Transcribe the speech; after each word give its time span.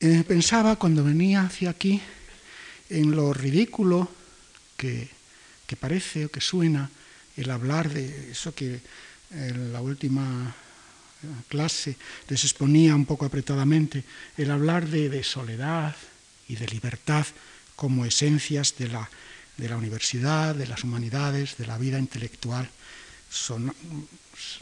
Eh, 0.00 0.22
pensaba 0.22 0.76
cuando 0.76 1.02
venía 1.02 1.42
hacia 1.42 1.70
aquí 1.70 2.00
en 2.88 3.16
lo 3.16 3.34
ridículo 3.34 4.08
que, 4.76 5.10
parece 5.74 6.26
o 6.26 6.30
que 6.30 6.40
suena 6.40 6.88
el 7.34 7.50
hablar 7.50 7.90
de 7.90 8.30
eso 8.30 8.54
que 8.54 8.78
en 9.34 9.72
la 9.72 9.82
última 9.82 10.54
clase 11.48 11.96
les 12.28 12.44
exponía 12.44 12.94
un 12.94 13.06
poco 13.06 13.26
apretadamente, 13.26 14.04
el 14.36 14.52
hablar 14.52 14.86
de, 14.86 15.10
de 15.10 15.24
soledad 15.24 15.96
y 16.46 16.54
de 16.54 16.68
libertad 16.68 17.26
como 17.74 18.06
esencias 18.06 18.78
de 18.78 18.86
la, 18.86 19.10
de 19.56 19.68
la 19.68 19.76
universidad, 19.76 20.54
de 20.54 20.68
las 20.68 20.84
humanidades, 20.84 21.56
de 21.58 21.66
la 21.66 21.76
vida 21.76 21.98
intelectual. 21.98 22.70
Son, 23.28 23.74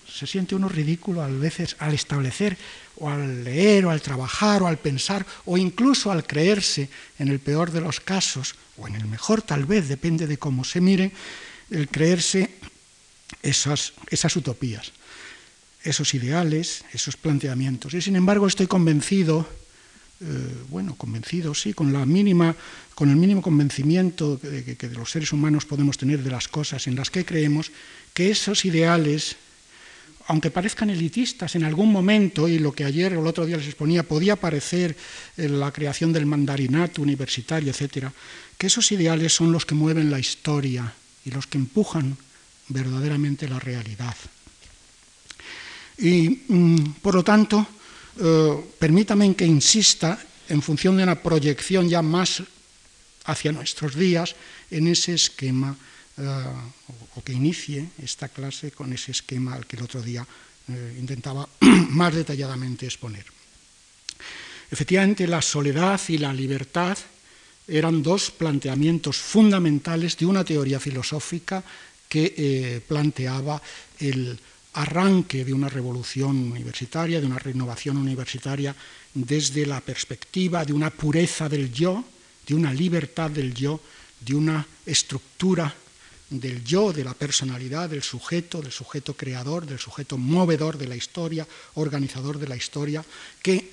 se 0.08 0.26
siente 0.26 0.54
uno 0.54 0.68
ridículo 0.68 1.22
a 1.22 1.28
veces 1.28 1.76
al 1.78 1.94
establecer 1.94 2.56
o 2.96 3.10
al 3.10 3.44
leer 3.44 3.86
o 3.86 3.90
al 3.90 4.00
trabajar 4.00 4.62
o 4.62 4.66
al 4.66 4.78
pensar 4.78 5.26
o 5.44 5.58
incluso 5.58 6.10
al 6.10 6.26
creerse 6.26 6.88
en 7.18 7.28
el 7.28 7.38
peor 7.38 7.70
de 7.70 7.80
los 7.80 8.00
casos 8.00 8.54
o 8.78 8.88
en 8.88 8.94
el 8.94 9.06
mejor 9.06 9.42
tal 9.42 9.64
vez, 9.64 9.88
depende 9.88 10.26
de 10.26 10.38
cómo 10.38 10.64
se 10.64 10.80
mire, 10.80 11.12
el 11.70 11.88
creerse 11.88 12.50
esas, 13.42 13.92
esas 14.08 14.34
utopías, 14.36 14.92
esos 15.82 16.14
ideales, 16.14 16.84
esos 16.92 17.16
planteamientos. 17.16 17.94
Y 17.94 18.00
sin 18.00 18.16
embargo 18.16 18.46
estoy 18.46 18.66
convencido 18.66 19.46
eh, 20.18 20.24
bueno, 20.70 20.94
convencido, 20.94 21.54
sí, 21.54 21.74
con, 21.74 21.92
la 21.92 22.06
mínima, 22.06 22.56
con 22.94 23.10
el 23.10 23.16
mínimo 23.16 23.42
convencimiento 23.42 24.40
que, 24.40 24.74
que, 24.74 24.88
los 24.88 25.10
seres 25.10 25.30
humanos 25.30 25.66
podemos 25.66 25.98
tener 25.98 26.22
de 26.22 26.30
las 26.30 26.48
cosas 26.48 26.86
en 26.86 26.96
las 26.96 27.10
que 27.10 27.26
creemos, 27.26 27.70
que 28.14 28.30
esos 28.30 28.64
ideales, 28.64 29.36
aunque 30.26 30.50
parezcan 30.50 30.90
elitistas 30.90 31.54
en 31.54 31.64
algún 31.64 31.92
momento, 31.92 32.48
y 32.48 32.58
lo 32.58 32.72
que 32.72 32.84
ayer 32.84 33.14
o 33.14 33.20
el 33.20 33.26
otro 33.26 33.46
día 33.46 33.56
les 33.56 33.66
exponía 33.66 34.02
podía 34.02 34.36
parecer 34.36 34.96
eh, 35.36 35.48
la 35.48 35.72
creación 35.72 36.12
del 36.12 36.26
mandarinato 36.26 37.02
universitario, 37.02 37.70
etcétera, 37.70 38.12
que 38.58 38.66
esos 38.66 38.90
ideales 38.92 39.32
son 39.32 39.52
los 39.52 39.64
que 39.64 39.74
mueven 39.74 40.10
la 40.10 40.18
historia 40.18 40.92
y 41.24 41.30
los 41.30 41.46
que 41.46 41.58
empujan 41.58 42.16
verdaderamente 42.68 43.48
la 43.48 43.60
realidad. 43.60 44.16
Y, 45.98 46.42
mm, 46.48 47.00
por 47.00 47.14
lo 47.14 47.22
tanto, 47.22 47.66
eh, 48.18 48.56
permítame 48.78 49.34
que 49.34 49.46
insista 49.46 50.18
en 50.48 50.62
función 50.62 50.96
de 50.96 51.02
una 51.02 51.22
proyección 51.22 51.88
ya 51.88 52.02
más 52.02 52.42
hacia 53.24 53.52
nuestros 53.52 53.94
días 53.94 54.34
en 54.70 54.86
ese 54.88 55.14
esquema, 55.14 55.76
o 56.16 57.20
que 57.22 57.32
inicie 57.32 57.88
esta 58.00 58.28
clase 58.28 58.72
con 58.72 58.92
ese 58.92 59.12
esquema 59.12 59.54
al 59.54 59.66
que 59.66 59.76
el 59.76 59.84
otro 59.84 60.00
día 60.00 60.26
eh, 60.68 60.96
intentaba 60.98 61.48
más 61.90 62.14
detalladamente 62.14 62.86
exponer. 62.86 63.24
Efectivamente, 64.70 65.26
la 65.26 65.42
soledad 65.42 66.00
y 66.08 66.18
la 66.18 66.32
libertad 66.32 66.96
eran 67.68 68.02
dos 68.02 68.30
planteamientos 68.30 69.16
fundamentales 69.16 70.16
de 70.16 70.26
una 70.26 70.44
teoría 70.44 70.80
filosófica 70.80 71.62
que 72.08 72.80
planteaba 72.86 73.60
el 73.98 74.38
arranque 74.76 75.44
de 75.44 75.52
una 75.52 75.68
revolución 75.68 76.52
universitaria, 76.52 77.20
de 77.20 77.26
una 77.26 77.38
renovación 77.38 77.96
universitaria, 77.96 78.74
desde 79.14 79.64
la 79.64 79.80
perspectiva 79.80 80.64
de 80.64 80.72
una 80.72 80.90
pureza 80.90 81.48
del 81.48 81.72
yo, 81.72 82.04
de 82.46 82.54
una 82.54 82.72
libertad 82.72 83.30
del 83.30 83.54
yo, 83.54 83.80
de 84.20 84.34
una 84.34 84.66
estructura 84.84 85.74
del 86.30 86.64
yo, 86.64 86.92
de 86.92 87.04
la 87.04 87.14
personalidad, 87.14 87.88
del 87.88 88.02
sujeto, 88.02 88.60
del 88.60 88.72
sujeto 88.72 89.14
creador, 89.14 89.66
del 89.66 89.78
sujeto 89.78 90.18
movedor 90.18 90.78
de 90.78 90.88
la 90.88 90.96
historia, 90.96 91.46
organizador 91.74 92.38
de 92.38 92.48
la 92.48 92.56
historia, 92.56 93.04
que 93.42 93.70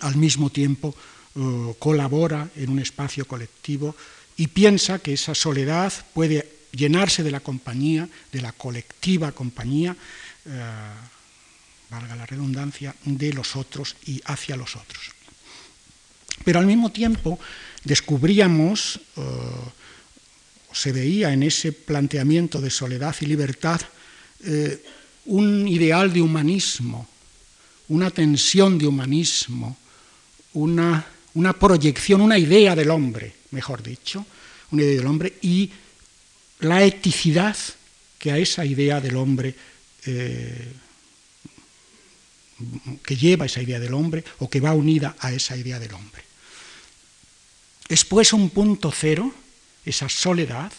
al 0.00 0.16
mismo 0.16 0.50
tiempo 0.50 0.94
uh, 1.34 1.74
colabora 1.78 2.48
en 2.56 2.70
un 2.70 2.78
espacio 2.78 3.26
colectivo 3.26 3.94
y 4.36 4.48
piensa 4.48 4.98
que 4.98 5.14
esa 5.14 5.34
soledad 5.34 5.92
puede 6.14 6.62
llenarse 6.72 7.22
de 7.22 7.30
la 7.30 7.40
compañía, 7.40 8.08
de 8.32 8.40
la 8.40 8.52
colectiva 8.52 9.32
compañía, 9.32 9.94
eh, 10.46 10.60
valga 11.90 12.16
la 12.16 12.26
redundancia, 12.26 12.94
de 13.04 13.32
los 13.32 13.56
otros 13.56 13.96
y 14.06 14.20
hacia 14.24 14.56
los 14.56 14.76
otros. 14.76 15.12
Pero 16.44 16.58
al 16.58 16.66
mismo 16.66 16.90
tiempo 16.90 17.38
descubríamos, 17.84 19.00
eh, 19.16 19.20
se 20.74 20.92
veía 20.92 21.32
en 21.32 21.42
ese 21.42 21.72
planteamiento 21.72 22.60
de 22.60 22.70
soledad 22.70 23.14
y 23.20 23.26
libertad, 23.26 23.80
eh, 24.44 24.82
un 25.26 25.68
ideal 25.68 26.12
de 26.12 26.20
humanismo, 26.20 27.08
una 27.88 28.10
tensión 28.10 28.78
de 28.78 28.86
humanismo, 28.86 29.76
una, 30.54 31.06
una 31.34 31.52
proyección, 31.52 32.20
una 32.20 32.38
idea 32.38 32.74
del 32.74 32.90
hombre, 32.90 33.34
mejor 33.50 33.82
dicho, 33.82 34.24
una 34.70 34.82
idea 34.82 34.96
del 34.96 35.06
hombre 35.06 35.34
y 35.42 35.70
la 36.60 36.82
eticidad 36.82 37.56
que 38.18 38.32
a 38.32 38.38
esa 38.38 38.64
idea 38.64 39.00
del 39.00 39.16
hombre, 39.16 39.54
eh, 40.06 40.72
que 43.04 43.16
lleva 43.16 43.46
esa 43.46 43.62
idea 43.62 43.80
del 43.80 43.94
hombre 43.94 44.24
o 44.38 44.48
que 44.48 44.60
va 44.60 44.72
unida 44.72 45.16
a 45.18 45.32
esa 45.32 45.56
idea 45.56 45.78
del 45.78 45.92
hombre. 45.94 46.22
Es 47.88 48.04
pues 48.04 48.32
un 48.32 48.50
punto 48.50 48.92
cero, 48.92 49.34
esa 49.84 50.08
soledad, 50.08 50.72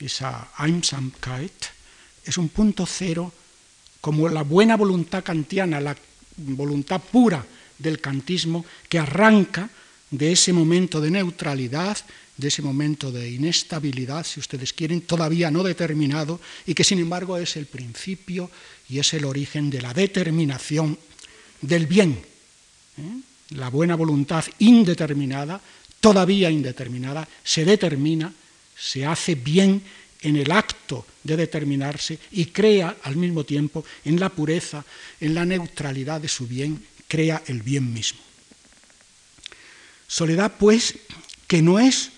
esa 0.00 0.50
Einsamkeit, 0.58 1.52
es 2.24 2.38
un 2.38 2.48
punto 2.48 2.86
cero 2.86 3.32
como 4.00 4.28
la 4.28 4.42
buena 4.42 4.76
voluntad 4.76 5.22
kantiana, 5.22 5.80
la 5.80 5.96
voluntad 6.36 7.00
pura 7.00 7.44
del 7.78 8.00
kantismo 8.00 8.64
que 8.88 8.98
arranca 8.98 9.70
de 10.10 10.32
ese 10.32 10.52
momento 10.52 11.00
de 11.00 11.10
neutralidad, 11.10 11.96
de 12.36 12.48
ese 12.48 12.62
momento 12.62 13.12
de 13.12 13.30
inestabilidad, 13.30 14.24
si 14.24 14.40
ustedes 14.40 14.72
quieren, 14.72 15.02
todavía 15.02 15.50
no 15.50 15.62
determinado, 15.62 16.40
y 16.66 16.74
que 16.74 16.84
sin 16.84 16.98
embargo 16.98 17.36
es 17.36 17.56
el 17.56 17.66
principio 17.66 18.50
y 18.88 18.98
es 18.98 19.14
el 19.14 19.24
origen 19.24 19.70
de 19.70 19.82
la 19.82 19.94
determinación 19.94 20.98
del 21.60 21.86
bien. 21.86 22.20
¿eh? 22.98 23.20
La 23.50 23.68
buena 23.68 23.96
voluntad 23.96 24.44
indeterminada, 24.58 25.60
todavía 26.02 26.50
indeterminada, 26.50 27.26
se 27.44 27.64
determina, 27.64 28.32
se 28.76 29.06
hace 29.06 29.36
bien 29.36 29.80
en 30.20 30.36
el 30.36 30.50
acto 30.50 31.06
de 31.22 31.36
determinarse 31.36 32.18
y 32.32 32.46
crea 32.46 32.96
al 33.04 33.14
mismo 33.16 33.44
tiempo 33.44 33.84
en 34.04 34.18
la 34.18 34.28
pureza, 34.28 34.84
en 35.20 35.34
la 35.34 35.44
neutralidad 35.44 36.20
de 36.20 36.28
su 36.28 36.48
bien, 36.48 36.84
crea 37.06 37.42
el 37.46 37.62
bien 37.62 37.92
mismo. 37.94 38.20
Soledad, 40.08 40.54
pues, 40.58 40.98
que 41.46 41.62
no 41.62 41.78
es 41.78 42.10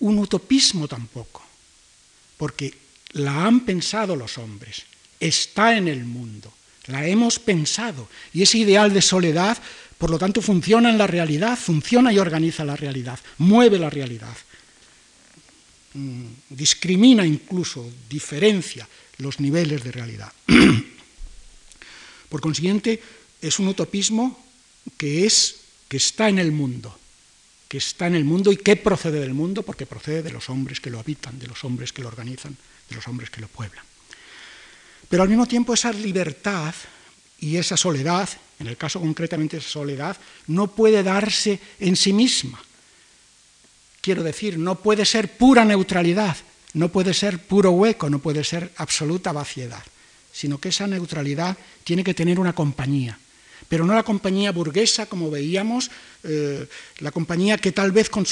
un 0.00 0.18
utopismo 0.18 0.88
tampoco, 0.88 1.42
porque 2.36 2.74
la 3.12 3.46
han 3.46 3.60
pensado 3.60 4.16
los 4.16 4.38
hombres, 4.38 4.82
está 5.20 5.76
en 5.76 5.86
el 5.86 6.04
mundo, 6.04 6.52
la 6.86 7.06
hemos 7.06 7.38
pensado, 7.38 8.08
y 8.34 8.42
ese 8.42 8.58
ideal 8.58 8.92
de 8.92 9.02
soledad, 9.02 9.56
por 10.00 10.08
lo 10.08 10.18
tanto, 10.18 10.40
funciona 10.40 10.88
en 10.88 10.96
la 10.96 11.06
realidad, 11.06 11.58
funciona 11.58 12.10
y 12.10 12.18
organiza 12.18 12.64
la 12.64 12.74
realidad, 12.74 13.20
mueve 13.36 13.78
la 13.78 13.90
realidad, 13.90 14.34
mm, 15.92 16.24
discrimina 16.48 17.26
incluso, 17.26 17.86
diferencia 18.08 18.88
los 19.18 19.40
niveles 19.40 19.84
de 19.84 19.92
realidad. 19.92 20.32
Por 22.30 22.40
consiguiente, 22.40 23.02
es 23.42 23.58
un 23.58 23.68
utopismo 23.68 24.42
que 24.96 25.26
es 25.26 25.56
que 25.86 25.98
está 25.98 26.30
en 26.30 26.38
el 26.38 26.50
mundo, 26.50 26.98
que 27.68 27.76
está 27.76 28.06
en 28.06 28.14
el 28.14 28.24
mundo 28.24 28.52
y 28.52 28.56
que 28.56 28.76
procede 28.76 29.20
del 29.20 29.34
mundo, 29.34 29.62
porque 29.62 29.84
procede 29.84 30.22
de 30.22 30.32
los 30.32 30.48
hombres 30.48 30.80
que 30.80 30.88
lo 30.88 30.98
habitan, 30.98 31.38
de 31.38 31.46
los 31.46 31.62
hombres 31.62 31.92
que 31.92 32.00
lo 32.00 32.08
organizan, 32.08 32.56
de 32.88 32.96
los 32.96 33.06
hombres 33.06 33.28
que 33.28 33.42
lo 33.42 33.48
pueblan. 33.48 33.84
Pero 35.10 35.24
al 35.24 35.28
mismo 35.28 35.46
tiempo 35.46 35.74
esa 35.74 35.92
libertad 35.92 36.74
y 37.40 37.56
esa 37.56 37.76
soledad, 37.76 38.28
en 38.58 38.66
el 38.66 38.76
caso 38.76 39.00
concretamente 39.00 39.56
esa 39.56 39.68
soledad, 39.68 40.16
no 40.46 40.68
puede 40.68 41.02
darse 41.02 41.58
en 41.80 41.96
sí 41.96 42.12
misma. 42.12 42.60
Quiero 44.00 44.22
decir, 44.22 44.58
no 44.58 44.76
puede 44.76 45.04
ser 45.04 45.36
pura 45.36 45.64
neutralidad, 45.64 46.36
no 46.74 46.90
puede 46.90 47.14
ser 47.14 47.38
puro 47.38 47.72
hueco, 47.72 48.08
no 48.08 48.18
puede 48.18 48.44
ser 48.44 48.70
absoluta 48.76 49.32
vaciedad, 49.32 49.82
sino 50.32 50.58
que 50.58 50.68
esa 50.68 50.86
neutralidad 50.86 51.56
tiene 51.84 52.04
que 52.04 52.14
tener 52.14 52.38
una 52.38 52.54
compañía, 52.54 53.18
pero 53.68 53.84
no 53.84 53.94
la 53.94 54.02
compañía 54.02 54.52
burguesa, 54.52 55.06
como 55.06 55.30
veíamos, 55.30 55.90
eh, 56.24 56.66
la 56.98 57.10
compañía 57.10 57.56
que 57.56 57.72
tal 57.72 57.92
vez 57.92 58.10
con, 58.10 58.26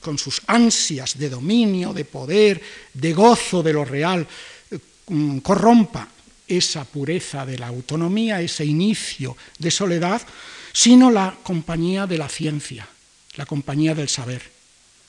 con, 0.00 0.18
sus 0.18 0.42
ansias 0.46 1.18
de 1.18 1.28
dominio, 1.28 1.92
de 1.92 2.04
poder, 2.04 2.62
de 2.92 3.12
gozo 3.12 3.62
de 3.62 3.72
lo 3.72 3.84
real, 3.84 4.26
eh, 4.70 4.78
mm, 5.08 5.38
corrompa 5.38 6.15
esa 6.48 6.84
pureza 6.84 7.44
de 7.44 7.58
la 7.58 7.68
autonomía, 7.68 8.40
ese 8.40 8.64
inicio 8.64 9.36
de 9.58 9.70
soledad, 9.70 10.22
sino 10.72 11.10
la 11.10 11.36
compañía 11.42 12.06
de 12.06 12.18
la 12.18 12.28
ciencia, 12.28 12.88
la 13.36 13.46
compañía 13.46 13.94
del 13.94 14.08
saber. 14.08 14.42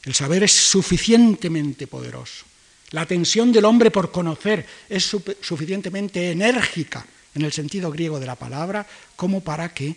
El 0.03 0.13
saber 0.15 0.43
es 0.43 0.53
suficientemente 0.53 1.87
poderoso. 1.87 2.45
La 2.91 3.05
tensión 3.05 3.51
del 3.51 3.65
hombre 3.65 3.91
por 3.91 4.11
conocer 4.11 4.65
es 4.87 5.03
suficientemente 5.41 6.31
enérgica 6.31 7.05
en 7.35 7.43
el 7.43 7.51
sentido 7.51 7.91
griego 7.91 8.19
de 8.19 8.25
la 8.25 8.35
palabra, 8.35 8.87
como 9.15 9.41
para 9.41 9.73
que, 9.73 9.95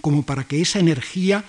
como 0.00 0.24
para 0.24 0.44
que 0.44 0.62
esa 0.62 0.78
energía 0.78 1.44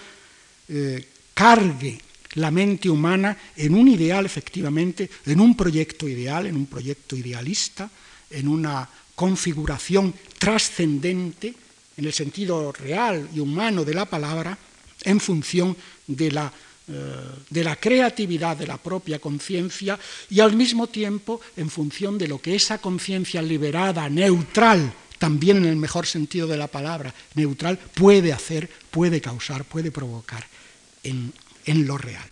eh, 0.68 1.08
cargue 1.34 2.00
la 2.36 2.52
mente 2.52 2.90
humana 2.90 3.38
en 3.56 3.74
un 3.76 3.88
ideal, 3.88 4.26
efectivamente, 4.26 5.10
en 5.26 5.40
un 5.40 5.56
proyecto 5.56 6.08
ideal, 6.08 6.46
en 6.46 6.56
un 6.56 6.66
proyecto 6.66 7.16
idealista, 7.16 7.90
en 8.32 8.48
una 8.48 8.88
configuración 9.16 10.14
trascendente, 10.38 11.54
en 11.98 12.06
el 12.06 12.14
sentido 12.14 12.72
real 12.72 13.30
y 13.34 13.40
humano 13.40 13.86
de 13.86 13.94
la 13.94 14.06
palabra, 14.06 14.58
en 15.04 15.20
función 15.20 15.76
de 16.08 16.32
la, 16.32 16.52
eh, 16.88 17.16
de 17.50 17.64
la 17.64 17.76
creatividad 17.76 18.58
de 18.58 18.68
la 18.68 18.78
propia 18.78 19.20
conciencia 19.20 20.00
y 20.30 20.40
al 20.40 20.56
mismo 20.56 20.88
tiempo 20.88 21.42
en 21.58 21.70
función 21.70 22.18
de 22.18 22.28
lo 22.28 22.42
que 22.42 22.56
esa 22.56 22.80
conciencia 22.80 23.42
liberada, 23.42 24.10
neutral, 24.10 24.94
también 25.20 25.58
en 25.58 25.66
el 25.66 25.76
mejor 25.76 26.08
sentido 26.08 26.48
de 26.48 26.58
la 26.58 26.68
palabra, 26.68 27.14
neutral, 27.36 27.78
puede 27.78 28.34
hacer, 28.34 28.70
puede 28.90 29.22
causar, 29.22 29.66
puede 29.66 29.92
provocar 29.92 30.46
en, 31.04 31.32
en 31.66 31.86
lo 31.86 31.98
real. 31.98 32.28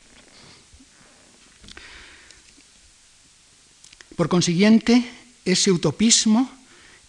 Por 4.16 4.28
consiguiente, 4.28 5.08
ese 5.46 5.72
utopismo 5.72 6.50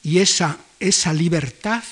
y 0.03 0.19
esa, 0.19 0.59
esa 0.79 1.12
libertad 1.12 1.82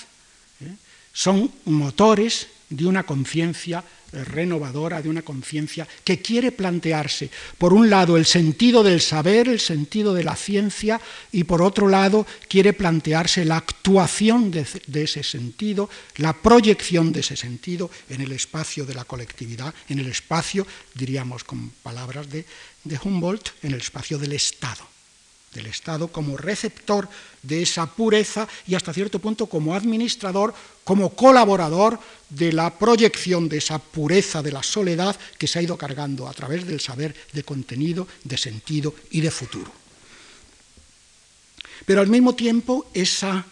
¿eh? 0.61 0.75
son 1.13 1.51
motores 1.65 2.49
de 2.71 2.87
una 2.87 3.05
conciencia 3.05 3.83
renovadora, 4.13 5.03
de 5.03 5.09
una 5.09 5.23
conciencia 5.23 5.87
que 6.05 6.21
quiere 6.21 6.53
plantearse, 6.53 7.31
por 7.59 7.73
un 7.73 7.91
lado, 7.91 8.17
el 8.17 8.27
sentido 8.27 8.83
del 8.83 9.01
saber, 9.01 9.49
el 9.49 9.61
sentido 9.61 10.15
de 10.15 10.25
la 10.25 10.37
ciencia, 10.37 11.01
y 11.33 11.45
por 11.45 11.63
otro 11.63 11.89
lado, 11.89 12.27
quiere 12.49 12.73
plantearse 12.73 13.45
la 13.45 13.59
actuación 13.59 14.51
de, 14.51 14.67
ese 15.03 15.23
sentido, 15.23 15.91
la 16.17 16.33
proyección 16.33 17.13
de 17.13 17.21
ese 17.21 17.37
sentido 17.37 17.91
en 18.09 18.21
el 18.21 18.33
espacio 18.33 18.87
de 18.87 18.95
la 18.95 19.05
colectividad, 19.05 19.75
en 19.89 19.99
el 19.99 20.07
espacio, 20.07 20.67
diríamos 20.95 21.45
con 21.45 21.71
palabras 21.83 22.29
de 22.31 22.45
Humboldt, 23.03 23.51
en 23.63 23.73
el 23.73 23.81
espacio 23.81 24.19
del 24.19 24.33
Estado 24.33 24.98
del 25.55 25.67
Estado 25.67 26.09
como 26.09 26.37
receptor 26.37 27.09
de 27.43 27.63
esa 27.63 27.87
pureza 27.87 28.47
y 28.67 28.75
hasta 28.75 28.93
cierto 28.93 29.19
punto 29.19 29.47
como 29.47 29.75
administrador, 29.75 30.55
como 30.85 31.15
colaborador 31.15 31.99
de 32.29 32.53
la 32.53 32.79
proyección 32.79 33.49
de 33.49 33.59
esa 33.59 33.79
pureza 33.79 34.43
de 34.43 34.53
la 34.53 34.63
soledad 34.63 35.17
que 35.39 35.47
se 35.47 35.59
ha 35.59 35.63
ido 35.63 35.77
cargando 35.77 36.29
a 36.29 36.35
través 36.35 36.67
del 36.67 36.81
saber 36.81 37.15
de 37.33 37.43
contenido, 37.43 38.07
de 38.25 38.37
sentido 38.37 38.95
y 39.11 39.21
de 39.21 39.31
futuro. 39.31 39.73
Pero 41.87 42.01
al 42.01 42.09
mismo 42.09 42.35
tiempo 42.35 42.91
esa, 42.93 43.47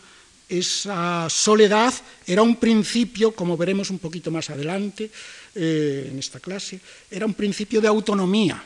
soledad 1.28 1.94
era 2.26 2.42
un 2.42 2.56
principio, 2.56 3.32
como 3.32 3.56
veremos 3.56 3.90
un 3.90 3.98
poquito 3.98 4.30
más 4.30 4.50
adelante 4.50 5.10
eh, 5.54 6.08
en 6.10 6.18
esta 6.18 6.40
clase, 6.40 6.80
era 7.10 7.26
un 7.26 7.34
principio 7.34 7.80
de 7.80 7.88
autonomía 7.88 8.62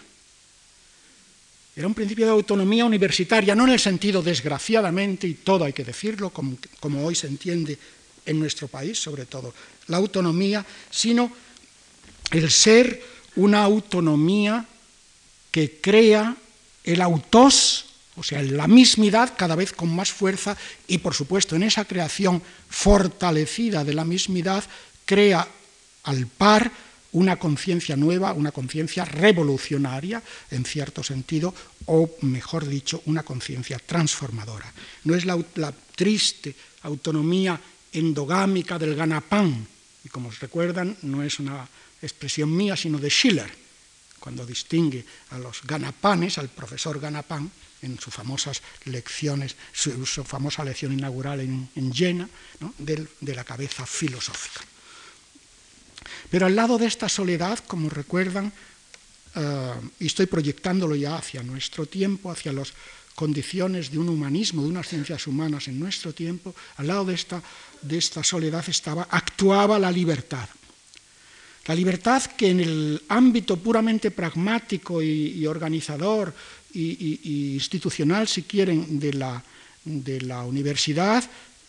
era 1.80 1.88
un 1.88 1.94
principio 1.94 2.26
de 2.26 2.32
autonomía 2.32 2.84
universitaria, 2.84 3.54
no 3.54 3.64
en 3.64 3.72
el 3.72 3.80
sentido, 3.80 4.20
desgraciadamente, 4.20 5.26
y 5.26 5.32
todo 5.40 5.64
hay 5.64 5.72
que 5.72 5.82
decirlo, 5.82 6.28
como, 6.28 7.06
hoy 7.06 7.14
se 7.14 7.26
entiende 7.26 7.78
en 8.26 8.38
nuestro 8.38 8.68
país, 8.68 9.00
sobre 9.00 9.24
todo, 9.24 9.54
la 9.86 9.96
autonomía, 9.96 10.64
sino 10.90 11.32
el 12.32 12.50
ser 12.50 13.02
una 13.36 13.64
autonomía 13.64 14.66
que 15.50 15.80
crea 15.80 16.36
el 16.84 17.00
autos, 17.00 17.86
o 18.16 18.22
sea, 18.22 18.42
la 18.42 18.68
mismidad 18.68 19.32
cada 19.34 19.56
vez 19.56 19.72
con 19.72 19.88
más 19.88 20.12
fuerza 20.12 20.58
y, 20.86 20.98
por 20.98 21.14
supuesto, 21.14 21.56
en 21.56 21.62
esa 21.62 21.86
creación 21.86 22.42
fortalecida 22.68 23.84
de 23.84 23.94
la 23.94 24.04
mismidad, 24.04 24.64
crea 25.06 25.48
al 26.02 26.26
par 26.26 26.70
una 27.12 27.36
conciencia 27.38 27.96
nueva, 27.96 28.32
una 28.32 28.52
conciencia 28.52 29.04
revolucionaria, 29.04 30.22
en 30.50 30.64
cierto 30.64 31.02
sentido, 31.02 31.54
o 31.86 32.16
mejor 32.22 32.66
dicho, 32.66 33.02
una 33.06 33.22
conciencia 33.22 33.78
transformadora. 33.78 34.72
No 35.04 35.14
es 35.14 35.24
la, 35.24 35.38
triste 35.94 36.54
autonomía 36.82 37.60
endogámica 37.92 38.78
del 38.78 38.94
ganapán, 38.94 39.66
y 40.04 40.08
como 40.08 40.28
os 40.28 40.40
recuerdan, 40.40 40.96
no 41.02 41.22
es 41.22 41.38
una 41.40 41.68
expresión 42.00 42.56
mía, 42.56 42.76
sino 42.76 42.98
de 42.98 43.10
Schiller, 43.10 43.50
cuando 44.18 44.46
distingue 44.46 45.04
a 45.30 45.38
los 45.38 45.62
ganapanes, 45.64 46.38
al 46.38 46.48
profesor 46.48 47.00
ganapán, 47.00 47.50
en 47.82 47.98
sus 47.98 48.12
famosas 48.12 48.62
lecciones, 48.84 49.56
su, 49.72 50.24
famosa 50.24 50.64
lección 50.64 50.92
inaugural 50.92 51.40
en, 51.40 51.92
Jena, 51.92 52.28
de 52.78 53.34
la 53.34 53.44
cabeza 53.44 53.86
filosófica. 53.86 54.60
Pero 56.30 56.46
al 56.46 56.54
lado 56.54 56.78
de 56.78 56.86
esta 56.86 57.08
soledad, 57.08 57.58
como 57.66 57.90
recuerdan, 57.90 58.52
eh, 59.34 59.72
y 59.98 60.06
estoy 60.06 60.26
proyectándolo 60.26 60.94
ya 60.94 61.16
hacia 61.16 61.42
nuestro 61.42 61.86
tiempo, 61.86 62.30
hacia 62.30 62.52
las 62.52 62.72
condiciones 63.14 63.90
de 63.90 63.98
un 63.98 64.08
humanismo, 64.08 64.62
de 64.62 64.68
unas 64.68 64.88
ciencias 64.88 65.26
humanas 65.26 65.68
en 65.68 65.78
nuestro 65.78 66.14
tiempo, 66.14 66.54
al 66.76 66.86
lado 66.86 67.04
de 67.04 67.14
esta, 67.14 67.42
de 67.82 67.98
esta 67.98 68.22
soledad 68.22 68.64
estaba, 68.68 69.08
actuaba 69.10 69.78
la 69.78 69.90
libertad. 69.90 70.48
La 71.66 71.74
libertad 71.74 72.22
que 72.22 72.48
en 72.48 72.60
el 72.60 73.02
ámbito 73.08 73.56
puramente 73.56 74.10
pragmático 74.10 75.02
y, 75.02 75.46
organizador 75.46 76.32
y, 76.72 77.52
institucional, 77.54 78.26
si 78.26 78.42
quieren, 78.44 78.98
de 78.98 79.12
la, 79.12 79.42
de 79.84 80.22
la 80.22 80.42
universidad, 80.42 81.22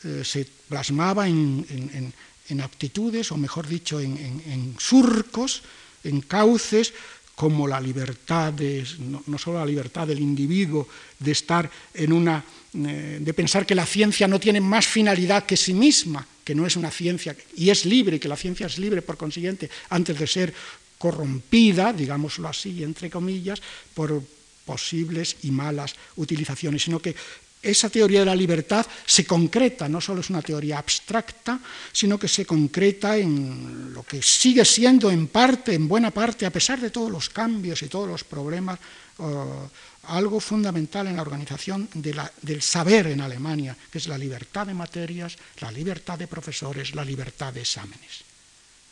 eh, 0.04 0.22
se 0.24 0.48
plasmaba 0.70 1.28
en, 1.28 1.66
en 1.70 2.14
aptitudes, 2.62 3.32
o 3.32 3.38
mejor 3.38 3.68
dicho, 3.68 4.00
en, 4.00 4.76
surcos, 4.80 5.62
en 6.04 6.22
cauces, 6.22 6.94
como 7.36 7.68
la 7.68 7.80
libertad, 7.80 8.54
de, 8.54 8.86
no, 9.00 9.38
solo 9.38 9.60
la 9.60 9.66
libertad 9.66 10.08
del 10.08 10.20
individuo 10.20 10.88
de 11.18 11.32
estar 11.32 11.70
en 11.94 12.12
una, 12.14 12.44
eh, 12.74 13.18
de 13.20 13.34
pensar 13.34 13.66
que 13.66 13.74
la 13.74 13.86
ciencia 13.86 14.28
no 14.28 14.40
tiene 14.40 14.62
más 14.62 14.86
finalidad 14.86 15.46
que 15.46 15.58
sí 15.58 15.74
misma, 15.74 16.28
que 16.44 16.54
no 16.54 16.68
es 16.68 16.76
una 16.76 16.92
ciencia, 16.92 17.36
y 17.56 17.70
es 17.70 17.86
libre, 17.86 18.20
que 18.20 18.28
la 18.28 18.36
ciencia 18.36 18.68
es 18.68 18.78
libre 18.78 19.02
por 19.02 19.18
consiguiente, 19.18 19.70
antes 19.90 20.20
de 20.20 20.28
ser 20.28 20.54
corrompida, 20.98 21.94
digámoslo 21.94 22.48
así, 22.48 22.84
entre 22.84 23.10
comillas, 23.10 23.62
por 23.96 24.22
posibles 24.66 25.38
y 25.42 25.52
malas 25.52 25.96
utilizaciones, 26.18 26.84
sino 26.84 27.00
que 27.00 27.16
esa 27.62 27.90
teoría 27.90 28.22
de 28.22 28.26
la 28.26 28.36
libertad 28.36 28.86
se 29.06 29.26
concreta, 29.26 29.88
no 29.88 30.02
solo 30.02 30.22
es 30.22 30.30
una 30.30 30.42
teoría 30.42 30.80
abstracta, 30.80 31.60
sino 31.92 32.18
que 32.18 32.28
se 32.28 32.46
concreta 32.46 33.18
en 33.18 33.94
lo 33.94 34.04
que 34.04 34.22
sigue 34.22 34.66
siendo 34.66 35.12
en 35.12 35.28
parte, 35.28 35.74
en 35.74 35.88
buena 35.88 36.12
parte, 36.12 36.46
a 36.46 36.52
pesar 36.52 36.80
de 36.80 36.90
todos 36.90 37.12
los 37.12 37.30
cambios 37.30 37.82
y 37.84 37.88
todos 37.88 38.08
los 38.08 38.24
problemas, 38.24 38.80
eh, 39.20 39.24
algo 40.04 40.40
fundamental 40.40 41.06
en 41.06 41.16
la 41.16 41.22
organización 41.22 41.88
del 41.94 42.62
saber 42.62 43.08
en 43.08 43.22
Alemania, 43.22 43.78
que 43.92 44.00
es 44.00 44.08
la 44.08 44.18
libertad 44.18 44.66
de 44.66 44.74
materias, 44.74 45.38
la 45.60 45.72
libertad 45.72 46.18
de 46.18 46.28
profesores, 46.28 46.96
la 46.96 47.06
libertad 47.06 47.54
de 47.54 47.62
exámenes. 47.62 48.26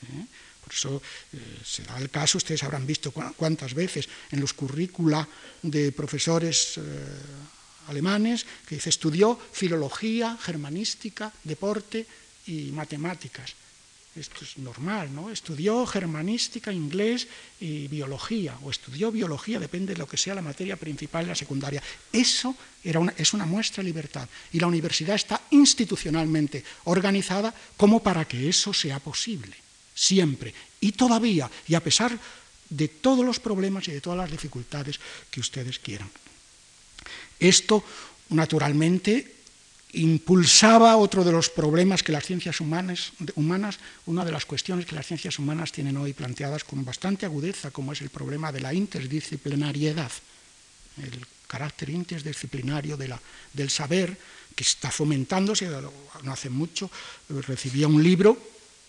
¿Eh? 0.03 0.25
Por 0.63 0.73
eso 0.73 1.01
eh, 1.33 1.37
se 1.65 1.81
da 1.81 1.97
el 1.97 2.11
caso, 2.11 2.37
ustedes 2.37 2.61
habrán 2.61 2.85
visto 2.85 3.11
cuántas 3.11 3.73
veces 3.73 4.07
en 4.29 4.39
los 4.39 4.53
currícula 4.53 5.27
de 5.63 5.91
profesores 5.91 6.79
alemanes, 7.89 8.45
que 8.67 8.75
dice, 8.75 8.89
estudió 8.89 9.39
filología, 9.51 10.37
germanística, 10.39 11.33
deporte 11.43 12.05
y 12.47 12.71
matemáticas. 12.71 13.53
Esto 14.15 14.43
es 14.43 14.57
normal, 14.57 15.13
¿no? 15.13 15.29
Estudió 15.29 15.85
germanística, 15.85 16.73
inglés 16.73 17.27
y 17.59 17.87
biología, 17.87 18.57
o 18.63 18.71
estudió 18.71 19.11
biología, 19.11 19.59
depende 19.59 19.93
de 19.93 19.99
lo 19.99 20.07
que 20.07 20.17
sea 20.17 20.35
la 20.35 20.41
materia 20.41 20.75
principal 20.75 21.23
en 21.23 21.29
la 21.29 21.35
secundaria. 21.35 21.81
Eso 22.11 22.55
era 22.83 23.01
es 23.15 23.33
una 23.33 23.45
muestra 23.45 23.83
de 23.83 23.89
libertad. 23.89 24.27
Y 24.51 24.59
la 24.59 24.67
universidad 24.67 25.15
está 25.15 25.41
institucionalmente 25.51 26.63
organizada 26.85 27.53
como 27.77 28.01
para 28.01 28.25
que 28.25 28.49
eso 28.49 28.73
sea 28.73 28.99
posible, 28.99 29.55
siempre. 29.93 30.53
Y 30.81 30.93
todavía, 30.93 31.49
y 31.67 31.75
a 31.75 31.83
pesar 31.83 32.17
de 32.69 32.87
todos 32.87 33.23
los 33.23 33.39
problemas 33.39 33.87
y 33.87 33.91
de 33.91 34.01
todas 34.01 34.17
las 34.17 34.31
dificultades 34.31 34.99
que 35.29 35.39
ustedes 35.39 35.79
quieran. 35.79 36.09
Esto, 37.39 37.83
naturalmente, 38.29 39.39
impulsaba 39.93 40.97
otro 40.97 41.23
de 41.23 41.31
los 41.31 41.49
problemas 41.49 42.03
que 42.03 42.11
las 42.11 42.25
ciencias 42.25 42.61
humanas, 42.61 43.11
una 44.05 44.25
de 44.25 44.31
las 44.31 44.45
cuestiones 44.45 44.85
que 44.85 44.95
las 44.95 45.07
ciencias 45.07 45.39
humanas 45.39 45.71
tienen 45.71 45.97
hoy 45.97 46.13
planteadas 46.13 46.63
con 46.63 46.85
bastante 46.85 47.25
agudeza, 47.25 47.71
como 47.71 47.93
es 47.93 48.01
el 48.01 48.09
problema 48.09 48.51
de 48.51 48.61
la 48.61 48.73
interdisciplinariedad, 48.73 50.11
el 51.01 51.25
carácter 51.47 51.89
interdisciplinario 51.89 52.97
del 52.97 53.69
saber 53.69 54.15
que 54.55 54.63
está 54.63 54.91
fomentándose, 54.91 55.67
no 56.23 56.31
hace 56.31 56.49
mucho 56.49 56.91
recibía 57.29 57.87
un 57.87 58.03
libro 58.03 58.37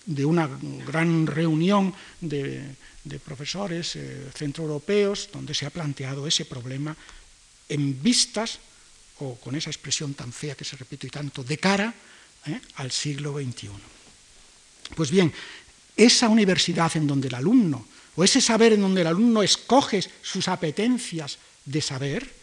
de 0.04 0.24
una 0.24 0.48
gran 0.86 1.26
reunión 1.26 1.94
de, 2.20 2.76
profesores 3.24 3.96
eh, 3.96 4.28
centroeuropeos 4.34 5.30
donde 5.32 5.54
se 5.54 5.64
ha 5.64 5.70
planteado 5.70 6.26
ese 6.26 6.44
problema 6.44 6.94
en 7.70 8.02
vistas, 8.02 8.58
o 9.20 9.36
con 9.36 9.54
esa 9.54 9.70
expresión 9.70 10.14
tan 10.14 10.32
fea 10.32 10.54
que 10.54 10.64
se 10.64 10.76
repite 10.76 11.06
y 11.06 11.10
tanto, 11.10 11.44
de 11.44 11.56
cara 11.56 11.94
¿eh? 12.46 12.60
al 12.76 12.90
siglo 12.90 13.32
XXI. 13.32 13.70
Pues 14.94 15.10
bien, 15.10 15.32
esa 15.96 16.28
universidad 16.28 16.90
en 16.96 17.06
donde 17.06 17.28
el 17.28 17.34
alumno, 17.34 17.86
o 18.16 18.24
ese 18.24 18.40
saber 18.40 18.72
en 18.72 18.80
donde 18.80 19.02
el 19.02 19.06
alumno 19.06 19.42
escoge 19.42 20.02
sus 20.22 20.48
apetencias 20.48 21.38
de 21.64 21.80
saber, 21.80 22.40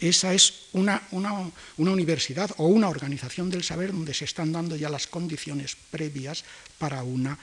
esa 0.00 0.34
es 0.34 0.66
una, 0.72 1.02
universidad 1.76 2.50
o 2.58 2.66
una 2.66 2.88
organización 2.88 3.48
del 3.48 3.62
saber 3.62 3.92
donde 3.92 4.12
se 4.12 4.24
están 4.24 4.52
dando 4.52 4.76
ya 4.76 4.90
las 4.90 5.06
condiciones 5.06 5.76
previas 5.90 6.44
para 6.78 7.02
una, 7.04 7.38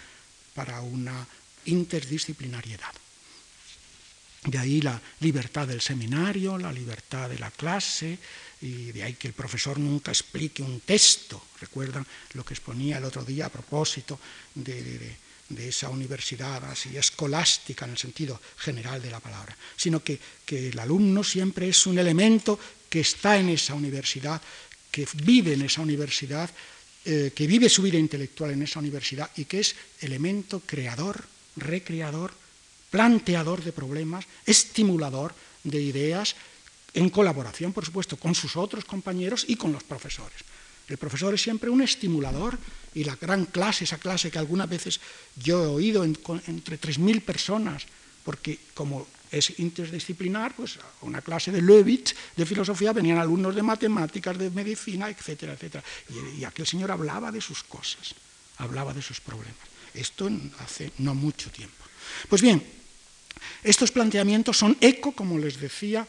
para 0.53 0.81
una 0.81 1.25
interdisciplinariedad. 1.65 2.91
De 4.43 4.57
ahí 4.57 4.81
la 4.81 4.99
libertad 5.19 5.67
del 5.67 5.81
seminario, 5.81 6.57
la 6.57 6.73
libertad 6.73 7.29
de 7.29 7.37
la 7.37 7.51
clase, 7.51 8.17
y 8.61 8.91
de 8.91 9.03
ahí 9.03 9.13
que 9.13 9.27
el 9.27 9.33
profesor 9.33 9.79
nunca 9.79 10.11
explique 10.11 10.63
un 10.63 10.81
texto. 10.81 11.45
Recuerdan 11.59 12.05
lo 12.33 12.43
que 12.43 12.55
exponía 12.55 12.97
el 12.97 13.05
otro 13.05 13.23
día 13.23 13.45
a 13.47 13.49
propósito 13.49 14.19
de, 14.55 15.17
esa 15.57 15.89
universidad 15.89 16.63
así 16.65 16.95
escolástica 16.95 17.85
en 17.85 17.91
el 17.91 17.97
sentido 17.97 18.39
general 18.57 19.01
de 19.01 19.11
la 19.11 19.19
palabra, 19.19 19.55
sino 19.75 20.03
que, 20.03 20.19
el 20.47 20.79
alumno 20.79 21.23
siempre 21.23 21.69
es 21.69 21.85
un 21.85 21.99
elemento 21.99 22.59
que 22.89 23.01
está 23.01 23.37
en 23.37 23.49
esa 23.49 23.73
universidad, 23.73 24.41
que 24.89 25.07
vive 25.23 25.53
en 25.53 25.61
esa 25.61 25.81
universidad, 25.81 26.49
eh, 27.05 27.31
que 27.33 27.47
vive 27.47 27.69
su 27.69 27.81
vida 27.81 27.97
intelectual 27.97 28.51
en 28.51 28.63
esa 28.63 28.79
universidad 28.79 29.29
y 29.37 29.45
que 29.45 29.59
es 29.59 29.75
elemento 30.01 30.61
creador, 30.65 31.25
recreador, 31.55 32.33
planteador 32.91 33.63
de 33.63 33.71
problemas, 33.71 34.27
estimulador 34.45 35.33
de 35.63 35.81
ideas 35.81 36.35
en 36.93 37.09
colaboración, 37.09 37.71
por 37.71 37.85
supuesto, 37.85 38.17
con 38.17 38.35
sus 38.35 38.55
otros 38.59 38.85
compañeros 38.85 39.45
y 39.47 39.55
con 39.55 39.71
los 39.71 39.83
profesores. 39.83 40.43
El 40.87 40.97
profesor 40.97 41.33
es 41.33 41.41
siempre 41.41 41.69
un 41.69 41.81
estimulador 41.81 42.59
y 42.93 43.05
la 43.05 43.15
gran 43.15 43.45
clase, 43.45 43.85
esa 43.85 43.97
clase 43.97 44.29
que 44.29 44.39
algunas 44.39 44.67
veces 44.67 44.99
yo 45.37 45.63
he 45.63 45.67
oído 45.67 46.03
entre 46.03 46.75
3.000 46.75 47.23
personas, 47.23 47.87
porque 48.25 48.59
como 48.73 49.07
es 49.31 49.57
interdisciplinar, 49.59 50.53
pues 50.53 50.77
una 51.01 51.21
clase 51.21 51.51
de 51.51 51.61
Levitz 51.61 52.13
de 52.35 52.45
filosofía 52.45 52.91
venían 52.91 53.17
alumnos 53.17 53.55
de 53.55 53.63
matemáticas, 53.63 54.37
de 54.37 54.49
medicina, 54.49 55.09
etcétera, 55.09 55.53
etcétera. 55.53 55.81
Y, 56.09 56.41
y 56.41 56.43
aquel 56.43 56.67
señor 56.67 56.91
hablaba 56.91 57.31
de 57.31 57.39
sus 57.39 57.63
cosas, 57.63 58.13
hablaba 58.57 58.93
de 58.93 59.01
sus 59.01 59.21
problemas. 59.21 59.63
Esto 59.93 60.29
hace 60.59 60.91
no 60.97 61.15
mucho 61.15 61.49
tiempo. 61.51 61.85
Pues 62.27 62.41
bien, 62.41 62.61
estos 63.63 63.91
planteamientos 63.91 64.57
son 64.57 64.77
eco, 64.81 65.13
como 65.13 65.37
les 65.37 65.59
decía, 65.59 66.07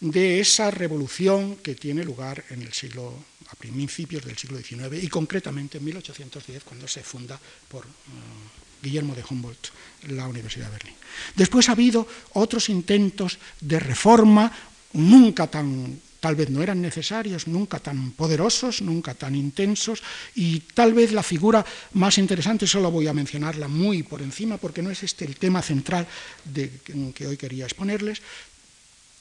de 0.00 0.40
esa 0.40 0.70
revolución 0.70 1.56
que 1.56 1.74
tiene 1.74 2.04
lugar 2.04 2.44
en 2.50 2.62
el 2.62 2.72
siglo, 2.72 3.14
a 3.48 3.54
principios 3.56 4.24
del 4.24 4.36
siglo 4.36 4.58
XIX 4.58 5.02
y 5.02 5.08
concretamente 5.08 5.78
en 5.78 5.84
1810 5.84 6.64
cuando 6.64 6.88
se 6.88 7.02
funda 7.02 7.38
por 7.68 7.86
uh, 7.86 8.82
Guillermo 8.82 9.14
de 9.14 9.24
Humboldt 9.28 9.68
la 10.08 10.28
Universidad 10.28 10.66
de 10.66 10.72
Berlín. 10.72 10.94
Después 11.34 11.68
ha 11.68 11.72
habido 11.72 12.06
otros 12.34 12.68
intentos 12.68 13.38
de 13.60 13.80
reforma, 13.80 14.52
nunca 14.92 15.46
tan, 15.46 16.00
tal 16.24 16.36
vez 16.36 16.48
no 16.48 16.62
eran 16.62 16.80
necesarios, 16.80 17.46
nunca 17.48 17.84
tan 17.84 18.12
poderosos, 18.12 18.80
nunca 18.80 19.12
tan 19.12 19.36
intensos, 19.36 20.00
y 20.34 20.60
tal 20.72 20.94
vez 20.96 21.12
la 21.12 21.22
figura 21.22 21.60
más 21.92 22.16
interesante, 22.16 22.66
solo 22.66 22.90
voy 22.90 23.06
a 23.08 23.12
mencionarla 23.12 23.68
muy 23.68 24.02
por 24.02 24.22
encima, 24.22 24.56
porque 24.56 24.80
no 24.80 24.88
es 24.88 25.02
este 25.02 25.26
el 25.26 25.36
tema 25.36 25.60
central 25.60 26.08
de, 26.48 26.80
que 27.12 27.26
hoy 27.26 27.36
quería 27.36 27.66
exponerles, 27.66 28.22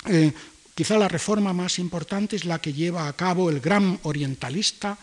eh, 0.07 0.31
Quizá 0.73 0.97
la 0.97 1.07
reforma 1.07 1.53
más 1.53 1.77
importante 1.77 2.35
es 2.35 2.45
la 2.45 2.57
que 2.57 2.73
lleva 2.73 3.07
a 3.07 3.13
cabo 3.13 3.51
el 3.51 3.59
gran 3.59 3.99
orientalista 4.03 4.97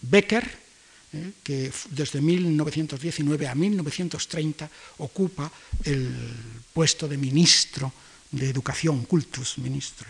Becker, 0.00 0.48
eh, 1.12 1.32
que 1.42 1.70
desde 1.90 2.22
1919 2.22 3.46
a 3.46 3.54
1930 3.54 4.70
ocupa 4.96 5.52
el 5.84 6.08
puesto 6.72 7.06
de 7.06 7.18
ministro 7.18 7.92
de 8.30 8.48
Educación, 8.48 9.04
cultus 9.04 9.58
ministro, 9.58 10.08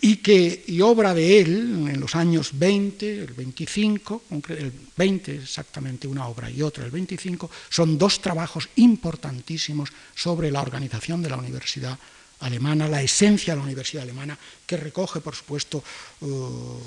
y 0.00 0.16
que 0.16 0.64
y 0.66 0.80
obra 0.80 1.14
de 1.14 1.40
él 1.40 1.88
en 1.88 2.00
los 2.00 2.14
años 2.14 2.50
20, 2.54 3.24
el 3.24 3.32
25, 3.32 4.22
el 4.48 4.72
20 4.96 5.36
exactamente 5.36 6.08
una 6.08 6.26
obra 6.26 6.50
y 6.50 6.62
otra 6.62 6.84
el 6.84 6.90
25, 6.90 7.50
son 7.68 7.98
dos 7.98 8.20
trabajos 8.20 8.68
importantísimos 8.76 9.90
sobre 10.14 10.50
la 10.50 10.62
organización 10.62 11.22
de 11.22 11.30
la 11.30 11.36
universidad 11.36 11.98
alemana, 12.40 12.88
la 12.88 13.02
esencia 13.02 13.52
de 13.52 13.58
la 13.58 13.66
universidad 13.66 14.02
alemana, 14.02 14.38
que 14.66 14.76
recoge, 14.76 15.20
por 15.20 15.34
supuesto, 15.34 15.84
uh, 16.20 16.80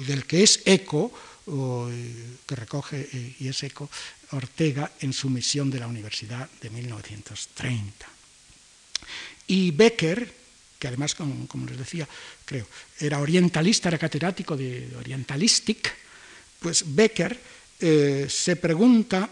y 0.00 0.04
del 0.04 0.24
que 0.26 0.42
es 0.42 0.62
eco, 0.64 1.12
uh, 1.46 1.88
que 2.46 2.56
recoge 2.56 3.08
eh, 3.12 3.36
y 3.40 3.48
es 3.48 3.62
eco 3.62 3.90
Ortega 4.32 4.92
en 5.00 5.12
su 5.12 5.28
misión 5.28 5.70
de 5.70 5.80
la 5.80 5.86
universidad 5.86 6.48
de 6.60 6.70
1930. 6.70 8.06
Y 9.48 9.70
Becker, 9.72 10.41
que 10.82 10.88
además, 10.88 11.14
como, 11.14 11.46
les 11.70 11.78
decía, 11.78 12.08
creo, 12.44 12.66
era 12.98 13.20
orientalista, 13.20 13.86
era 13.86 14.02
catedrático 14.02 14.56
de 14.56 14.90
Orientalistic, 14.98 15.94
pues 16.58 16.82
Becker 16.82 17.38
eh, 17.78 18.26
se 18.28 18.56
pregunta 18.56 19.30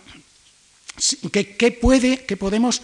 qué 1.32 1.78
puede, 1.82 2.22
qué 2.22 2.36
podemos 2.36 2.82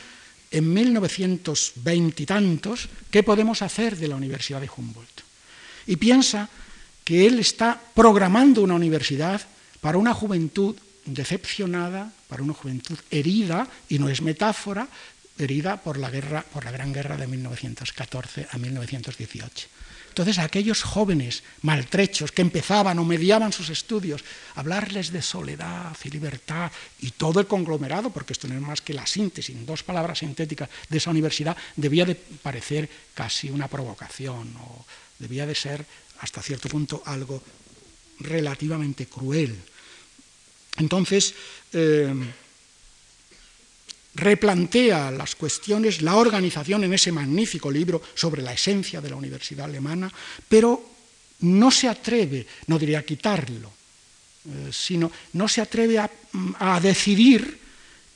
en 0.51 0.75
1920 0.75 2.23
y 2.23 2.27
tantos, 2.27 2.89
¿qué 3.09 3.23
podemos 3.23 3.63
hacer 3.63 3.95
de 3.97 4.09
la 4.09 4.17
Universidad 4.17 4.61
de 4.61 4.71
Humboldt? 4.75 5.23
Y 5.87 5.95
piensa 5.95 6.51
que 7.05 7.25
él 7.25 7.39
está 7.39 7.81
programando 7.95 8.63
una 8.63 8.75
universidad 8.75 9.41
para 9.81 9.99
una 9.99 10.13
juventud 10.13 10.75
decepcionada, 11.05 12.11
para 12.27 12.43
una 12.43 12.53
juventud 12.53 12.99
herida, 13.13 13.69
y 13.89 14.01
no 14.01 14.09
es 14.09 14.23
metáfora, 14.23 14.89
herida 15.39 15.83
por 15.83 15.99
la, 15.99 16.11
guerra, 16.11 16.45
por 16.53 16.65
la 16.65 16.71
Gran 16.71 16.93
Guerra 16.93 17.17
de 17.17 17.27
1914 17.27 18.49
a 18.51 18.59
1918. 18.59 19.69
Entonces, 20.17 20.39
aquellos 20.39 20.83
jóvenes 20.83 21.43
maltrechos 21.61 22.33
que 22.33 22.41
empezaban 22.41 22.99
o 22.99 23.05
mediaban 23.05 23.53
sus 23.53 23.69
estudios, 23.69 24.25
hablarles 24.55 25.13
de 25.13 25.21
soledad 25.21 25.95
y 26.05 26.09
libertad 26.09 26.73
y 27.01 27.11
todo 27.11 27.39
el 27.39 27.47
conglomerado, 27.47 28.09
porque 28.09 28.33
esto 28.33 28.49
no 28.49 28.55
es 28.55 28.63
más 28.63 28.81
que 28.81 28.95
la 28.95 29.07
síntesis, 29.07 29.55
en 29.55 29.67
dos 29.67 29.83
palabras 29.83 30.21
sintéticas 30.21 30.71
de 30.89 30.97
esa 30.97 31.11
universidad, 31.11 31.55
debía 31.77 32.07
de 32.07 32.15
parecer 32.15 32.89
casi 33.13 33.51
una 33.51 33.69
provocación 33.69 34.57
o 34.57 34.87
debía 35.19 35.45
de 35.45 35.55
ser 35.55 35.85
hasta 36.21 36.41
cierto 36.41 36.71
punto 36.71 37.03
algo 37.05 37.43
relativamente 38.21 39.05
cruel. 39.05 39.55
Entonces, 40.79 41.35
eh, 41.75 42.09
replantea 44.17 45.11
las 45.11 45.37
cuestiones, 45.37 46.01
la 46.01 46.17
organización 46.17 46.85
en 46.85 46.95
ese 46.95 47.13
magnífico 47.13 47.71
libro 47.71 48.03
sobre 48.15 48.43
la 48.43 48.55
esencia 48.55 49.01
de 49.01 49.11
la 49.11 49.17
universidad 49.17 49.67
alemana, 49.67 50.11
pero 50.49 50.83
no 51.41 51.71
se 51.71 51.87
atreve, 51.89 52.47
no 52.67 52.79
diría 52.79 53.05
quitarlo, 53.05 53.71
eh, 54.49 54.71
sino 54.73 55.13
no 55.35 55.49
se 55.49 55.61
atreve 55.61 55.99
a, 55.99 56.11
decidir 56.81 57.61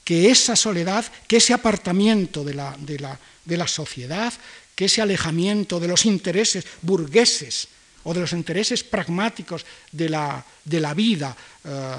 que 0.03 0.31
esa 0.31 0.57
soledad, 0.57 1.05
que 1.29 1.37
ese 1.37 1.53
apartamiento 1.53 2.45
de 2.45 2.55
la, 2.55 2.77
de 2.81 3.57
la, 3.57 3.69
sociedad, 3.69 4.33
que 4.75 4.87
ese 4.87 5.03
alejamiento 5.03 5.79
de 5.79 5.89
los 5.89 6.07
intereses 6.07 6.65
burgueses 6.81 7.69
o 8.05 8.15
de 8.15 8.21
los 8.21 8.33
intereses 8.33 8.83
pragmáticos 8.83 9.67
de 9.93 10.09
la, 10.09 10.45
de 10.65 10.81
la 10.81 10.95
vida 10.95 11.37
eh, 11.65 11.95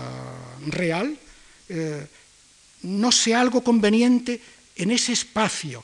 real, 0.68 1.16
eh, 1.70 2.08
no 2.84 3.12
sea 3.12 3.42
algo 3.42 3.64
conveniente 3.64 4.42
en 4.76 4.92
ese 4.92 5.14
espacio, 5.14 5.84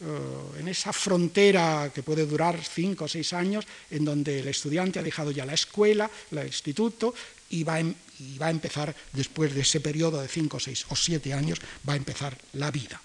eh, 0.00 0.60
en 0.60 0.68
esa 0.68 0.92
frontera 0.92 1.90
que 1.94 2.02
puede 2.02 2.26
durar 2.26 2.58
cinco 2.62 3.04
o 3.04 3.08
seis 3.08 3.32
años, 3.32 3.66
en 3.90 4.04
donde 4.04 4.40
el 4.40 4.48
estudiante 4.48 4.98
ha 4.98 5.02
dejado 5.02 5.30
ya 5.30 5.44
la 5.44 5.54
escuela, 5.54 6.10
el 6.30 6.46
instituto, 6.46 7.14
y 7.50 7.64
va, 7.64 7.80
y 7.80 8.38
va 8.38 8.46
a 8.46 8.50
empezar, 8.50 8.94
después 9.12 9.54
de 9.54 9.62
ese 9.62 9.80
periodo 9.80 10.20
de 10.20 10.28
cinco, 10.28 10.60
seis 10.60 10.86
o 10.88 10.96
siete 10.96 11.34
años, 11.34 11.58
va 11.88 11.94
a 11.94 11.96
empezar 11.96 12.36
la 12.54 12.70
vida. 12.70 13.00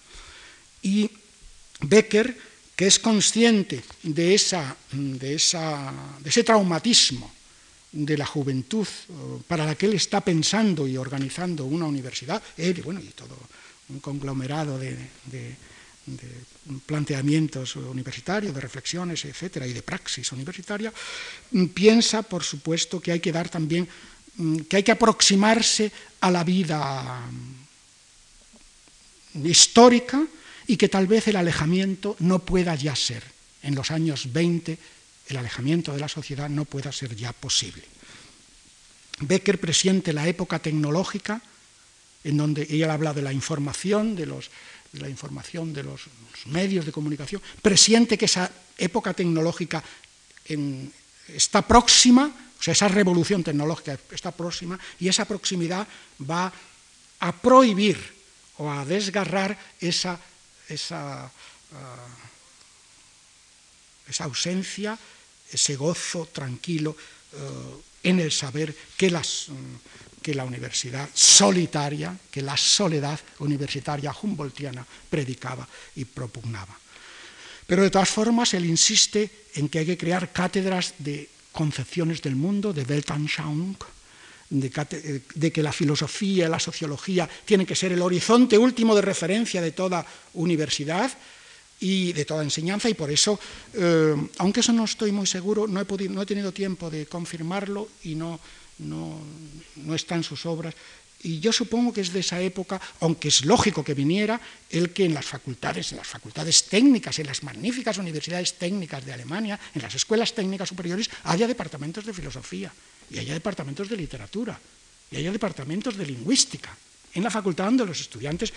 Y 0.82 1.10
Becker, 1.82 2.38
que 2.76 2.88
es 2.88 3.00
consciente 3.00 3.84
de, 4.04 4.34
esa, 4.36 4.76
de 4.92 5.36
ese 5.36 6.44
traumatismo, 6.44 7.32
de 7.94 8.18
la 8.18 8.26
juventud 8.26 8.88
para 9.48 9.66
la 9.66 9.76
que 9.76 9.86
él 9.86 9.94
está 9.94 10.20
pensando 10.22 10.88
y 10.88 10.98
organizando 10.98 11.66
una 11.66 11.86
universidad, 11.86 12.42
él 12.58 12.82
bueno, 12.82 13.00
y 13.00 13.14
todo 13.14 13.38
un 13.90 14.00
conglomerado 14.00 14.80
de, 14.80 14.98
planteamientos 16.86 17.76
universitarios, 17.78 18.54
de 18.54 18.60
reflexiones, 18.60 19.24
etcétera, 19.24 19.68
y 19.68 19.72
de 19.74 19.84
praxis 19.84 20.32
universitaria, 20.34 20.92
mm, 21.52 21.68
piensa, 21.68 22.24
por 22.24 22.44
supuesto, 22.44 23.00
que 23.00 23.14
hay 23.14 23.22
que 23.22 23.32
dar 23.32 23.48
también, 23.48 23.88
mm, 24.36 24.68
que 24.68 24.78
hay 24.78 24.84
que 24.84 24.92
aproximarse 24.92 25.92
a 26.20 26.30
la 26.30 26.44
vida 26.44 27.24
mm, 29.34 29.48
histórica 29.48 30.28
y 30.68 30.76
que 30.76 30.90
tal 30.90 31.08
vez 31.08 31.28
el 31.30 31.38
alejamiento 31.38 32.18
no 32.20 32.40
pueda 32.40 32.76
ya 32.76 32.96
ser 32.96 33.24
en 33.62 33.76
los 33.76 33.92
años 33.92 34.34
20 34.34 34.78
el 35.28 35.38
alejamiento 35.38 35.94
de 35.94 36.00
la 36.00 36.10
sociedad 36.10 36.50
no 36.50 36.66
pueda 36.66 36.92
ser 36.92 37.16
ya 37.16 37.34
posible. 37.34 37.84
Becker 39.20 39.60
presiente 39.60 40.14
la 40.14 40.28
época 40.28 40.60
tecnológica 40.60 41.42
en 42.24 42.38
donde 42.38 42.68
ella 42.70 42.94
habla 42.94 43.14
de 43.14 43.22
la 43.22 43.34
información, 43.34 44.16
de, 44.16 44.26
los, 44.26 44.50
la 44.94 45.10
información 45.10 45.74
de 45.74 45.84
los, 45.84 46.08
medios 46.46 46.86
de 46.86 46.92
comunicación, 46.92 47.42
presiente 47.62 48.18
que 48.18 48.26
esa 48.26 48.52
época 48.78 49.14
tecnológica 49.14 49.84
está 51.28 51.62
próxima, 51.62 52.32
o 52.60 52.64
sea, 52.64 52.74
esa 52.74 52.88
revolución 52.88 53.44
tecnológica 53.44 53.98
está 54.12 54.32
próxima, 54.32 54.80
y 55.00 55.08
esa 55.08 55.26
proximidad 55.26 55.88
va 56.20 56.52
a 57.20 57.32
prohibir 57.32 57.98
o 58.58 58.72
a 58.72 58.86
desgarrar 58.86 59.58
esa, 59.80 60.20
ah, 60.92 61.30
esa 64.08 64.26
ausencia, 64.26 64.98
ese 65.52 65.76
gozo 65.76 66.28
tranquilo 66.32 66.96
eh, 67.34 67.38
en 68.04 68.20
el 68.20 68.32
saber 68.32 68.76
que 68.98 69.10
las 69.10 69.50
que 70.24 70.34
la 70.34 70.46
universidad 70.46 71.10
solitaria, 71.14 72.18
que 72.32 72.42
la 72.42 72.56
soledad 72.56 73.20
universitaria 73.40 74.16
humboldtiana 74.24 74.88
predicaba 75.10 75.68
y 75.98 76.06
propugnaba. 76.06 76.80
Pero 77.68 77.84
de 77.84 77.92
todas 77.92 78.10
formas, 78.10 78.54
él 78.54 78.66
insiste 78.66 79.50
en 79.56 79.68
que 79.68 79.80
hay 79.80 79.86
que 79.86 79.98
crear 79.98 80.32
cátedras 80.32 80.96
de 80.98 81.30
concepciones 81.52 82.22
del 82.22 82.36
mundo, 82.36 82.74
de 82.74 82.84
Weltanschauung, 82.84 83.76
de, 84.50 85.22
de, 85.36 85.52
que 85.52 85.64
la 85.64 85.74
filosofía 85.74 86.46
y 86.46 86.50
la 86.50 86.60
sociología 86.60 87.30
tienen 87.46 87.68
que 87.68 87.76
ser 87.76 87.92
el 87.92 88.02
horizonte 88.02 88.58
último 88.58 88.96
de 88.96 89.02
referencia 89.02 89.62
de 89.62 89.72
toda 89.72 90.06
universidad 90.34 91.12
y 91.84 92.14
de 92.14 92.24
toda 92.24 92.44
enseñanza, 92.44 92.88
y 92.88 92.96
por 92.96 93.12
eso, 93.12 93.38
eh, 93.74 94.16
aunque 94.40 94.62
eso 94.62 94.72
no 94.72 94.86
estoy 94.86 95.12
muy 95.12 95.28
seguro, 95.28 95.68
no 95.68 95.82
he, 95.82 95.86
podido, 95.86 96.14
no 96.14 96.22
he 96.22 96.26
tenido 96.26 96.56
tiempo 96.56 96.90
de 96.90 97.06
confirmarlo 97.06 97.90
y 98.04 98.16
no 98.16 98.40
no, 98.80 99.20
no 99.76 99.96
está 99.96 100.16
en 100.16 100.24
sus 100.24 100.46
obras. 100.46 100.74
Y 101.24 101.40
yo 101.40 101.54
supongo 101.54 101.94
que 101.94 102.02
es 102.02 102.12
de 102.12 102.20
esa 102.20 102.42
época, 102.42 102.82
aunque 103.00 103.30
es 103.30 103.46
lógico 103.46 103.84
que 103.84 103.94
viniera, 103.94 104.42
el 104.70 104.92
que 104.92 105.06
en 105.06 105.14
las 105.14 105.26
facultades, 105.26 105.92
en 105.92 105.98
las 106.00 106.08
facultades 106.08 106.66
técnicas, 106.66 107.18
en 107.20 107.28
las 107.28 107.44
magníficas 107.44 107.98
universidades 107.98 108.56
técnicas 108.56 109.06
de 109.06 109.14
Alemania, 109.14 109.60
en 109.74 109.82
las 109.82 109.96
escuelas 109.96 110.34
técnicas 110.34 110.68
superiores, 110.68 111.10
haya 111.24 111.48
departamentos 111.48 112.06
de 112.06 112.14
filosofía, 112.14 112.74
y 113.10 113.20
haya 113.20 113.34
departamentos 113.34 113.88
de 113.88 113.96
literatura, 113.96 114.60
y 115.12 115.16
haya 115.16 115.32
departamentos 115.32 115.96
de 115.96 116.08
lingüística, 116.08 116.76
en 117.14 117.24
la 117.24 117.32
facultad 117.32 117.66
donde 117.66 117.86
los 117.86 118.02
estudiantes, 118.02 118.52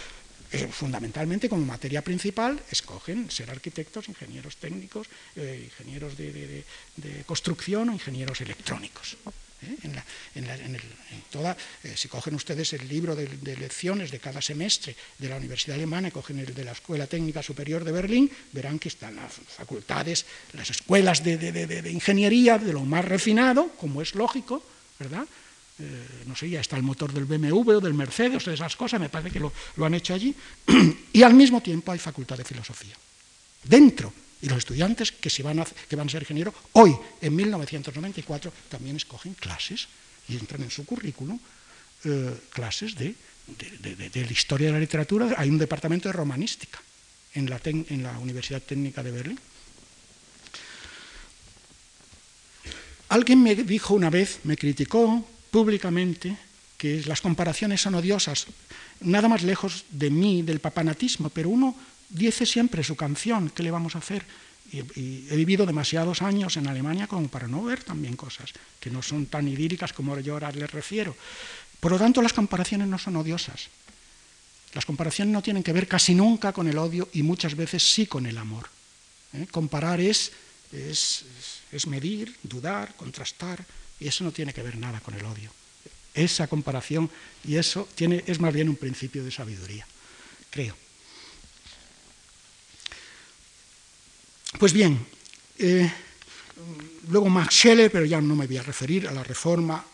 eh, 0.57 0.69
fundamentalmente 0.73 1.49
como 1.49 1.65
materia 1.65 2.01
principal, 2.01 2.57
escogen 2.71 3.31
ser 3.31 3.51
arquitectos, 3.51 4.09
ingenieros 4.09 4.57
técnicos, 4.57 5.07
eh, 5.37 5.69
ingenieros 5.69 6.17
de 6.17 6.65
construcción 7.27 7.91
o 7.91 7.93
ingenieros 7.93 8.41
electrónicos. 8.41 9.17
¿eh? 9.63 9.77
En 10.35 11.23
toda, 11.31 11.57
si 11.95 12.09
cogen 12.09 12.35
ustedes 12.35 12.73
el 12.73 12.89
libro 12.89 13.17
de, 13.17 13.57
lecciones 13.57 14.11
de 14.11 14.19
cada 14.19 14.41
semestre 14.41 14.97
de 15.19 15.29
la 15.29 15.37
Universidad 15.37 15.77
Alemana 15.77 16.11
cogen 16.11 16.41
el 16.41 16.55
de 16.55 16.65
la 16.65 16.73
Escuela 16.73 17.07
Técnica 17.07 17.43
Superior 17.43 17.85
de 17.85 17.93
Berlín, 17.93 18.31
verán 18.53 18.79
que 18.79 18.89
están 18.89 19.17
las 19.17 19.33
facultades, 19.33 20.27
las 20.53 20.71
escuelas 20.71 21.23
de, 21.25 21.91
ingeniería 21.91 22.59
de 22.59 22.73
lo 22.73 22.85
más 22.85 23.05
refinado, 23.05 23.73
como 23.77 24.03
es 24.03 24.15
lógico, 24.15 24.63
¿verdad? 24.99 25.27
Eh, 25.78 26.25
no 26.25 26.35
sé, 26.35 26.49
ya 26.49 26.61
está 26.61 26.76
el 26.76 26.83
motor 26.83 27.12
del 27.12 27.26
BMW 27.26 27.76
o 27.76 27.80
del 27.80 27.92
Mercedes 27.92 28.47
de 28.47 28.54
esas 28.54 28.76
cosas, 28.76 28.99
me 28.99 29.11
parece 29.11 29.30
que 29.30 29.40
lo, 29.40 29.52
han 29.85 29.92
hecho 29.92 30.14
allí, 30.14 30.35
y 31.12 31.23
al 31.23 31.35
mismo 31.35 31.61
tiempo 31.61 31.92
hay 31.92 31.99
facultad 31.99 32.38
de 32.38 32.45
filosofía. 32.45 32.97
Dentro 33.62 34.12
y 34.40 34.49
los 34.49 34.59
estudiantes 34.59 35.12
que, 35.12 35.42
van 35.42 35.61
a, 35.61 35.64
que 35.64 35.97
van 35.97 36.09
a 36.09 36.11
ser 36.11 36.23
ingenieros, 36.23 36.54
hoy, 36.73 36.97
en 37.21 37.37
1994, 37.37 38.52
también 38.71 38.97
escogen 38.97 39.35
clases 39.35 39.88
y 40.28 40.37
entran 40.37 40.62
en 40.62 40.71
su 40.71 40.87
currículum 40.87 41.38
eh, 42.04 42.35
clases 42.50 42.95
de, 42.95 43.14
la 44.14 44.33
historia 44.33 44.68
de 44.68 44.73
la 44.73 44.80
literatura. 44.80 45.35
Hay 45.37 45.50
un 45.50 45.59
departamento 45.59 46.09
de 46.09 46.14
romanística 46.14 46.80
en 47.35 47.50
la, 47.50 47.61
en 47.64 48.02
la 48.02 48.18
Universidad 48.18 48.62
Técnica 48.62 49.02
de 49.02 49.11
Berlín. 49.11 49.40
Alguien 53.09 53.42
me 53.42 53.55
dijo 53.55 53.94
una 53.94 54.11
vez, 54.11 54.40
me 54.44 54.57
criticó 54.57 55.24
públicamente, 55.57 56.37
que 56.77 57.01
las 57.07 57.23
comparaciones 57.23 57.81
son 57.81 57.95
odiosas, 57.95 58.45
nada 59.01 59.25
más 59.27 59.40
lejos 59.40 59.88
de 59.88 60.11
mí, 60.11 60.42
del 60.42 60.61
papanatismo, 60.61 61.31
pero 61.31 61.49
uno 61.49 61.75
dice 62.11 62.45
siempre 62.45 62.85
su 62.85 62.95
canción, 62.95 63.49
¿qué 63.49 63.62
le 63.62 63.71
vamos 63.71 63.97
a 63.97 64.05
hacer? 64.05 64.21
Y, 64.71 64.81
he 65.31 65.37
vivido 65.37 65.64
demasiados 65.64 66.21
años 66.21 66.59
en 66.59 66.69
Alemania 66.69 67.07
como 67.07 67.29
para 67.29 67.49
no 67.49 67.64
ver 67.64 67.83
también 67.83 68.16
cosas 68.21 68.53
que 68.79 68.90
no 68.90 69.01
son 69.01 69.33
tan 69.33 69.49
idílicas 69.49 69.95
como 69.95 70.21
yo 70.21 70.35
ahora 70.35 70.53
les 70.53 70.71
refiero. 70.71 71.16
Por 71.81 71.92
lo 71.92 71.99
tanto, 71.99 72.21
las 72.21 72.35
comparaciones 72.35 72.87
no 72.87 72.99
son 72.99 73.16
odiosas. 73.16 73.73
Las 74.75 74.85
comparaciones 74.85 75.33
no 75.33 75.40
tienen 75.40 75.62
que 75.62 75.73
ver 75.73 75.88
casi 75.88 76.14
nunca 76.14 76.53
con 76.53 76.69
el 76.69 76.77
odio 76.77 77.09
y 77.14 77.23
muchas 77.23 77.57
veces 77.57 77.81
sí 77.81 78.05
con 78.05 78.27
el 78.27 78.37
amor. 78.37 78.69
¿eh? 79.33 79.47
Comparar 79.51 80.03
es, 80.03 80.33
es, 80.71 81.25
es 81.73 81.87
medir, 81.87 82.37
dudar, 82.42 82.95
contrastar, 82.97 83.64
y 84.00 84.09
eso 84.09 84.24
no 84.24 84.32
tiene 84.32 84.52
que 84.52 84.62
ver 84.62 84.76
nada 84.76 85.00
con 85.00 85.14
el 85.14 85.24
odio. 85.24 85.50
Esa 86.14 86.46
comparación 86.46 87.11
y 87.44 87.56
eso 87.56 87.88
tiene, 87.94 88.24
es 88.26 88.40
más 88.40 88.52
bien 88.52 88.68
un 88.68 88.76
principio 88.76 89.24
de 89.24 89.30
sabiduría, 89.30 89.87
creo. 90.50 90.74
Pues 94.59 94.72
bien, 94.72 95.04
eh, 95.59 95.90
luego 97.09 97.28
Max 97.28 97.54
Scheler, 97.54 97.90
pero 97.90 98.06
ya 98.06 98.20
no 98.20 98.35
me 98.35 98.46
voy 98.46 98.56
a 98.56 98.62
referir 98.62 99.09
a 99.09 99.12
la 99.12 99.22
reforma, 99.22 99.85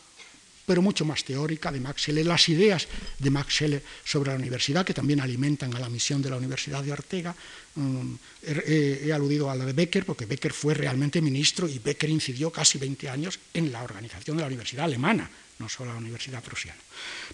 pero 0.64 0.83
mucho 0.83 1.05
más 1.05 1.25
teórica 1.25 1.72
de 1.72 1.81
Max 1.81 2.03
Scheler, 2.03 2.27
las 2.27 2.48
ideas 2.48 2.87
de 3.18 3.31
Max 3.31 3.55
Scheler 3.55 3.83
sobre 4.05 4.31
la 4.31 4.38
universidad, 4.38 4.85
que 4.85 4.94
también 4.94 5.20
alimentan 5.20 5.75
a 5.75 5.81
la 5.81 5.88
misión 5.88 6.22
de 6.22 6.31
la 6.31 6.37
Universidad 6.37 6.83
de 6.83 6.92
Ortega. 6.92 7.35
Mm, 7.75 8.14
he, 8.42 9.12
aludido 9.12 9.51
a 9.51 9.57
la 9.57 9.64
de 9.64 9.72
Becker, 9.72 10.05
porque 10.05 10.27
Becker 10.27 10.53
fue 10.53 10.75
realmente 10.75 11.20
ministro 11.20 11.68
y 11.68 11.79
Becker 11.79 12.11
incidió 12.11 12.51
casi 12.51 12.79
20 12.79 13.09
años 13.09 13.38
en 13.55 13.72
la 13.72 13.83
organización 13.83 14.37
de 14.37 14.42
la 14.42 14.46
universidad 14.48 14.85
alemana, 14.85 15.29
no 15.59 15.68
solo 15.68 15.92
la 15.92 15.98
universidad 15.98 16.42
prusiana. 16.42 16.81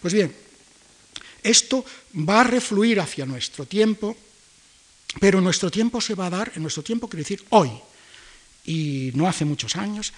Pues 0.00 0.14
bien, 0.14 0.34
esto 1.42 1.84
va 2.28 2.40
a 2.40 2.44
refluir 2.44 3.00
hacia 3.00 3.26
nuestro 3.26 3.66
tiempo 3.66 4.16
pero 5.20 5.40
nuestro 5.40 5.70
tiempo 5.70 6.00
se 6.00 6.14
va 6.14 6.26
a 6.26 6.30
dar, 6.30 6.52
en 6.54 6.62
nuestro 6.62 6.82
tiempo 6.82 7.08
quiere 7.08 7.22
decir 7.22 7.44
hoy, 7.50 7.70
y 8.64 9.10
no 9.14 9.26
hace 9.26 9.44
muchos 9.44 9.76
años, 9.76 10.12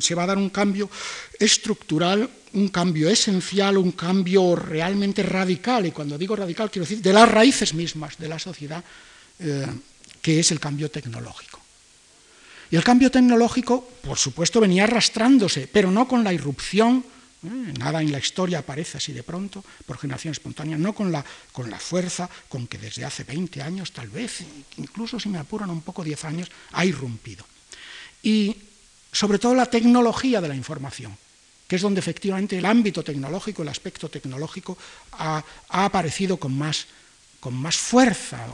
se 0.00 0.14
va 0.14 0.24
a 0.24 0.26
dar 0.26 0.38
un 0.38 0.50
cambio 0.50 0.90
estructural, 1.38 2.28
un 2.52 2.68
cambio 2.68 3.08
esencial, 3.08 3.78
un 3.78 3.92
cambio 3.92 4.56
realmente 4.56 5.22
radical, 5.22 5.86
y 5.86 5.92
cuando 5.92 6.18
digo 6.18 6.36
radical 6.36 6.70
quiero 6.70 6.84
decir 6.84 7.02
de 7.02 7.12
las 7.12 7.28
raíces 7.28 7.74
mismas 7.74 8.18
de 8.18 8.28
la 8.28 8.38
sociedad, 8.38 8.84
eh, 9.38 9.66
que 10.20 10.40
es 10.40 10.50
el 10.50 10.60
cambio 10.60 10.90
tecnológico. 10.90 11.60
Y 12.70 12.76
el 12.76 12.84
cambio 12.84 13.10
tecnológico, 13.10 13.88
por 14.02 14.18
supuesto, 14.18 14.60
venía 14.60 14.84
arrastrándose, 14.84 15.68
pero 15.72 15.90
no 15.90 16.06
con 16.06 16.22
la 16.22 16.32
irrupción 16.32 17.04
¿eh? 17.44 17.72
Nada 17.78 18.00
en 18.00 18.12
la 18.12 18.18
historia 18.18 18.58
aparece 18.58 18.98
así 18.98 19.12
de 19.12 19.22
pronto, 19.22 19.64
por 19.86 19.98
generación 19.98 20.32
espontánea, 20.32 20.76
no 20.76 20.94
con 20.94 21.10
la, 21.10 21.24
con 21.52 21.70
la 21.70 21.78
fuerza 21.78 22.28
con 22.48 22.66
que 22.66 22.78
desde 22.78 23.04
hace 23.04 23.24
20 23.24 23.62
años, 23.62 23.92
tal 23.92 24.08
vez, 24.08 24.44
incluso 24.76 25.18
si 25.18 25.28
me 25.28 25.38
apuran 25.38 25.70
un 25.70 25.82
poco 25.82 26.04
10 26.04 26.24
años, 26.24 26.50
ha 26.72 26.84
irrumpido. 26.84 27.44
Y 28.22 28.54
sobre 29.12 29.38
todo 29.38 29.54
la 29.54 29.66
tecnología 29.66 30.40
de 30.40 30.48
la 30.48 30.54
información, 30.54 31.16
que 31.66 31.76
es 31.76 31.82
donde 31.82 32.00
efectivamente 32.00 32.58
el 32.58 32.64
ámbito 32.64 33.02
tecnológico, 33.02 33.62
el 33.62 33.68
aspecto 33.68 34.08
tecnológico, 34.08 34.76
ha, 35.12 35.42
aparecido 35.68 36.36
con 36.36 36.56
más, 36.56 36.86
con 37.38 37.54
más 37.54 37.76
fuerza, 37.76 38.46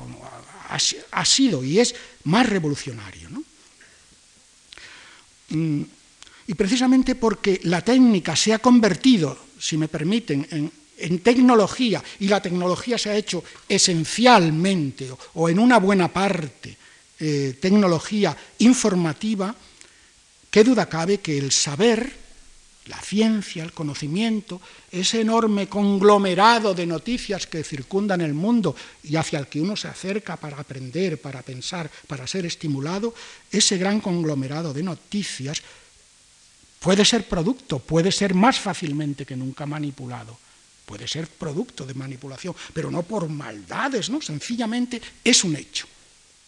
ha, 1.10 1.24
sido 1.24 1.64
y 1.64 1.78
es 1.78 1.94
más 2.24 2.48
revolucionario. 2.48 3.30
Mm, 5.48 5.82
y 6.48 6.54
precisamente 6.54 7.14
porque 7.14 7.60
la 7.64 7.82
técnica 7.82 8.36
se 8.36 8.52
ha 8.52 8.58
convertido, 8.58 9.36
si 9.58 9.76
me 9.76 9.88
permiten, 9.88 10.70
en, 10.98 11.18
tecnología, 11.18 12.02
y 12.20 12.28
la 12.28 12.40
tecnología 12.40 12.96
se 12.96 13.10
ha 13.10 13.16
hecho 13.16 13.44
esencialmente 13.68 15.10
o, 15.34 15.48
en 15.48 15.58
una 15.58 15.78
buena 15.78 16.08
parte 16.08 16.76
eh, 17.18 17.56
tecnología 17.60 18.36
informativa, 18.58 19.54
qué 20.56 20.64
duda 20.64 20.88
cabe 20.88 21.18
que 21.18 21.36
el 21.36 21.52
saber, 21.52 22.10
la 22.86 22.98
ciencia, 23.02 23.62
el 23.62 23.72
conocimiento, 23.72 24.58
ese 24.90 25.20
enorme 25.20 25.68
conglomerado 25.68 26.72
de 26.72 26.86
noticias 26.86 27.46
que 27.46 27.62
circundan 27.62 28.22
el 28.22 28.32
mundo 28.32 28.74
y 29.02 29.16
hacia 29.16 29.38
el 29.38 29.48
que 29.48 29.60
uno 29.60 29.76
se 29.76 29.88
acerca 29.88 30.38
para 30.38 30.58
aprender, 30.58 31.20
para 31.20 31.42
pensar, 31.42 31.90
para 32.06 32.26
ser 32.26 32.46
estimulado, 32.46 33.14
ese 33.52 33.76
gran 33.76 34.00
conglomerado 34.00 34.72
de 34.72 34.82
noticias 34.82 35.60
Puede 36.80 37.04
ser 37.04 37.28
producto, 37.28 37.78
puede 37.78 38.10
ser 38.10 38.32
más 38.32 38.58
fácilmente 38.58 39.26
que 39.26 39.36
nunca 39.36 39.66
manipulado. 39.66 40.38
Puede 40.86 41.06
ser 41.06 41.26
producto 41.26 41.84
de 41.84 41.92
manipulación, 41.92 42.54
pero 42.72 42.90
no 42.90 43.02
por 43.02 43.28
maldades, 43.28 44.08
¿no? 44.08 44.22
Sencillamente 44.22 45.02
es 45.22 45.44
un 45.44 45.54
hecho. 45.54 45.86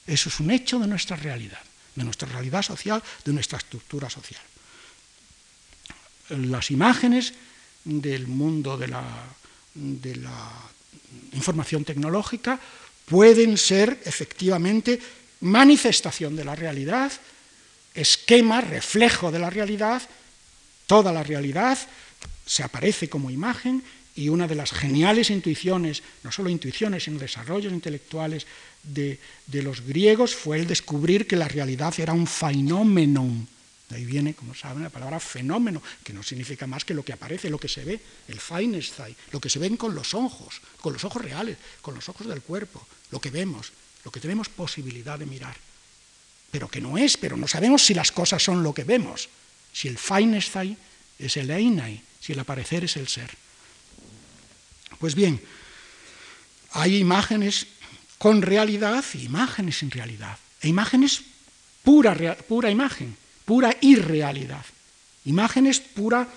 Eso 0.06 0.30
es 0.30 0.40
un 0.40 0.50
hecho 0.50 0.78
de 0.78 0.86
nuestra 0.86 1.16
realidad, 1.16 1.60
de 1.98 2.04
nuestra 2.04 2.28
realidad 2.28 2.62
social, 2.62 3.02
de 3.24 3.32
nuestra 3.32 3.58
estructura 3.58 4.08
social. 4.08 4.40
Las 6.30 6.70
imágenes 6.70 7.34
del 7.84 8.26
mundo 8.26 8.76
de 8.78 8.88
la 8.88 9.04
de 9.78 10.16
la 10.16 10.50
información 11.32 11.84
tecnológica 11.84 12.58
pueden 13.06 13.56
ser 13.56 14.02
efectivamente 14.04 14.98
manifestación 15.40 16.34
de 16.36 16.44
la 16.44 16.54
realidad, 16.54 17.12
esquema, 17.94 18.60
reflejo 18.60 19.30
de 19.30 19.38
la 19.38 19.50
realidad, 19.50 20.02
toda 20.86 21.12
la 21.12 21.22
realidad 21.22 21.78
se 22.44 22.62
aparece 22.62 23.08
como 23.08 23.30
imagen 23.30 23.82
y 24.16 24.28
una 24.28 24.48
de 24.48 24.56
las 24.56 24.72
geniales 24.72 25.30
intuiciones, 25.30 26.02
no 26.24 26.32
solo 26.32 26.50
intuiciones, 26.50 27.04
sino 27.04 27.18
desarrollos 27.18 27.72
intelectuales 27.72 28.46
de, 28.82 29.18
los 29.62 29.80
griegos 29.82 30.34
fue 30.34 30.58
el 30.58 30.66
descubrir 30.66 31.26
que 31.26 31.36
la 31.36 31.48
realidad 31.48 31.94
era 31.98 32.12
un 32.12 32.26
fenómeno. 32.26 33.46
De 33.88 33.96
ahí 33.96 34.04
viene, 34.04 34.34
como 34.34 34.54
saben, 34.54 34.82
la 34.82 34.90
palabra 34.90 35.18
fenómeno, 35.18 35.82
que 36.04 36.12
no 36.12 36.22
significa 36.22 36.66
más 36.66 36.84
que 36.84 36.94
lo 36.94 37.04
que 37.04 37.12
aparece, 37.12 37.48
lo 37.48 37.58
que 37.58 37.68
se 37.68 37.84
ve, 37.84 38.00
el 38.28 38.38
Feinstein, 38.38 39.16
lo 39.32 39.40
que 39.40 39.48
se 39.48 39.58
ven 39.58 39.76
con 39.76 39.94
los 39.94 40.12
ojos, 40.12 40.60
con 40.80 40.92
los 40.92 41.04
ojos 41.04 41.22
reales, 41.22 41.56
con 41.80 41.94
los 41.94 42.08
ojos 42.08 42.26
del 42.26 42.42
cuerpo, 42.42 42.86
lo 43.10 43.20
que 43.20 43.30
vemos, 43.30 43.72
lo 44.04 44.10
que 44.10 44.20
tenemos 44.20 44.48
posibilidad 44.50 45.18
de 45.18 45.26
mirar. 45.26 45.56
Pero 46.50 46.68
que 46.68 46.80
no 46.80 46.98
es, 46.98 47.16
pero 47.16 47.36
no 47.36 47.48
sabemos 47.48 47.84
si 47.84 47.94
las 47.94 48.12
cosas 48.12 48.42
son 48.42 48.62
lo 48.62 48.74
que 48.74 48.84
vemos, 48.84 49.28
si 49.72 49.88
el 49.88 49.96
Feinstein 49.96 50.76
es 51.18 51.36
el 51.36 51.50
Einai, 51.50 52.02
si 52.20 52.32
el 52.32 52.40
aparecer 52.40 52.84
es 52.84 52.96
el 52.96 53.08
ser. 53.08 53.30
Pues 54.98 55.14
bien, 55.14 55.40
hay 56.72 56.96
imágenes 56.96 57.66
con 58.18 58.42
realidad 58.42 59.04
y 59.14 59.24
imágenes 59.24 59.78
sin 59.78 59.90
realidad. 59.90 60.38
E 60.60 60.68
imágenes 60.68 61.22
pura, 61.82 62.14
pura 62.36 62.70
imagen, 62.70 63.16
pura 63.46 63.74
irrealidad. 63.80 64.64
Imágenes 65.24 65.80
pura, 65.80 66.28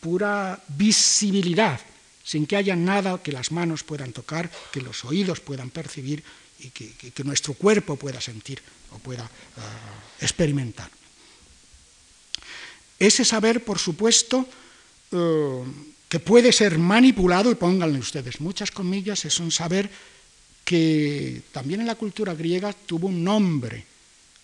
pura 0.00 0.62
visibilidad, 0.68 1.80
sin 2.22 2.46
que 2.46 2.56
haya 2.56 2.76
nada 2.76 3.18
que 3.22 3.32
las 3.32 3.50
manos 3.50 3.82
puedan 3.82 4.12
tocar, 4.12 4.50
que 4.72 4.80
los 4.80 5.04
oídos 5.04 5.40
puedan 5.40 5.70
percibir 5.70 6.22
y 6.60 6.70
que, 6.70 7.24
nuestro 7.24 7.54
cuerpo 7.54 7.96
pueda 7.96 8.20
sentir 8.20 8.62
o 8.92 8.98
pueda 8.98 9.24
eh, 9.24 10.24
experimentar. 10.24 10.90
Ese 12.98 13.24
saber, 13.24 13.64
por 13.64 13.78
supuesto, 13.78 14.48
eh, 15.12 15.64
que 16.08 16.20
puede 16.20 16.52
ser 16.52 16.78
manipulado, 16.78 17.50
y 17.50 17.56
pónganle 17.56 17.98
ustedes 17.98 18.40
muchas 18.40 18.70
comillas, 18.70 19.24
es 19.24 19.38
un 19.40 19.50
saber 19.50 19.90
que 20.66 21.42
también 21.52 21.80
en 21.80 21.86
la 21.86 21.94
cultura 21.94 22.34
griega 22.34 22.74
tuvo 22.74 23.06
un 23.06 23.22
nombre, 23.22 23.86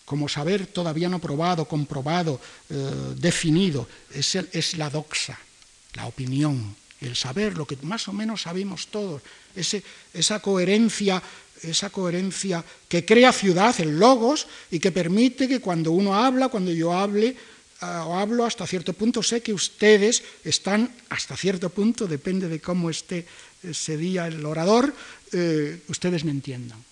como 0.05 0.29
saber 0.29 0.67
todavía 0.67 1.09
no 1.09 1.19
probado, 1.19 1.67
comprobado, 1.67 2.39
eh, 2.69 3.13
definido, 3.17 3.87
es, 4.09 4.35
es, 4.35 4.77
la 4.77 4.89
doxa, 4.89 5.37
la 5.95 6.07
opinión, 6.07 6.73
el 7.01 7.17
saber, 7.17 7.57
lo 7.57 7.67
que 7.67 7.75
más 7.81 8.07
o 8.07 8.13
menos 8.13 8.43
sabemos 8.43 8.87
todos, 8.87 9.21
ese, 9.53 9.83
esa 10.13 10.39
coherencia 10.39 11.21
esa 11.61 11.89
coherencia 11.89 12.63
que 12.89 13.05
crea 13.05 13.31
ciudad, 13.31 13.73
el 13.79 13.97
logos, 13.97 14.47
y 14.69 14.79
que 14.79 14.91
permite 14.91 15.47
que 15.47 15.61
cuando 15.61 15.93
uno 15.93 16.13
habla, 16.13 16.49
cuando 16.49 16.71
yo 16.71 16.91
hable, 16.91 17.37
o 18.05 18.17
hablo 18.17 18.45
hasta 18.45 18.67
cierto 18.67 18.93
punto, 18.93 19.23
sé 19.23 19.41
que 19.41 19.53
ustedes 19.53 20.23
están, 20.43 20.91
hasta 21.09 21.35
cierto 21.35 21.69
punto, 21.69 22.07
depende 22.07 22.47
de 22.47 22.59
cómo 22.59 22.89
esté 22.89 23.27
ese 23.63 23.97
día 23.97 24.27
el 24.27 24.45
orador, 24.45 24.93
eh, 25.31 25.81
ustedes 25.87 26.23
me 26.23 26.31
entiendan. 26.31 26.83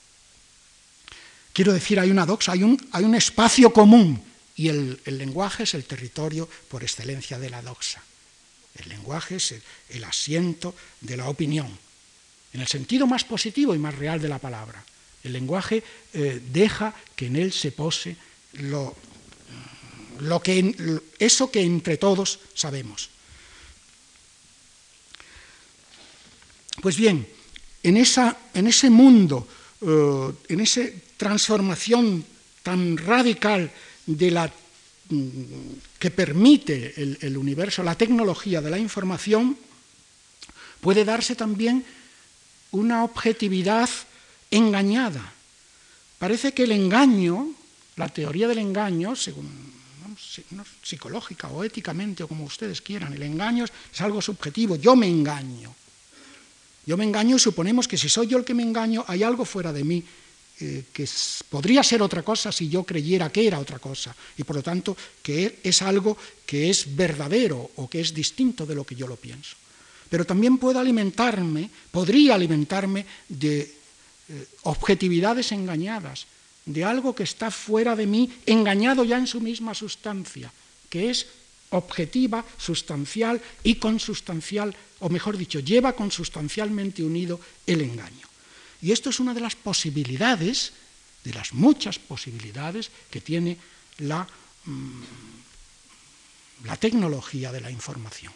Quiero 1.53 1.73
decir, 1.73 1.99
hay 1.99 2.11
una 2.11 2.25
doxa, 2.25 2.53
hay 2.53 2.63
un, 2.63 2.79
hay 2.91 3.03
un 3.03 3.15
espacio 3.15 3.73
común 3.73 4.23
y 4.55 4.69
el, 4.69 4.99
lenguaje 5.05 5.63
es 5.63 5.73
el 5.73 5.83
territorio 5.83 6.47
por 6.69 6.83
excelencia 6.83 7.39
de 7.39 7.49
la 7.49 7.61
doxa. 7.61 8.01
El 8.75 8.89
lenguaje 8.89 9.35
es 9.35 9.55
el, 9.89 10.03
asiento 10.03 10.73
de 11.01 11.17
la 11.17 11.27
opinión, 11.27 11.67
en 12.53 12.61
el 12.61 12.67
sentido 12.67 13.05
más 13.05 13.23
positivo 13.25 13.75
y 13.75 13.79
más 13.79 13.95
real 13.95 14.21
de 14.21 14.29
la 14.29 14.39
palabra. 14.39 14.83
El 15.23 15.33
lenguaje 15.33 15.83
eh, 16.13 16.41
deja 16.51 16.95
que 17.15 17.27
en 17.27 17.35
él 17.35 17.51
se 17.51 17.71
pose 17.71 18.15
lo, 18.53 18.95
lo 20.21 20.41
que, 20.41 21.01
eso 21.17 21.49
que 21.49 21.61
entre 21.61 21.97
todos 21.97 22.39
sabemos. 22.53 23.09
Pues 26.81 26.95
bien, 26.95 27.27
en, 27.83 27.97
esa, 27.97 28.37
en 28.53 28.67
ese 28.67 28.89
mundo, 28.89 29.47
eh, 29.81 30.31
en 30.49 30.59
esa 30.59 30.81
transformación 31.17 32.25
tan 32.63 32.97
radical 32.97 33.71
de 34.05 34.31
la, 34.31 34.51
mm, 35.09 35.97
que 35.97 36.11
permite 36.11 36.93
el, 37.01 37.17
el 37.21 37.37
universo, 37.37 37.83
la 37.83 37.97
tecnología 37.97 38.61
de 38.61 38.69
la 38.69 38.77
información, 38.77 39.57
puede 40.81 41.05
darse 41.05 41.35
también 41.35 41.85
una 42.71 43.03
objetividad 43.03 43.89
engañada. 44.49 45.33
Parece 46.19 46.53
que 46.53 46.63
el 46.63 46.71
engaño, 46.71 47.53
la 47.95 48.09
teoría 48.09 48.47
del 48.47 48.59
engaño, 48.59 49.15
según 49.15 49.70
psicológica 50.83 51.47
o 51.49 51.63
éticamente 51.63 52.23
o 52.23 52.27
como 52.27 52.45
ustedes 52.45 52.81
quieran, 52.81 53.13
el 53.13 53.23
engaño 53.23 53.65
es 53.65 54.01
algo 54.01 54.21
subjetivo, 54.21 54.75
yo 54.75 54.95
me 54.95 55.07
engaño. 55.07 55.75
Yo 56.85 56.97
me 56.97 57.03
engaño 57.03 57.35
y 57.35 57.39
suponemos 57.39 57.87
que 57.87 57.97
si 57.97 58.09
soy 58.09 58.27
yo 58.27 58.37
el 58.37 58.45
que 58.45 58.53
me 58.53 58.63
engaño, 58.63 59.05
hay 59.07 59.23
algo 59.23 59.45
fuera 59.45 59.71
de 59.71 59.83
mí 59.83 60.03
eh, 60.59 60.85
que 60.93 61.07
podría 61.49 61.83
ser 61.83 62.01
otra 62.01 62.23
cosa 62.23 62.51
si 62.51 62.69
yo 62.69 62.83
creyera 62.83 63.31
que 63.31 63.45
era 63.47 63.59
otra 63.59 63.79
cosa. 63.79 64.15
Y 64.37 64.43
por 64.43 64.55
lo 64.55 64.63
tanto, 64.63 64.95
que 65.21 65.59
es 65.63 65.81
algo 65.81 66.17
que 66.45 66.69
es 66.69 66.95
verdadero 66.95 67.71
o 67.75 67.89
que 67.89 68.01
es 68.01 68.13
distinto 68.13 68.65
de 68.65 68.75
lo 68.75 68.85
que 68.85 68.95
yo 68.95 69.07
lo 69.07 69.15
pienso. 69.15 69.55
Pero 70.09 70.25
también 70.25 70.57
puedo 70.57 70.79
alimentarme, 70.79 71.69
podría 71.89 72.35
alimentarme 72.35 73.05
de 73.29 73.61
eh, 73.61 74.47
objetividades 74.63 75.51
engañadas, 75.51 76.25
de 76.65 76.83
algo 76.83 77.15
que 77.15 77.23
está 77.23 77.51
fuera 77.51 77.95
de 77.95 78.05
mí, 78.05 78.31
engañado 78.45 79.03
ya 79.03 79.17
en 79.17 79.27
su 79.27 79.41
misma 79.41 79.73
sustancia, 79.73 80.51
que 80.89 81.09
es 81.09 81.27
objetiva, 81.71 82.45
sustancial 82.57 83.41
y 83.63 83.75
consustancial, 83.75 84.75
o 84.99 85.09
mejor 85.09 85.37
dicho, 85.37 85.59
lleva 85.59 85.93
consustancialmente 85.93 87.03
unido 87.03 87.39
el 87.65 87.81
engaño. 87.81 88.27
Y 88.81 88.91
esto 88.91 89.09
es 89.09 89.19
una 89.19 89.33
de 89.33 89.41
las 89.41 89.55
posibilidades, 89.55 90.73
de 91.23 91.33
las 91.33 91.53
muchas 91.53 91.99
posibilidades 91.99 92.91
que 93.09 93.21
tiene 93.21 93.57
la, 93.99 94.27
mm, 94.65 95.01
la 96.65 96.77
tecnología 96.77 97.51
de 97.51 97.61
la 97.61 97.71
información. 97.71 98.33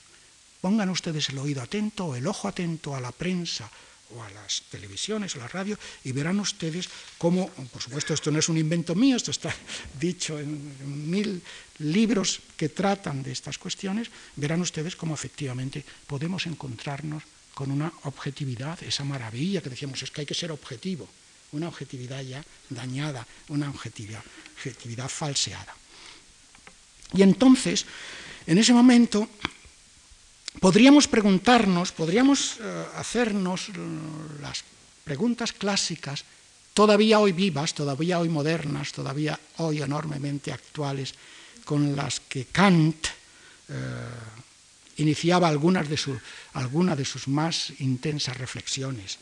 Pongan 0.61 0.89
ustedes 0.89 1.29
el 1.29 1.37
oído 1.37 1.61
atento 1.61 2.15
el 2.15 2.25
ojo 2.25 2.47
atento 2.47 2.95
a 2.95 3.01
la 3.01 3.11
prensa 3.11 3.69
o 4.13 4.21
a 4.21 4.29
las 4.29 4.61
televisiones 4.69 5.35
o 5.35 5.39
la 5.39 5.47
radio 5.47 5.77
y 6.03 6.11
verán 6.11 6.39
ustedes 6.39 6.89
cómo, 7.17 7.49
por 7.49 7.81
supuesto 7.81 8.13
esto 8.13 8.29
no 8.31 8.39
es 8.39 8.49
un 8.49 8.57
invento 8.57 8.93
mío, 8.93 9.17
esto 9.17 9.31
está 9.31 9.53
dicho 9.99 10.39
en, 10.39 11.09
mil 11.09 11.41
libros 11.79 12.41
que 12.57 12.69
tratan 12.69 13.23
de 13.23 13.31
estas 13.31 13.57
cuestiones, 13.57 14.09
verán 14.35 14.61
ustedes 14.61 14.95
cómo 14.95 15.13
efectivamente 15.13 15.83
podemos 16.07 16.45
encontrarnos 16.45 17.23
con 17.53 17.71
una 17.71 17.91
objetividad, 18.03 18.81
esa 18.83 19.03
maravilla 19.03 19.61
que 19.61 19.69
decíamos, 19.69 20.03
es 20.03 20.11
que 20.11 20.21
hay 20.21 20.27
que 20.27 20.35
ser 20.35 20.51
objetivo, 20.51 21.07
una 21.53 21.69
objetividad 21.69 22.21
ya 22.21 22.43
dañada, 22.69 23.25
una 23.47 23.69
objetividad, 23.69 24.23
objetividad 24.55 25.07
falseada. 25.07 25.73
Y 27.13 27.21
entonces, 27.21 27.85
en 28.45 28.57
ese 28.57 28.73
momento, 28.73 29.29
podríamos 30.59 31.07
preguntarnos, 31.07 31.91
podríamos 31.91 32.57
eh, 32.59 32.85
hacernos 32.95 33.69
las 34.41 34.63
preguntas 35.03 35.53
clásicas, 35.53 36.25
todavía 36.73 37.19
hoy 37.19 37.31
vivas, 37.31 37.73
todavía 37.73 38.19
hoy 38.19 38.29
modernas, 38.29 38.91
todavía 38.91 39.39
hoy 39.57 39.81
enormemente 39.81 40.51
actuales, 40.51 41.13
con 41.63 41.95
las 41.95 42.19
que 42.19 42.45
Kant 42.45 43.07
eh, 43.69 43.73
iniciaba 44.97 45.47
algunas 45.47 45.89
de, 45.89 45.97
de 45.97 47.05
sus 47.05 47.27
más 47.27 47.73
intensas 47.79 48.37
reflexiones. 48.37 49.17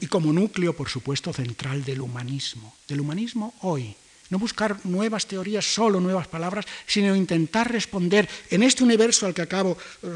y 0.00 0.06
como 0.06 0.32
núcleo, 0.32 0.74
por 0.74 0.88
supuesto, 0.88 1.32
central 1.32 1.84
del 1.84 2.00
humanismo. 2.00 2.74
Del 2.88 3.00
humanismo 3.00 3.54
hoy, 3.60 3.94
no 4.30 4.38
buscar 4.38 4.84
nuevas 4.84 5.26
teorías, 5.26 5.64
solo 5.64 6.00
nuevas 6.00 6.28
palabras, 6.28 6.66
sino 6.86 7.14
intentar 7.14 7.70
responder 7.70 8.28
en 8.50 8.62
este 8.62 8.84
universo 8.84 9.26
al 9.26 9.34
que 9.34 9.42
acabo 9.42 9.76
eh, 10.02 10.06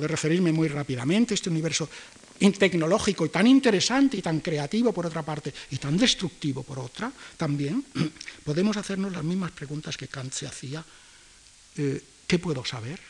de 0.00 0.08
referirme 0.08 0.52
muy 0.52 0.68
rápidamente, 0.68 1.34
este 1.34 1.50
universo 1.50 1.88
tecnológico 2.38 3.26
y 3.26 3.30
tan 3.30 3.46
interesante 3.46 4.16
y 4.16 4.22
tan 4.22 4.40
creativo 4.40 4.92
por 4.92 5.06
otra 5.06 5.22
parte 5.22 5.52
y 5.70 5.76
tan 5.76 5.96
destructivo 5.96 6.62
por 6.62 6.78
otra, 6.78 7.10
también 7.36 7.84
podemos 8.44 8.76
hacernos 8.76 9.12
las 9.12 9.24
mismas 9.24 9.50
preguntas 9.50 9.96
que 9.96 10.08
Kant 10.08 10.32
se 10.32 10.46
hacía. 10.46 10.84
Eh, 11.76 12.02
¿Qué 12.26 12.38
puedo 12.38 12.64
saber? 12.64 13.00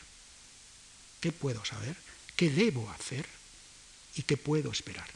¿Qué 1.19 1.31
puedo 1.31 1.63
saber? 1.63 1.95
¿Qué 2.35 2.49
debo 2.49 2.89
hacer? 2.89 3.25
¿Y 4.15 4.23
qué 4.23 4.37
puedo 4.37 4.71
esperar? 4.71 5.07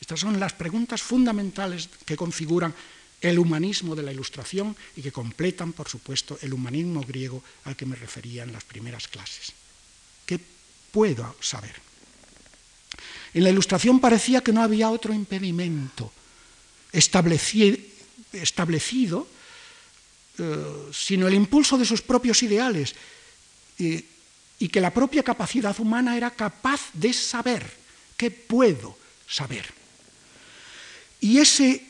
Estas 0.00 0.20
son 0.20 0.40
las 0.40 0.52
preguntas 0.52 1.02
fundamentales 1.02 1.88
que 2.04 2.16
configuran 2.16 2.74
el 3.20 3.38
humanismo 3.38 3.94
de 3.94 4.02
la 4.02 4.12
Ilustración 4.12 4.76
y 4.96 5.02
que 5.02 5.12
completan, 5.12 5.72
por 5.72 5.88
supuesto, 5.88 6.38
el 6.42 6.52
humanismo 6.52 7.02
griego 7.02 7.42
al 7.64 7.76
que 7.76 7.86
me 7.86 7.96
refería 7.96 8.42
en 8.42 8.52
las 8.52 8.64
primeras 8.64 9.08
clases. 9.08 9.52
¿Qué 10.26 10.38
puedo 10.92 11.36
saber? 11.40 11.74
En 13.34 13.42
la 13.42 13.50
ilustración 13.50 13.98
parecía 13.98 14.42
que 14.42 14.52
no 14.52 14.62
había 14.62 14.90
otro 14.90 15.12
impedimento 15.12 16.12
establecido, 16.92 17.78
eh, 20.38 20.88
sino 20.92 21.26
el 21.26 21.34
impulso 21.34 21.76
de 21.76 21.84
sus 21.84 22.00
propios 22.00 22.42
ideales 22.44 22.94
y 23.76 24.68
que 24.68 24.80
la 24.80 24.94
propia 24.94 25.24
capacidad 25.24 25.78
humana 25.80 26.16
era 26.16 26.30
capaz 26.30 26.80
de 26.92 27.12
saber, 27.12 27.68
que 28.16 28.30
puedo 28.30 28.96
saber. 29.26 29.66
Y 31.20 31.38
ese, 31.38 31.84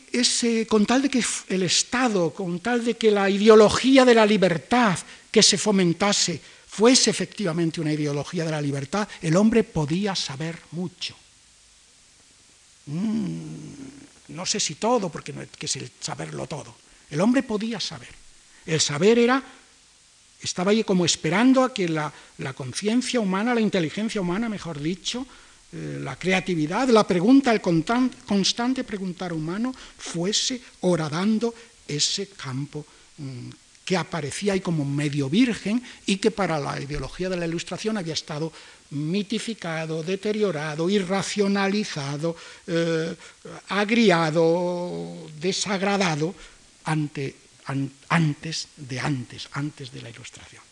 con 0.69 0.87
tal 0.87 1.03
de 1.03 1.11
que 1.11 1.25
el 1.49 1.63
Estado, 1.63 2.31
con 2.33 2.61
tal 2.61 2.85
de 2.85 2.95
que 2.95 3.11
la 3.11 3.29
ideología 3.29 4.05
de 4.05 4.15
la 4.15 4.27
libertad 4.27 4.99
que 5.31 5.43
se 5.43 5.59
fomentase 5.59 6.41
fuese 6.67 7.11
efectivamente 7.11 7.81
una 7.81 7.93
ideología 7.93 8.45
de 8.45 8.51
la 8.51 8.61
libertad, 8.61 9.09
el 9.23 9.37
hombre 9.37 9.65
podía 9.65 10.15
saber 10.15 10.59
mucho. 10.73 11.15
Mm, 12.87 14.35
no 14.35 14.47
sé 14.47 14.59
si 14.61 14.75
todo, 14.75 15.09
porque 15.09 15.33
no 15.33 15.43
es 15.43 15.77
el 15.77 15.91
saberlo 16.01 16.47
todo. 16.47 16.75
El 17.11 17.21
hombre 17.21 17.43
podía 17.43 17.81
saber. 17.81 18.11
El 18.67 18.81
saber 18.81 19.19
era 19.19 19.43
estaba 20.45 20.73
ahí 20.73 20.85
como 20.85 21.05
esperando 21.05 21.63
a 21.65 21.73
que 21.73 21.89
la, 21.89 22.13
conciencia 22.55 23.19
humana, 23.21 23.55
la 23.55 23.61
inteligencia 23.61 24.21
humana, 24.21 24.49
mejor 24.49 24.81
dicho, 24.81 25.27
eh, 25.75 25.99
la 26.01 26.15
creatividad, 26.17 26.89
la 26.89 27.05
pregunta, 27.05 27.51
el 27.51 27.61
constante 27.61 28.85
preguntar 28.85 29.33
humano, 29.33 29.75
fuese 29.75 30.61
horadando 30.83 31.53
ese 31.89 32.29
campo 32.29 32.87
mm, 33.19 33.49
que 33.85 33.97
aparecía 33.97 34.53
ahí 34.53 34.61
como 34.61 34.85
medio 34.85 35.29
virgen 35.29 35.83
y 36.07 36.17
que 36.17 36.31
para 36.31 36.61
la 36.61 36.81
ideología 36.81 37.29
de 37.29 37.37
la 37.37 37.47
ilustración 37.47 37.99
había 37.99 38.15
estado 38.15 38.53
mitificado, 38.91 40.05
deteriorado, 40.05 40.89
irracionalizado, 40.89 42.37
eh, 42.69 43.17
agriado, 43.69 45.27
desagradado 45.41 46.35
ante 46.85 47.35
antes 48.09 48.69
de 48.77 49.01
antes, 49.01 49.49
antes 49.53 49.91
de 49.91 50.03
la 50.03 50.11
ilustración. 50.11 50.63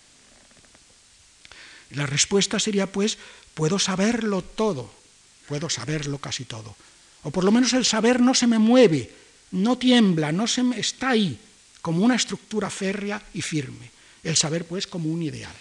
La 1.94 2.06
respuesta 2.06 2.58
sería 2.58 2.86
pues, 2.86 3.18
puedo 3.54 3.78
saberlo 3.78 4.42
todo, 4.42 4.90
puedo 5.46 5.68
saberlo 5.68 6.18
casi 6.18 6.44
todo. 6.44 6.74
O 7.22 7.30
por 7.30 7.44
lo 7.44 7.52
menos 7.52 7.72
el 7.72 7.84
saber 7.84 8.20
no 8.20 8.34
se 8.34 8.46
me 8.46 8.58
mueve, 8.58 9.10
no 9.52 9.78
tiembla, 9.78 10.32
no 10.32 10.46
se 10.46 10.62
está 10.76 11.10
ahí, 11.10 11.38
como 11.80 12.04
una 12.04 12.16
estructura 12.16 12.70
férrea 12.70 13.22
y 13.34 13.42
firme. 13.42 13.90
El 14.22 14.36
saber 14.36 14.64
pues 14.64 14.86
como 14.86 15.10
un 15.10 15.22
ideal. 15.22 15.54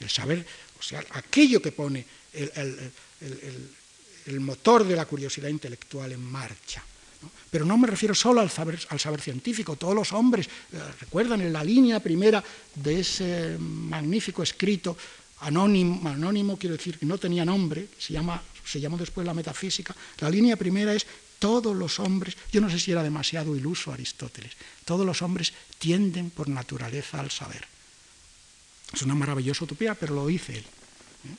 El 0.00 0.10
saber, 0.10 0.46
o 0.78 0.82
sea, 0.82 1.04
aquello 1.12 1.60
que 1.60 1.72
pone 1.72 2.04
el 4.26 4.40
motor 4.40 4.84
de 4.84 4.96
la 4.96 5.06
curiosidad 5.06 5.48
intelectual 5.48 6.12
en 6.12 6.20
marcha. 6.20 6.82
Pero 7.50 7.64
no 7.64 7.78
me 7.78 7.88
refiero 7.88 8.14
solo 8.14 8.40
al 8.40 8.50
saber, 8.50 8.78
al 8.90 9.00
saber 9.00 9.20
científico, 9.20 9.76
todos 9.76 9.94
los 9.94 10.12
hombres, 10.12 10.46
eh, 10.46 10.78
recuerdan 11.00 11.40
en 11.40 11.52
la 11.52 11.64
línea 11.64 12.00
primera 12.00 12.44
de 12.74 13.00
ese 13.00 13.56
magnífico 13.58 14.42
escrito 14.42 14.96
anónimo, 15.40 16.08
anónimo 16.08 16.58
quiero 16.58 16.76
decir 16.76 16.98
que 16.98 17.06
no 17.06 17.18
tenía 17.18 17.44
nombre, 17.44 17.88
se, 17.98 18.12
llama, 18.12 18.42
se 18.64 18.80
llamó 18.80 18.96
después 18.96 19.26
la 19.26 19.34
metafísica, 19.34 19.94
la 20.18 20.30
línea 20.30 20.56
primera 20.56 20.94
es 20.94 21.06
todos 21.38 21.76
los 21.76 22.00
hombres, 22.00 22.36
yo 22.50 22.60
no 22.60 22.70
sé 22.70 22.78
si 22.78 22.92
era 22.92 23.02
demasiado 23.02 23.54
iluso 23.56 23.92
Aristóteles, 23.92 24.52
todos 24.84 25.04
los 25.04 25.22
hombres 25.22 25.52
tienden 25.78 26.30
por 26.30 26.48
naturaleza 26.48 27.20
al 27.20 27.30
saber. 27.30 27.66
Es 28.92 29.02
una 29.02 29.14
maravillosa 29.14 29.64
utopía, 29.64 29.94
pero 29.94 30.14
lo 30.14 30.26
dice 30.26 30.58
él. 30.58 30.64
¿eh? 30.64 31.36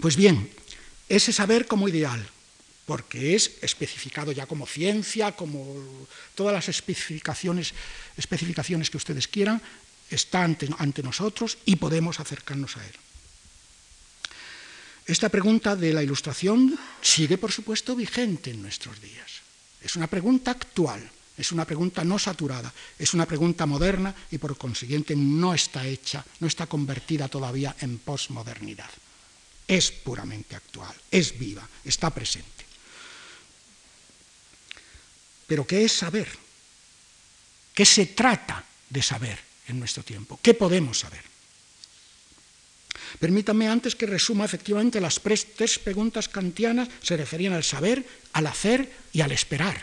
Pues 0.00 0.16
bien, 0.16 0.50
ese 1.08 1.32
saber 1.32 1.66
como 1.66 1.88
ideal, 1.88 2.24
porque 2.84 3.34
es 3.34 3.52
especificado 3.62 4.30
ya 4.30 4.46
como 4.46 4.66
ciencia, 4.66 5.32
como 5.32 5.64
todas 6.34 6.54
las 6.54 6.68
especificaciones, 6.68 7.74
especificaciones 8.16 8.90
que 8.90 8.96
ustedes 8.96 9.26
quieran, 9.26 9.60
está 10.10 10.44
ante, 10.44 11.02
nosotros 11.02 11.58
y 11.64 11.76
podemos 11.76 12.20
acercarnos 12.20 12.76
a 12.76 12.86
él. 12.86 12.94
Esta 15.06 15.28
pregunta 15.28 15.76
de 15.76 15.92
la 15.92 16.02
ilustración 16.02 16.78
sigue, 17.00 17.38
por 17.38 17.52
supuesto, 17.52 17.94
vigente 17.94 18.50
en 18.50 18.62
nuestros 18.62 19.00
días. 19.00 19.42
Es 19.80 19.94
una 19.94 20.08
pregunta 20.08 20.50
actual, 20.50 21.08
es 21.36 21.52
una 21.52 21.64
pregunta 21.64 22.02
no 22.02 22.18
saturada, 22.18 22.72
es 22.98 23.14
una 23.14 23.26
pregunta 23.26 23.66
moderna 23.66 24.14
y 24.30 24.38
por 24.38 24.56
consiguiente 24.58 25.14
no 25.14 25.54
está 25.54 25.86
hecha, 25.86 26.24
no 26.40 26.48
está 26.48 26.66
convertida 26.66 27.28
todavía 27.28 27.76
en 27.80 27.98
posmodernidad. 27.98 28.90
Es 29.68 29.90
puramente 29.90 30.56
actual, 30.56 30.94
es 31.10 31.38
viva, 31.38 31.68
está 31.84 32.10
presente. 32.10 32.66
Pero 35.46 35.66
¿qué 35.66 35.84
es 35.84 35.92
saber? 35.92 36.28
¿Qué 37.72 37.84
se 37.84 38.06
trata 38.06 38.64
de 38.90 39.02
saber 39.02 39.38
en 39.68 39.78
nuestro 39.78 40.02
tiempo? 40.02 40.38
¿Qué 40.42 40.54
podemos 40.54 41.00
saber? 41.00 41.22
Permítanme 43.18 43.68
antes 43.68 43.94
que 43.94 44.06
resuma 44.06 44.44
efectivamente 44.44 45.00
las 45.00 45.20
tres 45.20 45.78
preguntas 45.78 46.28
kantianas 46.28 46.88
se 47.02 47.16
referían 47.16 47.52
al 47.52 47.64
saber, 47.64 48.04
al 48.32 48.46
hacer 48.46 48.90
y 49.12 49.20
al 49.20 49.32
esperar. 49.32 49.80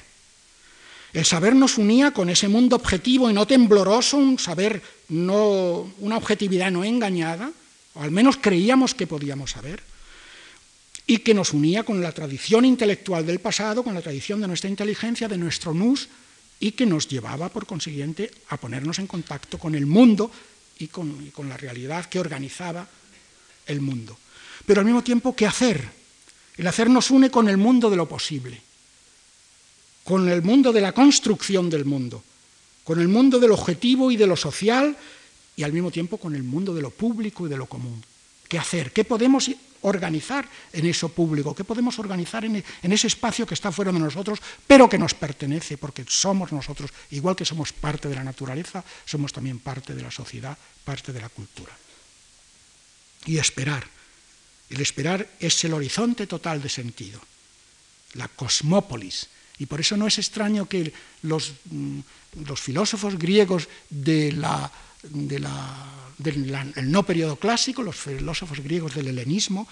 El 1.13 1.25
saber 1.25 1.55
nos 1.55 1.77
unía 1.77 2.11
con 2.11 2.29
ese 2.29 2.47
mundo 2.47 2.75
objetivo 2.75 3.29
y 3.29 3.33
no 3.33 3.45
tembloroso, 3.45 4.17
un 4.17 4.39
saber 4.39 4.81
no, 5.09 5.93
una 5.99 6.17
objetividad 6.17 6.71
no 6.71 6.83
engañada, 6.83 7.51
o 7.93 8.01
al 8.01 8.11
menos 8.11 8.37
creíamos 8.37 8.95
que 8.95 9.05
podíamos 9.05 9.51
saber 9.51 9.81
y 11.05 11.19
que 11.19 11.33
nos 11.33 11.53
unía 11.53 11.83
con 11.83 12.01
la 12.01 12.11
tradición 12.11 12.65
intelectual 12.65 13.25
del 13.25 13.39
pasado, 13.39 13.83
con 13.83 13.93
la 13.93 14.01
tradición 14.01 14.41
de 14.41 14.47
nuestra 14.47 14.69
inteligencia, 14.69 15.27
de 15.27 15.37
nuestro 15.37 15.73
nus, 15.73 16.09
y 16.63 16.71
que 16.71 16.85
nos 16.85 17.09
llevaba, 17.09 17.49
por 17.49 17.65
consiguiente, 17.65 18.31
a 18.47 18.55
ponernos 18.55 18.97
en 18.97 19.05
contacto 19.05 19.59
con 19.59 19.75
el 19.75 19.85
mundo 19.85 20.31
y 20.79 20.87
con, 20.87 21.33
la 21.49 21.57
realidad 21.57 22.05
que 22.05 22.21
organizaba 22.21 22.87
el 23.65 23.81
mundo. 23.81 24.17
Pero 24.65 24.79
al 24.79 24.85
mismo 24.85 25.03
tiempo, 25.03 25.35
¿qué 25.35 25.45
hacer? 25.45 25.85
El 26.55 26.65
hacer 26.65 26.89
nos 26.89 27.11
une 27.11 27.29
con 27.29 27.49
el 27.49 27.57
mundo 27.57 27.89
de 27.89 27.97
lo 27.97 28.07
posible, 28.07 28.61
con 30.05 30.29
el 30.29 30.41
mundo 30.41 30.71
de 30.71 30.79
la 30.79 30.93
construcción 30.93 31.69
del 31.69 31.83
mundo, 31.83 32.23
con 32.85 33.01
el 33.01 33.09
mundo 33.09 33.39
del 33.39 33.51
objetivo 33.51 34.09
y 34.09 34.15
de 34.15 34.27
lo 34.27 34.37
social, 34.37 34.95
y 35.57 35.63
al 35.63 35.73
mismo 35.73 35.91
tiempo 35.91 36.15
con 36.15 36.33
el 36.33 36.43
mundo 36.43 36.73
de 36.73 36.81
lo 36.81 36.91
público 36.91 37.45
y 37.45 37.49
de 37.49 37.57
lo 37.57 37.65
común. 37.65 38.01
¿Qué 38.47 38.57
hacer? 38.57 38.93
¿Qué 38.93 39.03
podemos 39.03 39.51
organizar 39.83 40.47
en 40.71 40.85
eso 40.85 41.09
público, 41.09 41.55
qué 41.55 41.63
podemos 41.63 41.97
organizar 41.99 42.43
en, 42.45 42.63
ese 42.81 43.07
espacio 43.07 43.45
que 43.45 43.53
está 43.53 43.71
fuera 43.71 43.91
de 43.91 43.99
nosotros, 43.99 44.39
pero 44.67 44.89
que 44.89 44.97
nos 44.97 45.13
pertenece, 45.13 45.77
porque 45.77 46.05
somos 46.07 46.51
nosotros, 46.51 46.91
igual 47.11 47.35
que 47.35 47.45
somos 47.45 47.71
parte 47.71 48.09
de 48.09 48.15
la 48.15 48.23
naturaleza, 48.23 48.83
somos 49.05 49.31
también 49.31 49.59
parte 49.59 49.93
de 49.93 50.01
la 50.01 50.11
sociedad, 50.11 50.57
parte 50.83 51.13
de 51.13 51.21
la 51.21 51.29
cultura. 51.29 51.71
Y 53.25 53.37
esperar. 53.37 53.87
El 54.69 54.81
esperar 54.81 55.27
es 55.39 55.63
el 55.63 55.73
horizonte 55.73 56.27
total 56.27 56.61
de 56.61 56.69
sentido, 56.69 57.21
la 58.13 58.27
cosmópolis. 58.27 59.29
Y 59.59 59.65
por 59.65 59.79
eso 59.79 59.95
no 59.95 60.07
es 60.07 60.17
extraño 60.17 60.67
que 60.67 60.91
los, 61.21 61.53
mm, 61.69 61.99
los 62.47 62.59
filósofos 62.59 63.19
griegos 63.19 63.69
de 63.89 64.31
la 64.31 64.71
del 65.03 66.91
no 66.91 67.03
periodo 67.03 67.35
clásico, 67.35 67.83
los 67.83 67.95
filósofos 67.95 68.59
griegos 68.59 68.95
del 68.95 69.07
helenismo, 69.07 69.67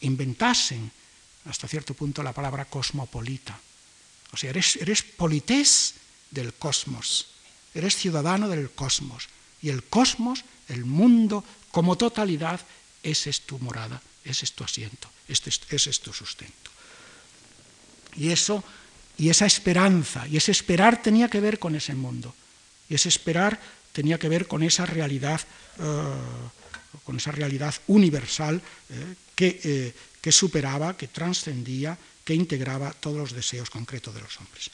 inventasen 0.00 0.90
hasta 1.44 1.68
cierto 1.68 1.94
punto 1.94 2.22
la 2.22 2.32
palabra 2.32 2.64
cosmopolita. 2.64 3.58
O 4.32 4.36
sea, 4.36 4.50
eres, 4.50 4.76
eres 4.76 5.02
polités 5.02 5.94
del 6.30 6.54
cosmos, 6.54 7.28
eres 7.74 7.96
ciudadano 7.96 8.48
del 8.48 8.70
cosmos. 8.70 9.28
Y 9.62 9.70
el 9.70 9.84
cosmos, 9.84 10.44
el 10.68 10.84
mundo 10.84 11.44
como 11.70 11.96
totalidad, 11.96 12.60
ese 13.02 13.30
es 13.30 13.42
tu 13.42 13.58
morada, 13.58 14.02
ese 14.24 14.44
es 14.44 14.52
tu 14.52 14.64
asiento, 14.64 15.08
ese 15.28 15.90
es 15.90 16.00
tu 16.00 16.12
sustento. 16.12 16.70
Y 18.16 18.30
eso, 18.30 18.64
y 19.18 19.28
esa 19.28 19.46
esperanza, 19.46 20.26
y 20.28 20.36
ese 20.36 20.52
esperar 20.52 21.02
tenía 21.02 21.28
que 21.28 21.40
ver 21.40 21.58
con 21.58 21.74
ese 21.74 21.94
mundo. 21.94 22.34
Y 22.88 22.94
ese 22.94 23.08
esperar 23.08 23.60
tenía 23.94 24.18
que 24.18 24.28
ver 24.28 24.50
con 24.50 24.66
esa 24.66 24.84
realidad, 24.84 25.40
eh, 25.78 25.86
con 27.04 27.16
esa 27.16 27.30
realidad 27.30 27.72
universal 27.86 28.58
eh, 28.58 29.14
que, 29.38 29.60
eh, 29.62 29.94
que 30.20 30.32
superaba, 30.32 30.98
que 30.98 31.08
trascendía, 31.08 31.96
que 32.26 32.34
integraba 32.34 32.90
todos 32.90 33.16
los 33.16 33.32
deseos 33.32 33.70
concretos 33.70 34.12
de 34.12 34.20
los 34.20 34.36
hombres. 34.40 34.68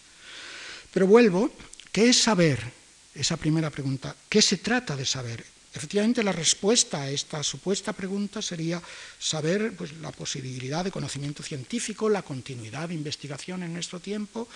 Pero 0.91 1.07
vuelvo, 1.07 1.53
¿qué 1.93 2.09
es 2.09 2.17
saber? 2.17 2.81
Esa 3.15 3.37
primera 3.37 3.69
pregunta, 3.69 4.17
¿qué 4.29 4.41
se 4.41 4.57
trata 4.59 4.97
de 4.97 5.05
saber? 5.05 5.45
Efectivamente, 5.75 6.25
la 6.25 6.33
respuesta 6.33 7.03
a 7.03 7.11
esta 7.11 7.43
supuesta 7.43 7.93
pregunta 7.93 8.41
sería 8.41 8.81
saber 9.19 9.77
pues, 9.77 9.93
la 9.99 10.11
posibilidad 10.11 10.83
de 10.83 10.91
conocimiento 10.91 11.43
científico, 11.43 12.09
la 12.09 12.23
continuidad 12.23 12.89
de 12.89 12.95
investigación 12.95 13.63
en 13.63 13.75
nuestro 13.75 14.01
tiempo, 14.01 14.49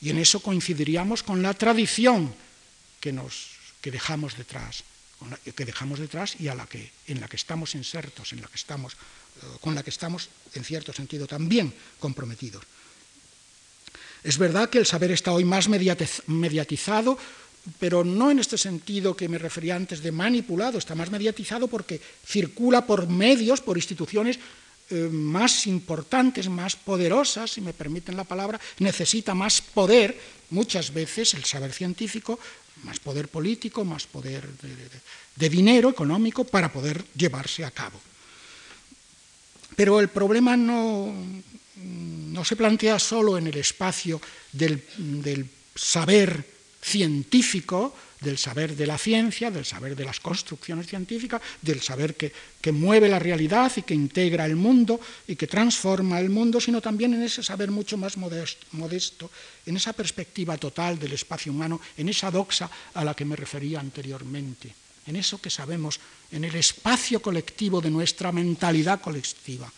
y 0.00 0.10
en 0.10 0.18
eso 0.18 0.40
coincidiríamos 0.40 1.22
con 1.22 1.42
la 1.42 1.54
tradición 1.54 2.34
que, 3.04 3.90
dejamos 3.90 4.36
detrás 6.00 6.40
y 6.40 6.48
a 6.48 6.54
la 6.54 6.66
que, 6.66 6.90
en 7.06 7.20
la 7.20 7.28
que 7.28 7.36
estamos 7.36 7.74
insertos, 7.74 8.32
en 8.32 8.40
la 8.40 8.48
que 8.48 8.56
estamos, 8.56 8.94
eh, 8.94 9.46
con 9.60 9.74
la 9.74 9.82
que 9.82 9.90
estamos, 9.90 10.28
en 10.54 10.64
cierto 10.64 10.92
sentido, 10.92 11.26
también 11.26 11.74
comprometidos. 12.00 12.64
Es 14.24 14.38
verdad 14.38 14.70
que 14.70 14.78
el 14.78 14.86
saber 14.86 15.12
está 15.12 15.32
hoy 15.32 15.44
más 15.44 15.68
mediatizado, 15.68 17.18
pero 17.78 18.04
no 18.04 18.30
en 18.30 18.38
este 18.38 18.56
sentido 18.56 19.16
que 19.16 19.28
me 19.28 19.36
refería 19.36 19.76
antes 19.76 20.02
de 20.02 20.12
manipulado, 20.12 20.78
está 20.78 20.94
más 20.94 21.10
mediatizado 21.10 21.68
porque 21.68 22.00
circula 22.24 22.86
por 22.86 23.08
medios, 23.08 23.60
por 23.60 23.76
instituciones 23.76 24.38
eh, 24.90 25.08
más 25.12 25.66
importantes, 25.66 26.48
más 26.48 26.76
poderosas, 26.76 27.52
si 27.52 27.60
me 27.60 27.72
permiten 27.72 28.16
la 28.16 28.24
palabra, 28.24 28.60
necesita 28.78 29.34
más 29.34 29.60
poder, 29.60 30.16
muchas 30.50 30.92
veces 30.92 31.34
el 31.34 31.44
saber 31.44 31.72
científico, 31.72 32.38
más 32.82 32.98
poder 33.00 33.28
político, 33.28 33.84
más 33.84 34.06
poder 34.06 34.46
de, 35.36 35.48
dinero 35.48 35.90
económico 35.90 36.44
para 36.44 36.72
poder 36.72 37.04
llevarse 37.16 37.64
a 37.64 37.70
cabo. 37.70 38.00
Pero 39.76 40.00
el 40.00 40.08
problema 40.08 40.56
no, 40.56 41.12
no 41.76 42.44
se 42.44 42.56
plantea 42.56 42.98
solo 42.98 43.38
en 43.38 43.46
el 43.46 43.56
espacio 43.56 44.20
del, 44.52 44.84
del 44.96 45.48
saber 45.74 46.44
científico, 46.82 47.96
del 48.20 48.38
saber 48.38 48.76
de 48.76 48.86
la 48.86 48.98
ciencia, 48.98 49.50
del 49.50 49.64
saber 49.64 49.96
de 49.96 50.04
las 50.04 50.20
construcciones 50.20 50.86
científicas, 50.86 51.40
del 51.60 51.82
saber 51.82 52.16
que, 52.16 52.32
mueve 52.72 53.08
la 53.08 53.18
realidad 53.18 53.70
y 53.76 53.82
que 53.82 53.92
integra 53.92 54.46
el 54.46 54.56
mundo 54.56 54.98
y 55.28 55.36
que 55.36 55.46
transforma 55.46 56.18
el 56.18 56.30
mundo, 56.30 56.60
sino 56.60 56.80
también 56.80 57.12
en 57.12 57.22
ese 57.22 57.42
saber 57.42 57.70
mucho 57.70 57.98
más 57.98 58.16
modesto, 58.16 59.30
en 59.66 59.76
esa 59.76 59.92
perspectiva 59.92 60.56
total 60.56 60.98
del 60.98 61.12
espacio 61.12 61.52
humano, 61.52 61.80
en 61.96 62.08
esa 62.08 62.30
doxa 62.30 62.70
a 62.94 63.04
la 63.04 63.14
que 63.14 63.26
me 63.26 63.36
refería 63.36 63.80
anteriormente, 63.80 64.74
en 65.06 65.16
eso 65.16 65.40
que 65.40 65.50
sabemos, 65.50 66.00
en 66.32 66.44
el 66.44 66.54
espacio 66.56 67.20
colectivo 67.20 67.82
de 67.82 67.90
nuestra 67.90 68.32
mentalidad 68.32 69.00
colectiva. 69.00 69.70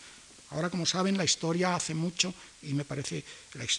Ahora, 0.51 0.69
como 0.69 0.85
saben, 0.85 1.17
la 1.17 1.25
historia 1.25 1.75
hace 1.75 1.93
mucho, 1.93 2.33
y 2.63 2.73
me 2.73 2.85
parece, 2.85 3.23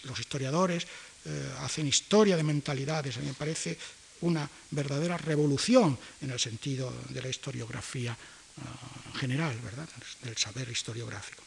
los 0.05 0.21
historiadores 0.21 0.87
eh, 1.25 1.53
hacen 1.61 1.87
historia 1.87 2.37
de 2.37 2.43
mentalidades, 2.43 3.17
me 3.19 3.33
parece 3.33 3.79
una 4.21 4.49
verdadera 4.71 5.17
revolución 5.17 5.99
en 6.21 6.31
el 6.31 6.39
sentido 6.39 6.93
de 7.09 7.23
la 7.23 7.29
historiografía 7.29 8.13
uh, 8.13 9.19
general, 9.19 9.59
¿verdad? 9.61 9.89
del 10.23 10.37
saber 10.37 10.69
historiográfico. 10.69 11.43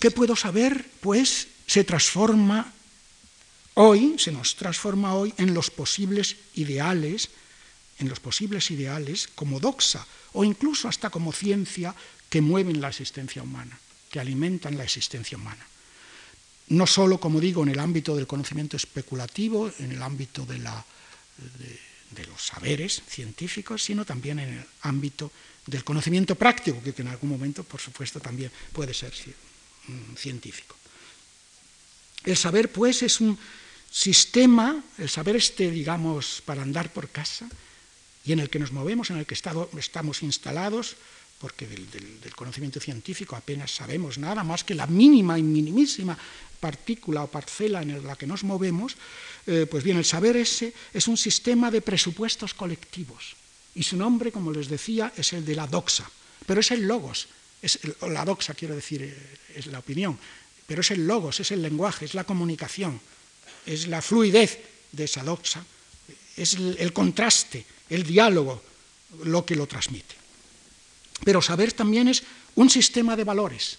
¿Qué 0.00 0.10
puedo 0.10 0.36
saber? 0.36 0.84
Pues 1.00 1.48
se 1.66 1.84
transforma 1.84 2.72
hoy, 3.74 4.18
se 4.18 4.32
nos 4.32 4.56
transforma 4.56 5.14
hoy 5.14 5.32
en 5.38 5.54
los 5.54 5.70
posibles 5.70 6.36
ideales, 6.54 7.30
en 7.98 8.08
los 8.08 8.20
posibles 8.20 8.70
ideales 8.70 9.28
como 9.34 9.60
doxa 9.60 10.06
o 10.32 10.44
incluso 10.44 10.88
hasta 10.88 11.10
como 11.10 11.32
ciencia 11.32 11.94
que 12.28 12.42
mueven 12.42 12.80
la 12.80 12.88
existencia 12.88 13.42
humana, 13.42 13.78
que 14.10 14.20
alimentan 14.20 14.76
la 14.76 14.84
existencia 14.84 15.38
humana 15.38 15.66
no 16.70 16.86
solo, 16.86 17.18
como 17.18 17.40
digo, 17.40 17.62
en 17.62 17.70
el 17.70 17.78
ámbito 17.78 18.14
del 18.14 18.26
conocimiento 18.26 18.76
especulativo, 18.76 19.70
en 19.78 19.92
el 19.92 20.02
ámbito 20.02 20.44
de, 20.44 20.58
los 20.58 22.42
saberes 22.42 23.02
científicos, 23.08 23.82
sino 23.82 24.04
también 24.04 24.38
en 24.38 24.58
el 24.58 24.64
ámbito 24.82 25.30
del 25.66 25.84
conocimiento 25.84 26.34
práctico, 26.34 26.82
que, 26.82 26.94
en 26.96 27.08
algún 27.08 27.30
momento, 27.30 27.64
por 27.64 27.80
supuesto, 27.80 28.20
también 28.20 28.50
puede 28.72 28.92
ser 28.92 29.12
mm, 29.86 30.14
científico. 30.16 30.76
El 32.24 32.36
saber, 32.36 32.70
pues, 32.72 33.02
es 33.02 33.20
un 33.20 33.38
sistema, 33.90 34.82
el 34.98 35.08
saber 35.08 35.36
este, 35.36 35.70
digamos, 35.70 36.42
para 36.44 36.62
andar 36.62 36.92
por 36.92 37.08
casa, 37.08 37.48
y 38.24 38.32
en 38.32 38.40
el 38.40 38.50
que 38.50 38.58
nos 38.58 38.72
movemos, 38.72 39.10
en 39.10 39.18
el 39.18 39.26
que 39.26 39.34
estamos 39.34 40.22
instalados, 40.22 40.96
porque 41.38 41.66
del, 41.66 42.34
conocimiento 42.34 42.80
científico 42.80 43.36
apenas 43.36 43.70
sabemos 43.70 44.18
nada 44.18 44.42
más 44.42 44.64
que 44.64 44.74
la 44.74 44.86
mínima 44.86 45.38
y 45.38 45.42
minimísima 45.42 46.18
partícula 46.58 47.22
o 47.22 47.30
parcela 47.30 47.82
en 47.82 48.02
la 48.02 48.18
que 48.18 48.26
nos 48.26 48.42
movemos, 48.42 48.98
eh, 49.46 49.66
pues 49.70 49.84
bien, 49.84 49.96
el 49.96 50.04
saber 50.04 50.36
ese 50.36 50.74
es 50.92 51.06
un 51.06 51.16
sistema 51.16 51.70
de 51.70 51.80
presupuestos 51.80 52.54
colectivos. 52.54 53.38
Y 53.74 53.84
su 53.84 53.96
nombre, 53.96 54.32
como 54.32 54.50
les 54.50 54.66
decía, 54.66 55.12
es 55.16 55.32
el 55.32 55.46
de 55.46 55.54
la 55.54 55.70
doxa. 55.70 56.10
Pero 56.44 56.60
es 56.60 56.70
el 56.72 56.82
logos. 56.82 57.28
La 58.02 58.24
doxa, 58.24 58.54
quiero 58.54 58.74
decir, 58.74 59.02
eh, 59.02 59.14
es 59.54 59.66
la 59.66 59.78
opinión. 59.78 60.18
Pero 60.66 60.80
es 60.82 60.90
el 60.90 61.06
logos, 61.06 61.38
es 61.38 61.52
el 61.52 61.62
lenguaje, 61.62 62.04
es 62.04 62.14
la 62.14 62.24
comunicación, 62.24 63.00
es 63.64 63.86
la 63.86 64.02
fluidez 64.02 64.58
de 64.90 65.04
esa 65.04 65.22
doxa, 65.22 65.64
es 66.36 66.54
el 66.54 66.92
contraste, 66.92 67.64
el 67.88 68.02
diálogo, 68.02 68.62
lo 69.24 69.46
que 69.46 69.56
lo 69.56 69.66
transmite. 69.66 70.17
Pero 71.24 71.42
saber 71.42 71.72
también 71.72 72.08
es 72.08 72.22
un 72.54 72.70
sistema 72.70 73.16
de 73.16 73.24
valores, 73.24 73.78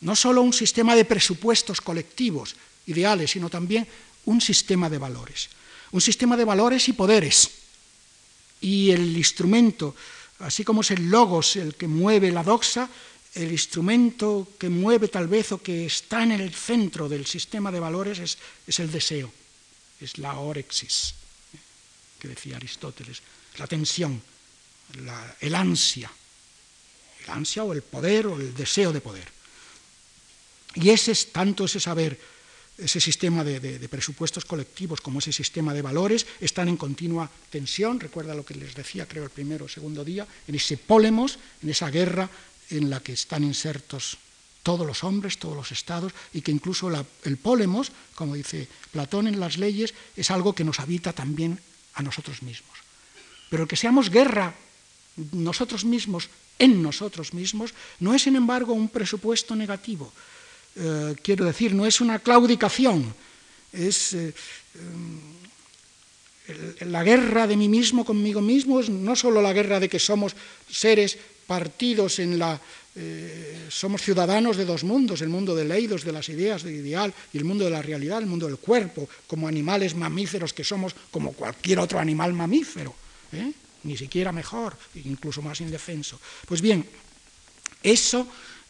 no 0.00 0.14
solo 0.16 0.42
un 0.42 0.52
sistema 0.52 0.94
de 0.94 1.04
presupuestos 1.04 1.80
colectivos, 1.80 2.56
ideales, 2.86 3.30
sino 3.30 3.48
también 3.48 3.86
un 4.26 4.40
sistema 4.40 4.90
de 4.90 4.98
valores. 4.98 5.48
Un 5.92 6.00
sistema 6.00 6.36
de 6.36 6.44
valores 6.44 6.88
y 6.88 6.92
poderes. 6.92 7.50
Y 8.60 8.90
el 8.90 9.16
instrumento, 9.16 9.94
así 10.40 10.64
como 10.64 10.80
es 10.80 10.90
el 10.90 11.08
logos 11.08 11.56
el 11.56 11.74
que 11.74 11.86
mueve 11.86 12.32
la 12.32 12.42
doxa, 12.42 12.88
el 13.34 13.50
instrumento 13.50 14.48
que 14.58 14.68
mueve 14.68 15.08
tal 15.08 15.28
vez 15.28 15.52
o 15.52 15.62
que 15.62 15.86
está 15.86 16.22
en 16.22 16.32
el 16.32 16.54
centro 16.54 17.08
del 17.08 17.26
sistema 17.26 17.72
de 17.72 17.80
valores 17.80 18.18
es, 18.20 18.78
el 18.78 18.90
deseo, 18.90 19.32
es 20.00 20.18
la 20.18 20.38
orexis, 20.38 21.14
que 22.18 22.28
decía 22.28 22.56
Aristóteles, 22.56 23.22
la 23.58 23.66
tensión 23.66 24.22
el 25.40 25.54
ansia, 25.54 26.10
el 27.24 27.30
ansia 27.30 27.64
o 27.64 27.72
el 27.72 27.82
poder 27.82 28.26
o 28.26 28.36
el 28.36 28.54
deseo 28.54 28.92
de 28.92 29.00
poder. 29.00 29.34
Y 30.74 30.90
ese 30.90 31.12
es 31.12 31.32
tanto 31.32 31.64
ese 31.64 31.78
saber, 31.78 32.18
ese 32.76 33.00
sistema 33.00 33.44
de, 33.44 33.88
presupuestos 33.88 34.44
colectivos 34.44 35.00
como 35.00 35.20
ese 35.20 35.32
sistema 35.32 35.72
de 35.72 35.82
valores 35.82 36.26
están 36.40 36.68
en 36.68 36.76
continua 36.76 37.30
tensión. 37.50 38.00
Recuerda 38.00 38.34
lo 38.34 38.44
que 38.44 38.54
les 38.54 38.74
decía, 38.74 39.06
creo, 39.06 39.24
el 39.24 39.30
primero 39.30 39.66
o 39.66 39.68
segundo 39.68 40.04
día, 40.04 40.26
en 40.48 40.54
ese 40.54 40.76
pólemos, 40.76 41.38
en 41.62 41.70
esa 41.70 41.90
guerra 41.90 42.28
en 42.70 42.90
la 42.90 43.00
que 43.00 43.12
están 43.12 43.44
insertos 43.44 44.18
todos 44.64 44.86
los 44.86 45.04
hombres, 45.04 45.38
todos 45.38 45.54
los 45.54 45.70
estados, 45.70 46.12
y 46.32 46.40
que 46.40 46.50
incluso 46.50 46.90
el 46.90 47.36
pólemos, 47.36 47.92
como 48.14 48.34
dice 48.34 48.66
Platón 48.90 49.28
en 49.28 49.38
las 49.38 49.58
leyes, 49.58 49.94
es 50.16 50.30
algo 50.30 50.54
que 50.54 50.64
nos 50.64 50.80
habita 50.80 51.12
también 51.12 51.60
a 51.94 52.02
nosotros 52.02 52.42
mismos. 52.42 52.74
Pero 53.50 53.68
que 53.68 53.76
seamos 53.76 54.10
guerra 54.10 54.54
nosotros 55.32 55.84
mismos, 55.84 56.28
en 56.58 56.82
nosotros 56.82 57.34
mismos, 57.34 57.74
no 58.00 58.14
es, 58.14 58.22
sin 58.22 58.36
embargo, 58.36 58.72
un 58.72 58.88
presupuesto 58.88 59.54
negativo. 59.54 60.12
Eh, 60.76 61.14
quiero 61.22 61.44
decir, 61.44 61.74
no 61.74 61.86
es 61.86 62.00
una 62.00 62.18
claudicación, 62.18 63.14
es 63.72 64.12
eh, 64.14 64.34
eh, 66.48 66.84
la 66.86 67.04
guerra 67.04 67.46
de 67.46 67.56
mí 67.56 67.68
mismo 67.68 68.04
conmigo 68.04 68.40
mismo, 68.40 68.80
es 68.80 68.88
no 68.88 69.14
solo 69.14 69.40
la 69.40 69.52
guerra 69.52 69.78
de 69.78 69.88
que 69.88 69.98
somos 69.98 70.34
seres 70.68 71.18
partidos 71.46 72.18
en 72.18 72.38
la... 72.38 72.58
somos 73.68 74.00
ciudadanos 74.00 74.56
de 74.56 74.64
dos 74.64 74.82
mundos, 74.82 75.20
el 75.20 75.28
mundo 75.28 75.54
de 75.54 75.66
leidos, 75.66 76.04
de 76.04 76.12
las 76.12 76.28
ideas, 76.28 76.62
del 76.62 76.76
ideal, 76.76 77.12
y 77.32 77.38
el 77.38 77.44
mundo 77.44 77.64
de 77.64 77.70
la 77.70 77.82
realidad, 77.82 78.18
el 78.18 78.30
mundo 78.30 78.46
del 78.46 78.56
cuerpo, 78.56 79.08
como 79.26 79.46
animales 79.46 79.94
mamíferos 79.94 80.54
que 80.54 80.64
somos, 80.64 80.94
como 81.10 81.34
cualquier 81.34 81.80
otro 81.80 81.98
animal 81.98 82.32
mamífero. 82.32 82.94
¿eh? 83.32 83.52
Ni 83.84 83.96
siquiera 83.96 84.32
mejor, 84.32 84.76
incluso 85.04 85.42
más 85.42 85.60
indefenso. 85.60 86.20
Pues 86.46 86.60
bien, 86.60 86.84
eso, 87.82 88.26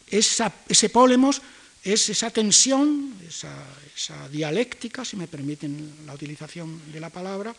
ese 0.07 0.89
pólemos 0.89 1.41
es 1.83 2.09
esa 2.09 2.29
tensión, 2.29 3.15
esa, 3.27 3.53
esa, 3.95 4.27
dialéctica, 4.29 5.05
si 5.05 5.15
me 5.15 5.27
permiten 5.27 6.05
la 6.05 6.13
utilización 6.13 6.91
de 6.91 6.99
la 6.99 7.09
palabra, 7.09 7.55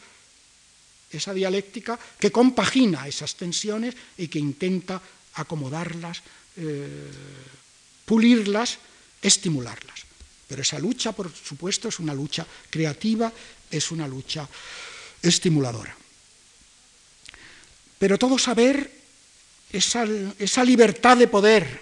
esa 1.11 1.33
dialéctica 1.33 1.99
que 2.19 2.33
compagina 2.33 3.07
esas 3.07 3.37
tensiones 3.37 3.95
y 4.19 4.29
que 4.29 4.39
intenta 4.39 5.01
acomodarlas, 5.35 6.23
eh, 6.57 7.11
pulirlas, 8.05 8.79
estimularlas. 9.23 10.07
Pero 10.49 10.63
esa 10.63 10.79
lucha, 10.79 11.13
por 11.13 11.33
supuesto, 11.33 11.89
es 11.89 11.99
una 11.99 12.15
lucha 12.15 12.47
creativa, 12.71 13.33
es 13.71 13.91
una 13.91 14.07
lucha 14.07 14.49
estimuladora. 15.23 15.97
Pero 17.99 18.19
todo 18.19 18.39
saber, 18.39 18.93
esa, 19.73 20.05
libertad 20.65 21.17
de 21.17 21.29
poder 21.29 21.81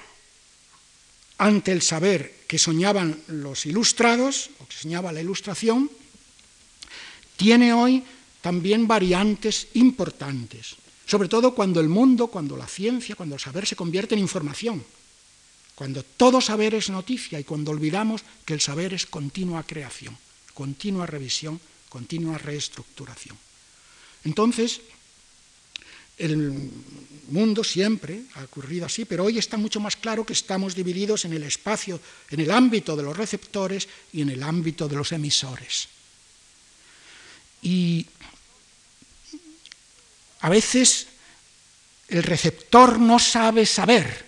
ante 1.39 1.73
el 1.73 1.83
saber 1.83 2.45
que 2.47 2.59
soñaban 2.59 3.19
los 3.29 3.67
ilustrados, 3.67 4.51
o 4.61 4.67
que 4.69 4.77
soñaba 4.77 5.13
la 5.13 5.21
ilustración, 5.21 5.91
tiene 7.37 7.73
hoy 7.73 8.05
también 8.41 8.87
variantes 8.87 9.69
importantes, 9.75 10.77
sobre 11.07 11.29
todo 11.29 11.55
cuando 11.55 11.81
el 11.81 11.89
mundo, 11.89 12.29
cuando 12.29 12.57
la 12.57 12.69
ciencia, 12.69 13.17
cuando 13.17 13.35
el 13.35 13.41
saber 13.41 13.67
se 13.67 13.77
convierte 13.77 14.15
en 14.15 14.21
información, 14.21 14.85
cuando 15.75 16.05
todo 16.05 16.41
saber 16.41 16.75
es 16.75 16.91
noticia 16.91 17.41
y 17.41 17.45
cuando 17.45 17.73
olvidamos 17.73 18.23
que 18.45 18.55
el 18.55 18.61
saber 18.61 18.95
es 18.95 19.07
continua 19.07 19.65
creación, 19.65 20.17
continua 20.55 21.07
revisión 21.07 21.61
continua 21.95 22.39
reestructuración. 22.39 23.39
Entonces, 24.25 24.81
el 26.19 26.71
mundo 27.29 27.65
siempre 27.65 28.23
ha 28.35 28.45
ocurrido 28.45 28.87
así, 28.87 29.05
pero 29.05 29.25
hoy 29.25 29.39
está 29.39 29.57
mucho 29.57 29.81
más 29.81 29.97
claro 29.97 30.25
que 30.25 30.33
estamos 30.33 30.75
divididos 30.75 31.25
en 31.25 31.33
el 31.33 31.43
espacio, 31.43 32.01
en 32.31 32.41
el 32.41 32.51
ámbito 32.51 32.97
de 32.97 33.03
los 33.03 33.17
receptores 33.17 33.89
y 34.13 34.23
en 34.23 34.31
el 34.31 34.43
ámbito 34.43 34.89
de 34.89 34.97
los 34.97 35.13
emisores. 35.13 35.89
Y 37.63 38.07
a 40.41 40.49
veces 40.51 41.07
el 42.09 42.23
receptor 42.23 42.99
no 42.99 43.19
sabe 43.19 43.65
saber, 43.65 44.27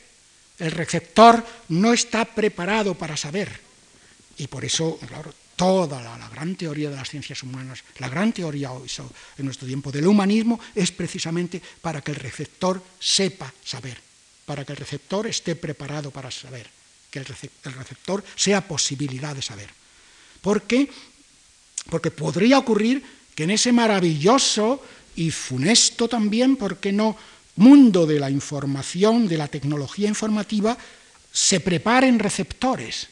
el 0.59 0.71
receptor 0.71 1.45
no 1.69 1.93
está 1.93 2.25
preparado 2.25 2.95
para 2.95 3.17
saber. 3.17 3.61
Y 4.39 4.47
por 4.47 4.65
eso, 4.65 4.99
claro, 5.07 5.33
toda 5.57 6.03
la, 6.03 6.29
gran 6.29 6.55
teoría 6.55 6.91
de 6.91 6.97
las 6.97 7.09
ciencias 7.09 7.43
humanas, 7.43 7.83
la 7.99 8.09
gran 8.09 8.33
teoría 8.33 8.73
hoy 8.73 8.89
en 9.39 9.45
nuestro 9.47 9.67
tiempo 9.67 9.91
del 9.91 10.07
humanismo, 10.07 10.61
es 10.75 10.93
precisamente 10.93 11.61
para 11.81 12.03
que 12.03 12.13
el 12.13 12.19
receptor 12.19 12.83
sepa 13.01 13.53
saber, 13.65 13.99
para 14.45 14.65
que 14.65 14.73
el 14.73 14.79
receptor 14.79 15.27
esté 15.27 15.57
preparado 15.57 16.11
para 16.11 16.31
saber, 16.31 16.69
que 17.11 17.21
el 17.21 17.73
receptor 17.73 18.23
sea 18.37 18.69
posibilidad 18.69 19.35
de 19.35 19.43
saber. 19.43 19.71
¿Por 20.43 20.63
qué? 20.63 20.91
Porque 21.89 22.11
podría 22.11 22.59
ocurrir 22.59 23.03
que 23.35 23.45
en 23.45 23.51
ese 23.51 23.73
maravilloso 23.73 24.85
y 25.17 25.31
funesto 25.31 26.07
también, 26.07 26.57
¿por 26.57 26.77
qué 26.79 26.93
no?, 26.93 27.17
mundo 27.57 28.05
de 28.05 28.21
la 28.21 28.29
información, 28.29 29.27
de 29.27 29.39
la 29.39 29.49
tecnología 29.49 30.09
informativa, 30.09 30.77
se 31.33 31.61
preparen 31.61 32.19
receptores 32.19 33.09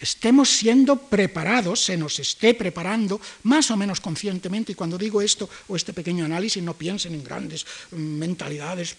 estemos 0.00 0.50
siendo 0.50 0.96
preparados, 0.96 1.84
se 1.84 1.96
nos 1.96 2.18
esté 2.18 2.54
preparando 2.54 3.20
más 3.44 3.70
o 3.70 3.76
menos 3.76 4.00
conscientemente, 4.00 4.72
y 4.72 4.74
cuando 4.74 4.98
digo 4.98 5.22
esto 5.22 5.48
o 5.68 5.76
este 5.76 5.92
pequeño 5.92 6.24
análisis, 6.24 6.62
no 6.62 6.74
piensen 6.74 7.14
en 7.14 7.24
grandes 7.24 7.64
mm, 7.90 7.96
mentalidades 7.96 8.96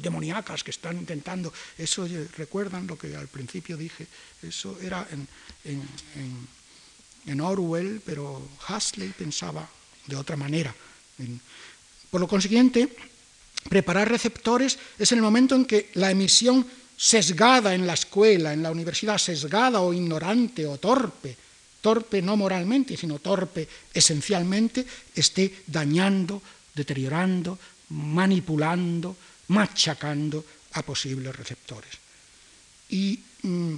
demoníacas 0.00 0.64
que 0.64 0.70
están 0.70 0.98
intentando, 0.98 1.52
eso 1.78 2.06
recuerdan 2.36 2.86
lo 2.86 2.98
que 2.98 3.14
al 3.14 3.28
principio 3.28 3.76
dije, 3.76 4.06
eso 4.42 4.78
era 4.80 5.06
en, 5.10 5.28
en, 7.26 7.40
Orwell, 7.40 8.00
pero 8.04 8.42
Huxley 8.68 9.14
pensaba 9.16 9.68
de 10.06 10.16
otra 10.16 10.36
manera. 10.36 10.74
Por 12.10 12.20
lo 12.20 12.26
consiguiente, 12.26 12.88
preparar 13.68 14.10
receptores 14.10 14.78
es 14.98 15.12
el 15.12 15.22
momento 15.22 15.54
en 15.54 15.64
que 15.64 15.90
la 15.94 16.10
emisión 16.10 16.66
sesgada 17.02 17.74
en 17.74 17.84
la 17.84 17.94
escuela, 17.94 18.52
en 18.52 18.62
la 18.62 18.70
universidad, 18.70 19.18
sesgada 19.18 19.80
o 19.82 19.90
ignorante 19.90 20.62
o 20.70 20.78
torpe, 20.78 21.34
torpe 21.82 22.22
no 22.22 22.38
moralmente, 22.38 22.94
sino 22.94 23.18
torpe 23.18 23.66
esencialmente, 23.90 24.86
esté 25.10 25.66
dañando, 25.66 26.38
deteriorando, 26.70 27.58
manipulando, 27.90 29.16
machacando 29.50 30.46
a 30.78 30.86
posibles 30.86 31.34
receptores. 31.34 31.90
Y 32.94 33.18
mm, 33.42 33.74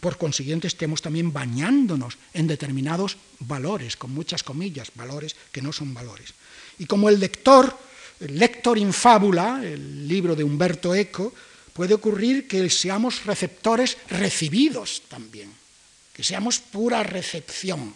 por 0.00 0.16
consiguiente 0.16 0.66
estemos 0.66 1.02
también 1.02 1.30
bañándonos 1.30 2.16
en 2.32 2.46
determinados 2.46 3.18
valores, 3.40 4.00
con 4.00 4.16
muchas 4.16 4.42
comillas, 4.42 4.92
valores 4.94 5.36
que 5.52 5.60
no 5.60 5.76
son 5.76 5.92
valores. 5.92 6.32
Y 6.78 6.86
como 6.86 7.10
el 7.10 7.20
lector, 7.20 7.76
el 8.20 8.38
lector 8.38 8.78
in 8.78 8.94
fábula, 8.94 9.60
el 9.62 10.08
libro 10.08 10.34
de 10.34 10.42
Humberto 10.42 10.94
Eco, 10.94 11.34
puede 11.78 11.94
ocurrir 11.94 12.48
que 12.48 12.68
seamos 12.70 13.24
receptores 13.24 13.98
recibidos 14.10 15.02
también, 15.06 15.54
que 16.12 16.24
seamos 16.24 16.58
pura 16.58 17.04
recepción, 17.04 17.94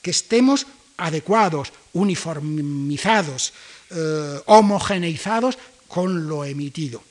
que 0.00 0.12
estemos 0.12 0.64
adecuados, 0.96 1.72
uniformizados, 1.92 3.52
eh, 3.90 4.40
homogeneizados 4.46 5.58
con 5.88 6.28
lo 6.28 6.44
emitido. 6.44 7.02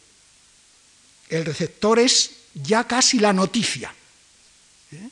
El 1.28 1.44
receptor 1.44 2.00
es 2.00 2.32
ya 2.54 2.88
casi 2.88 3.20
la 3.20 3.34
noticia. 3.34 3.94
¿eh? 4.94 5.10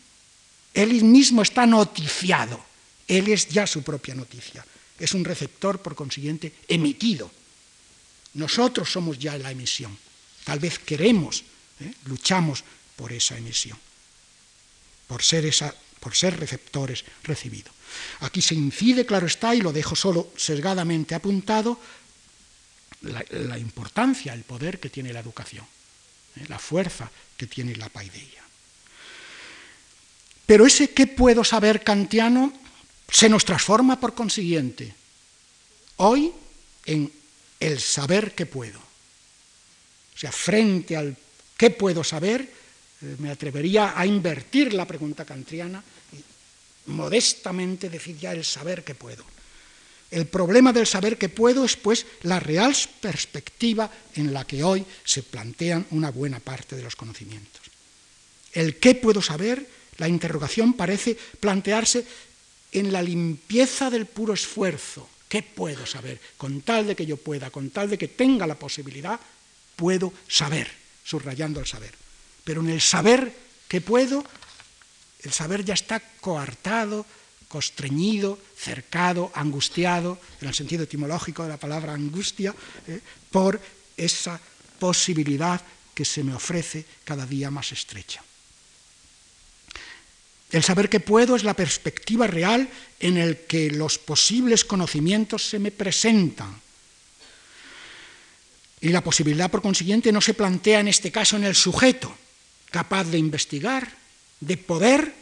Él 0.74 1.04
mismo 1.04 1.42
está 1.42 1.66
noticiado, 1.66 2.64
él 3.10 3.28
es 3.28 3.50
ya 3.50 3.68
su 3.68 3.84
propia 3.84 4.16
noticia. 4.16 4.66
Es 4.98 5.14
un 5.14 5.26
receptor, 5.26 5.82
por 5.82 5.96
consiguiente, 5.96 6.54
emitido 6.70 7.30
nosotros 8.34 8.92
somos 8.92 9.18
ya 9.20 9.38
la 9.38 9.52
emisión. 9.52 9.98
Tal 10.44 10.60
vez 10.60 10.80
queremos, 10.80 11.44
¿eh? 11.80 11.94
luchamos 12.06 12.64
por 12.96 13.12
esa 13.12 13.38
emisión, 13.38 13.78
por 15.08 15.24
ser, 15.24 15.46
esa, 15.46 15.74
por 16.00 16.16
ser 16.16 16.40
receptores 16.40 17.04
recibidos. 17.24 17.74
Aquí 18.22 18.42
se 18.42 18.56
incide, 18.56 19.06
claro 19.06 19.28
está, 19.28 19.56
y 19.56 19.62
lo 19.62 19.74
dejo 19.74 19.96
solo 19.96 20.32
sesgadamente 20.36 21.16
apuntado, 21.16 21.80
la, 23.02 23.58
importancia, 23.60 24.34
el 24.34 24.44
poder 24.44 24.80
que 24.80 24.90
tiene 24.90 25.14
la 25.14 25.20
educación, 25.20 25.66
¿eh? 26.36 26.46
la 26.48 26.60
fuerza 26.60 27.12
que 27.38 27.48
tiene 27.48 27.76
la 27.76 27.90
paideia. 27.90 28.44
Pero 30.46 30.66
ese 30.66 30.92
qué 30.92 31.08
puedo 31.08 31.44
saber 31.44 31.84
kantiano 31.84 32.54
se 33.12 33.30
nos 33.30 33.46
transforma 33.46 34.00
por 34.00 34.16
consiguiente 34.16 34.96
hoy 35.98 36.32
en 36.86 37.12
el 37.60 37.80
saber 37.80 38.34
que 38.34 38.46
puedo. 38.46 38.80
O 38.80 40.20
sea, 40.20 40.32
frente 40.32 40.96
al 40.96 41.16
qué 41.56 41.70
puedo 41.70 42.04
saber, 42.04 42.42
eh, 42.42 43.16
me 43.20 43.30
atrevería 43.30 43.94
a 43.96 44.06
invertir 44.06 44.74
la 44.74 44.86
pregunta 44.86 45.26
kantiana 45.26 45.84
y 46.14 46.92
modestamente 46.92 47.90
decir 47.90 48.18
ya 48.18 48.32
el 48.32 48.44
saber 48.44 48.84
que 48.84 48.96
puedo. 48.96 49.24
El 50.10 50.26
problema 50.26 50.72
del 50.72 50.88
saber 50.88 51.18
que 51.18 51.30
puedo 51.30 51.66
es 51.66 51.76
pues 51.76 52.06
la 52.24 52.40
real 52.40 52.74
perspectiva 53.02 53.92
en 54.16 54.34
la 54.34 54.46
que 54.46 54.64
hoy 54.64 54.86
se 55.04 55.22
plantean 55.22 55.86
una 55.92 56.12
buena 56.12 56.40
parte 56.40 56.76
de 56.76 56.84
los 56.84 56.96
conocimientos. 56.96 57.62
El 58.54 58.78
qué 58.78 58.96
puedo 58.96 59.22
saber, 59.22 59.68
la 59.98 60.08
interrogación 60.08 60.74
parece 60.74 61.18
plantearse 61.40 62.06
en 62.72 62.92
la 62.94 63.02
limpieza 63.02 63.90
del 63.90 64.06
puro 64.06 64.34
esfuerzo, 64.34 65.08
¿Qué 65.28 65.44
puedo 65.44 65.86
saber? 65.86 66.20
Con 66.38 66.62
tal 66.62 66.88
de 66.88 66.96
que 66.96 67.06
yo 67.06 67.18
pueda, 67.18 67.52
con 67.52 67.70
tal 67.70 67.90
de 67.90 67.98
que 67.98 68.08
tenga 68.08 68.48
la 68.48 68.56
posibilidad, 68.56 69.20
puedo 69.76 70.14
saber, 70.28 70.70
subrayando 71.04 71.60
el 71.60 71.66
saber. 71.66 71.94
Pero 72.44 72.62
en 72.62 72.70
el 72.70 72.82
saber 72.82 73.34
que 73.68 73.82
puedo, 73.82 74.24
el 75.24 75.34
saber 75.34 75.66
ya 75.66 75.74
está 75.74 76.02
coartado, 76.22 77.06
constreñido, 77.48 78.40
cercado, 78.56 79.32
angustiado, 79.36 80.20
en 80.42 80.48
el 80.48 80.54
sentido 80.54 80.84
etimológico 80.84 81.44
de 81.44 81.50
la 81.50 81.58
palabra 81.58 81.94
angustia, 81.94 82.56
eh, 82.88 83.02
por 83.32 83.60
esa 83.96 84.40
posibilidad 84.80 85.62
que 85.94 86.06
se 86.06 86.24
me 86.24 86.34
ofrece 86.34 86.86
cada 87.04 87.26
día 87.26 87.52
más 87.52 87.72
estrecha. 87.72 88.24
El 90.52 90.64
saber 90.64 90.90
que 90.90 91.00
puedo 91.00 91.36
es 91.36 91.44
la 91.44 91.54
perspectiva 91.54 92.26
real 92.26 92.70
en 93.00 93.18
el 93.18 93.40
que 93.40 93.70
los 93.70 93.98
posibles 93.98 94.64
conocimientos 94.64 95.44
se 95.44 95.60
me 95.60 95.72
presentan. 95.72 96.62
Y 98.80 98.90
la 98.90 99.04
posibilidad, 99.04 99.52
por 99.52 99.62
consiguiente, 99.62 100.12
no 100.12 100.22
se 100.22 100.34
plantea 100.34 100.80
en 100.80 100.88
este 100.88 101.12
caso 101.12 101.36
en 101.36 101.44
el 101.44 101.56
sujeto, 101.56 102.16
capaz 102.72 103.06
de 103.06 103.18
investigar, 103.18 103.92
de 104.40 104.56
poder, 104.56 105.14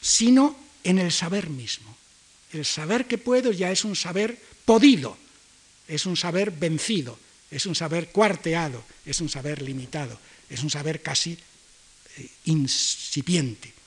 sino 0.00 0.56
en 0.84 0.98
el 0.98 1.12
saber 1.12 1.48
mismo. 1.48 1.96
El 2.52 2.64
saber 2.64 3.06
que 3.06 3.18
puedo 3.18 3.52
ya 3.52 3.70
es 3.70 3.84
un 3.84 3.96
saber 3.96 4.38
podido, 4.64 5.16
es 5.86 6.06
un 6.06 6.16
saber 6.16 6.50
vencido, 6.50 7.18
es 7.50 7.66
un 7.66 7.74
saber 7.74 8.10
cuarteado, 8.10 8.84
es 9.06 9.20
un 9.20 9.28
saber 9.28 9.62
limitado, 9.62 10.18
es 10.50 10.62
un 10.62 10.70
saber 10.70 11.00
casi 11.00 11.38
eh, 12.16 12.28
incipiente. 12.46 13.77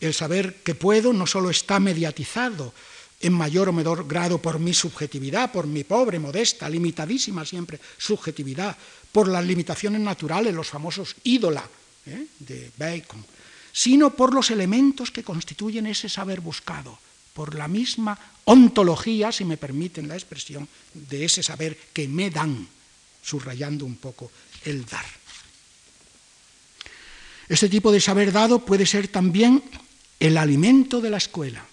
El 0.00 0.14
saber 0.14 0.62
que 0.62 0.74
puedo 0.74 1.12
no 1.12 1.26
solo 1.26 1.50
está 1.50 1.80
mediatizado 1.80 2.72
en 3.20 3.32
mayor 3.32 3.68
o 3.68 3.72
menor 3.72 4.06
grado 4.06 4.40
por 4.40 4.58
mi 4.58 4.74
subjetividad, 4.74 5.50
por 5.52 5.66
mi 5.66 5.84
pobre, 5.84 6.18
modesta, 6.18 6.68
limitadísima 6.68 7.44
siempre 7.44 7.80
subjetividad, 7.96 8.76
por 9.10 9.28
las 9.28 9.44
limitaciones 9.44 10.00
naturales, 10.00 10.54
los 10.54 10.68
famosos 10.68 11.16
ídola 11.24 11.64
¿eh? 12.04 12.26
de 12.38 12.70
Bacon, 12.76 13.24
sino 13.72 14.10
por 14.10 14.34
los 14.34 14.50
elementos 14.50 15.10
que 15.10 15.24
constituyen 15.24 15.86
ese 15.86 16.08
saber 16.08 16.40
buscado, 16.40 16.98
por 17.32 17.54
la 17.54 17.68
misma 17.68 18.18
ontología, 18.44 19.32
si 19.32 19.44
me 19.44 19.56
permiten 19.56 20.08
la 20.08 20.14
expresión, 20.14 20.68
de 20.92 21.24
ese 21.24 21.42
saber 21.42 21.76
que 21.92 22.08
me 22.08 22.30
dan, 22.30 22.68
subrayando 23.22 23.84
un 23.84 23.96
poco 23.96 24.30
el 24.64 24.84
dar. 24.84 25.06
Este 27.48 27.68
tipo 27.68 27.92
de 27.92 28.00
saber 28.00 28.32
dado 28.32 28.58
puede 28.58 28.86
ser 28.86 29.08
también 29.08 29.62
el 30.20 30.36
alimento 30.36 31.00
de 31.00 31.10
la 31.10 31.18
escuela. 31.18 31.64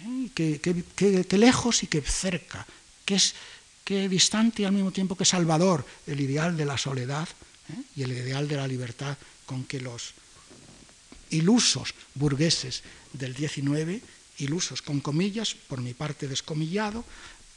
¿eh? 0.00 0.30
Que, 0.34 1.38
lejos 1.38 1.82
y 1.82 1.86
que 1.86 2.00
cerca, 2.02 2.66
que 3.04 4.08
distante 4.08 4.62
y 4.62 4.64
al 4.64 4.72
mismo 4.72 4.92
tiempo 4.92 5.16
que 5.16 5.24
salvador, 5.24 5.86
el 6.06 6.20
ideal 6.20 6.56
de 6.56 6.64
la 6.64 6.76
soledad 6.76 7.28
¿eh? 7.70 7.80
y 7.96 8.02
el 8.02 8.12
ideal 8.12 8.48
de 8.48 8.56
la 8.56 8.66
libertad 8.66 9.16
con 9.46 9.64
que 9.64 9.80
los 9.80 10.14
ilusos 11.30 11.94
burgueses 12.14 12.82
del 13.12 13.34
XIX, 13.34 14.02
ilusos 14.38 14.82
con 14.82 15.00
comillas, 15.00 15.54
por 15.54 15.80
mi 15.80 15.94
parte 15.94 16.28
descomillado, 16.28 17.04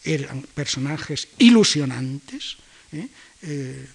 eran 0.03 0.43
personajes 0.53 1.27
ilusionantes, 1.39 2.57
¿eh? 2.93 3.07
Eh, 3.41 3.87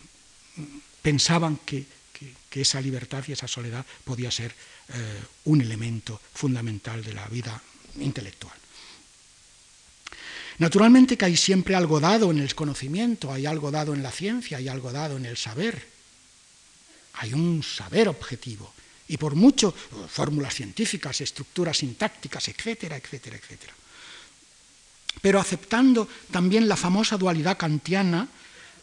pensaban 1.03 1.59
que, 1.65 1.85
esa 2.51 2.81
libertad 2.81 3.25
y 3.27 3.33
esa 3.33 3.49
soledad 3.49 3.85
podía 4.05 4.31
ser 4.31 4.53
eh, 4.53 5.23
un 5.45 5.61
elemento 5.61 6.21
fundamental 6.35 7.03
de 7.03 7.13
la 7.13 7.27
vida 7.27 7.61
intelectual. 7.99 8.57
Naturalmente 10.59 11.17
que 11.17 11.25
hay 11.25 11.37
siempre 11.37 11.75
algo 11.75 11.99
dado 11.99 12.31
en 12.31 12.39
el 12.39 12.55
conocimiento, 12.55 13.33
hay 13.33 13.47
algo 13.47 13.71
dado 13.71 13.93
en 13.93 14.03
la 14.03 14.13
ciencia, 14.13 14.59
hay 14.59 14.69
algo 14.69 14.93
dado 14.93 15.17
en 15.17 15.27
el 15.27 15.37
saber. 15.37 15.89
Hay 17.15 17.33
un 17.33 17.63
saber 17.63 18.09
objetivo. 18.09 18.73
Y 19.09 19.17
por 19.17 19.35
mucho, 19.35 19.75
fórmulas 20.09 20.55
científicas, 20.55 21.21
estructuras 21.21 21.79
sintácticas, 21.79 22.49
etcétera, 22.49 22.97
etcétera, 22.97 23.37
etcétera. 23.37 23.75
Pero 25.21 25.41
aceptando 25.41 26.09
también 26.31 26.69
la 26.69 26.77
famosa 26.77 27.17
dualidad 27.17 27.59
kantiana, 27.59 28.29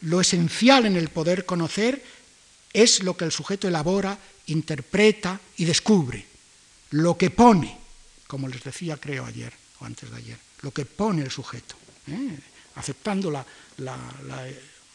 lo 0.01 0.21
esencial 0.21 0.85
en 0.85 0.97
el 0.97 1.09
poder 1.09 1.45
conocer 1.45 2.03
es 2.73 3.03
lo 3.03 3.15
que 3.15 3.25
el 3.25 3.31
sujeto 3.31 3.67
elabora, 3.67 4.17
interpreta 4.47 5.39
y 5.57 5.65
descubre. 5.65 6.25
Lo 6.91 7.17
que 7.17 7.29
pone, 7.29 7.77
como 8.27 8.47
les 8.47 8.63
decía 8.63 8.97
creo 8.97 9.25
ayer 9.25 9.53
o 9.79 9.85
antes 9.85 10.09
de 10.09 10.17
ayer, 10.17 10.37
lo 10.61 10.71
que 10.71 10.85
pone 10.85 11.23
el 11.23 11.31
sujeto, 11.31 11.75
¿eh? 12.07 12.37
aceptando 12.75 13.31
la, 13.31 13.45
la 13.77 14.47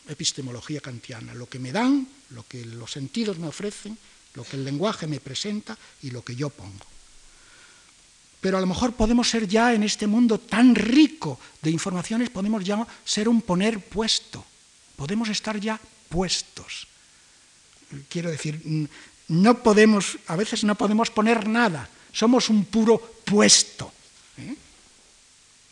epistemología 0.09 0.81
kantiana, 0.81 1.35
lo 1.35 1.49
que 1.49 1.59
me 1.59 1.73
dan, 1.73 2.07
lo 2.31 2.47
que 2.47 2.65
los 2.65 2.93
sentidos 2.93 3.39
me 3.39 3.49
ofrecen, 3.49 3.99
lo 4.35 4.45
que 4.45 4.57
el 4.57 4.65
lenguaje 4.65 5.07
me 5.07 5.21
presenta 5.21 5.77
y 6.03 6.11
lo 6.11 6.23
que 6.23 6.37
yo 6.37 6.51
pongo. 6.51 6.85
Pero 8.41 8.59
a 8.59 8.61
lo 8.61 8.67
mejor 8.67 8.93
podemos 8.93 9.29
ser 9.29 9.49
ya 9.49 9.75
en 9.75 9.83
este 9.83 10.07
mundo 10.07 10.39
tan 10.39 10.75
rico 10.75 11.41
de 11.63 11.71
informaciones, 11.71 12.31
podemos 12.31 12.65
ya 12.65 12.87
ser 13.05 13.29
un 13.29 13.43
poner 13.43 13.81
puesto, 13.81 14.45
podemos 14.95 15.29
estar 15.29 15.59
ya 15.59 15.81
puestos. 16.09 16.87
Quiero 18.09 18.31
decir, 18.31 18.61
no 19.29 19.63
podemos, 19.63 20.19
a 20.27 20.37
veces 20.37 20.65
no 20.65 20.75
podemos 20.75 21.11
poner 21.11 21.49
nada, 21.49 21.89
somos 22.13 22.49
un 22.49 22.65
puro 22.65 22.99
puesto. 23.25 23.93
¿eh? 24.39 24.55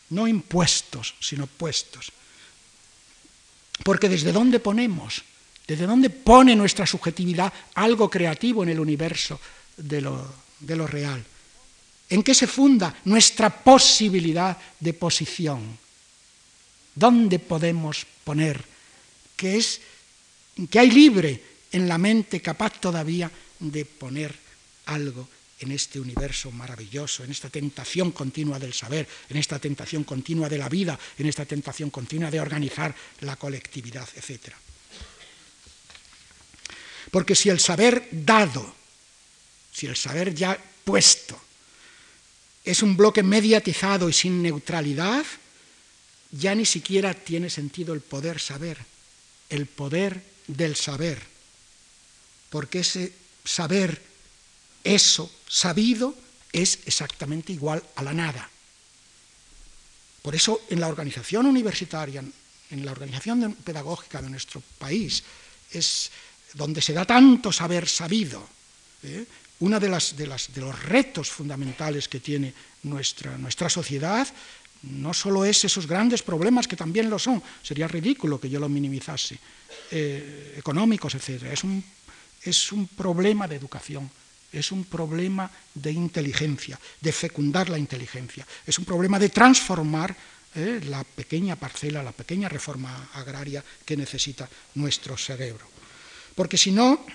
No 0.09 0.27
impuestos, 0.27 1.15
sino 1.19 1.47
puestos. 1.47 2.11
Porque 3.83 4.09
desde 4.09 4.31
dónde 4.31 4.59
ponemos, 4.59 5.23
desde 5.67 5.87
dónde 5.87 6.09
pone 6.09 6.55
nuestra 6.55 6.85
subjetividad 6.85 7.51
algo 7.73 8.09
creativo 8.09 8.63
en 8.63 8.69
el 8.69 8.79
universo 8.79 9.39
de 9.77 10.01
lo, 10.01 10.87
real. 10.87 11.23
¿En 12.09 12.21
qué 12.21 12.33
se 12.35 12.47
funda 12.47 12.95
nuestra 13.05 13.49
posibilidad 13.49 14.57
de 14.79 14.93
posición? 14.93 15.77
¿Dónde 16.93 17.39
podemos 17.39 18.05
poner 18.23 18.63
que 19.35 19.57
es 19.57 19.81
que 20.69 20.79
hay 20.79 20.91
libre 20.91 21.54
en 21.75 21.89
la 21.89 21.97
mente 21.97 22.41
capaz 22.41 22.79
todavía 22.79 23.29
de 23.59 23.83
poner 23.83 24.33
algo 24.85 25.27
en 25.59 25.73
este 25.73 25.99
universo 25.99 26.49
maravilloso, 26.49 27.25
en 27.25 27.31
esta 27.31 27.49
tentación 27.49 28.13
continua 28.13 28.57
del 28.57 28.73
saber, 28.73 29.05
en 29.29 29.35
esta 29.35 29.59
tentación 29.59 30.05
continua 30.05 30.47
de 30.47 30.57
la 30.57 30.69
vida, 30.69 30.97
en 31.17 31.27
esta 31.27 31.43
tentación 31.43 31.89
continua 31.89 32.31
de 32.31 32.39
organizar 32.39 32.95
la 33.21 33.35
colectividad, 33.35 34.07
etc. 34.15 34.55
Porque 37.11 37.35
si 37.35 37.49
el 37.49 37.59
saber 37.59 38.07
dado, 38.09 38.73
si 39.73 39.87
el 39.87 39.97
saber 39.97 40.33
ya 40.33 40.57
puesto, 40.85 41.37
es 42.63 42.81
un 42.83 42.95
bloque 42.95 43.21
mediatizado 43.21 44.07
y 44.07 44.13
sin 44.13 44.41
neutralidad, 44.41 45.25
ya 46.31 46.55
ni 46.55 46.65
siquiera 46.65 47.13
tiene 47.13 47.49
sentido 47.49 47.93
el 47.93 47.99
poder 47.99 48.39
saber, 48.39 48.77
el 49.49 49.65
poder 49.65 50.23
del 50.47 50.77
saber, 50.77 51.34
porque 52.49 52.79
ese 52.79 53.13
saber 53.43 54.01
eso 54.83 55.31
sabido 55.47 56.15
es 56.51 56.79
exactamente 56.85 57.51
igual 57.51 57.83
a 57.95 58.03
la 58.03 58.13
nada. 58.13 58.49
Por 60.21 60.35
eso 60.35 60.61
en 60.69 60.79
la 60.79 60.87
organización 60.87 61.45
universitaria, 61.45 62.23
en 62.71 62.85
la 62.85 62.91
organización 62.91 63.53
pedagógica 63.63 64.21
de 64.21 64.29
nuestro 64.29 64.61
país, 64.79 65.23
es 65.71 66.11
donde 66.53 66.81
se 66.81 66.93
da 66.93 67.05
tanto 67.05 67.51
saber 67.51 67.87
sabido. 67.87 68.47
¿eh? 69.03 69.25
Uno 69.59 69.79
de, 69.79 69.87
de, 69.89 70.27
los 70.61 70.83
retos 70.83 71.29
fundamentales 71.29 72.07
que 72.07 72.19
tiene 72.19 72.53
nuestra, 72.83 73.37
nuestra 73.37 73.69
sociedad 73.69 74.27
no 74.83 75.13
solo 75.13 75.45
es 75.45 75.63
esos 75.63 75.87
grandes 75.87 76.21
problemas 76.21 76.67
que 76.67 76.75
también 76.75 77.09
lo 77.09 77.17
son, 77.17 77.41
sería 77.63 77.87
ridículo 77.87 78.39
que 78.39 78.49
yo 78.49 78.59
lo 78.59 78.69
minimizase, 78.69 79.39
eh, 79.91 80.55
económicos, 80.57 81.15
etc. 81.15 81.43
Es 81.51 81.63
un, 81.63 81.83
es 82.45 82.71
un 82.71 82.87
problema 82.87 83.47
de 83.47 83.55
educación 83.55 84.09
es 84.59 84.71
un 84.71 84.85
problema 84.85 85.51
de 85.73 85.91
inteligencia, 85.91 86.79
de 87.01 87.11
fecundar 87.11 87.69
la 87.69 87.77
inteligencia, 87.77 88.47
es 88.65 88.79
un 88.79 88.85
problema 88.85 89.19
de 89.19 89.29
transformar 89.29 90.15
eh, 90.55 90.79
la 90.87 91.03
pequeña 91.03 91.57
parcela, 91.57 92.01
la 92.01 92.13
pequeña 92.13 92.47
reforma 92.47 93.09
agraria 93.13 93.63
que 93.83 93.97
necesita 93.97 94.47
nuestro 94.75 95.17
cerebro. 95.17 95.67
Porque 96.33 96.57
si 96.57 96.71
no, 96.71 97.05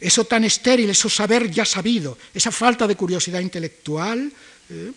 eso 0.00 0.24
tan 0.24 0.44
estéril, 0.44 0.88
eso 0.90 1.08
saber 1.08 1.50
ya 1.50 1.64
sabido, 1.64 2.16
esa 2.32 2.50
falta 2.50 2.86
de 2.86 2.96
curiosidad 2.96 3.40
intelectual, 3.40 4.32
eh, 4.70 4.92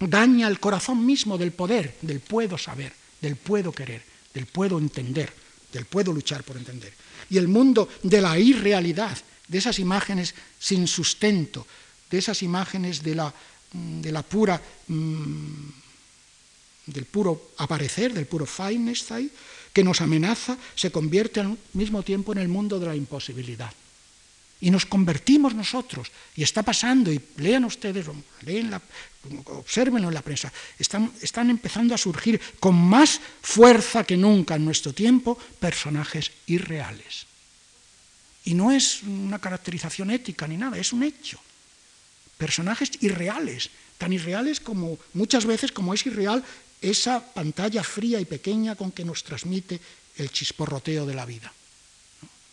daña 0.00 0.48
el 0.48 0.58
corazón 0.58 1.06
mismo 1.06 1.38
del 1.38 1.52
poder, 1.52 1.96
del 2.02 2.20
puedo 2.20 2.58
saber, 2.58 2.92
del 3.20 3.36
puedo 3.36 3.70
querer, 3.70 4.02
del 4.34 4.46
puedo 4.46 4.78
entender, 4.78 5.32
del 5.72 5.84
puedo 5.84 6.12
luchar 6.12 6.42
por 6.42 6.56
entender. 6.56 6.92
Y 7.30 7.38
el 7.38 7.48
mundo 7.48 7.88
de 8.02 8.20
la 8.20 8.38
irrealidad, 8.38 9.16
de 9.48 9.58
esas 9.58 9.78
imágenes 9.78 10.34
sin 10.58 10.86
sustento, 10.86 11.66
de 12.10 12.18
esas 12.18 12.42
imágenes 12.42 13.02
de 13.02 13.14
la, 13.14 13.32
mm, 13.72 14.00
de 14.00 14.12
la 14.12 14.22
pura, 14.22 14.60
mm, 14.88 15.70
del 16.86 17.04
puro 17.06 17.52
aparecer, 17.58 18.12
del 18.12 18.26
puro 18.26 18.46
Feinstein, 18.46 19.30
que 19.72 19.84
nos 19.84 20.00
amenaza, 20.00 20.58
se 20.74 20.90
convierte 20.90 21.40
al 21.40 21.56
mismo 21.74 22.02
tiempo 22.02 22.32
en 22.32 22.38
el 22.38 22.48
mundo 22.48 22.78
de 22.78 22.86
la 22.86 22.96
imposibilidad. 22.96 23.72
Y 24.60 24.70
nos 24.70 24.84
convertimos 24.84 25.54
nosotros, 25.54 26.12
y 26.36 26.42
está 26.42 26.62
pasando, 26.62 27.10
y 27.10 27.20
lean 27.38 27.64
ustedes, 27.64 28.06
observenlo 29.46 30.08
en 30.08 30.14
la 30.14 30.22
prensa, 30.22 30.52
están, 30.78 31.12
están 31.22 31.48
empezando 31.48 31.94
a 31.94 31.98
surgir 31.98 32.40
con 32.60 32.76
más 32.76 33.20
fuerza 33.40 34.04
que 34.04 34.16
nunca 34.16 34.56
en 34.56 34.64
nuestro 34.64 34.92
tiempo 34.92 35.38
personajes 35.58 36.30
irreales. 36.46 37.26
Y 38.44 38.54
no 38.54 38.70
es 38.70 39.02
una 39.02 39.38
caracterización 39.38 40.10
ética 40.10 40.46
ni 40.46 40.56
nada, 40.56 40.76
es 40.78 40.92
un 40.92 41.02
hecho. 41.02 41.38
Personajes 42.36 42.90
irreales, 43.00 43.70
tan 43.98 44.12
irreales 44.12 44.60
como 44.60 44.98
muchas 45.14 45.44
veces 45.44 45.72
como 45.72 45.92
es 45.92 46.06
irreal 46.06 46.44
esa 46.80 47.20
pantalla 47.20 47.84
fría 47.84 48.20
y 48.20 48.24
pequeña 48.24 48.74
con 48.74 48.92
que 48.92 49.04
nos 49.04 49.24
transmite 49.24 49.80
el 50.16 50.30
chisporroteo 50.32 51.04
de 51.04 51.14
la 51.14 51.26
vida. 51.26 51.52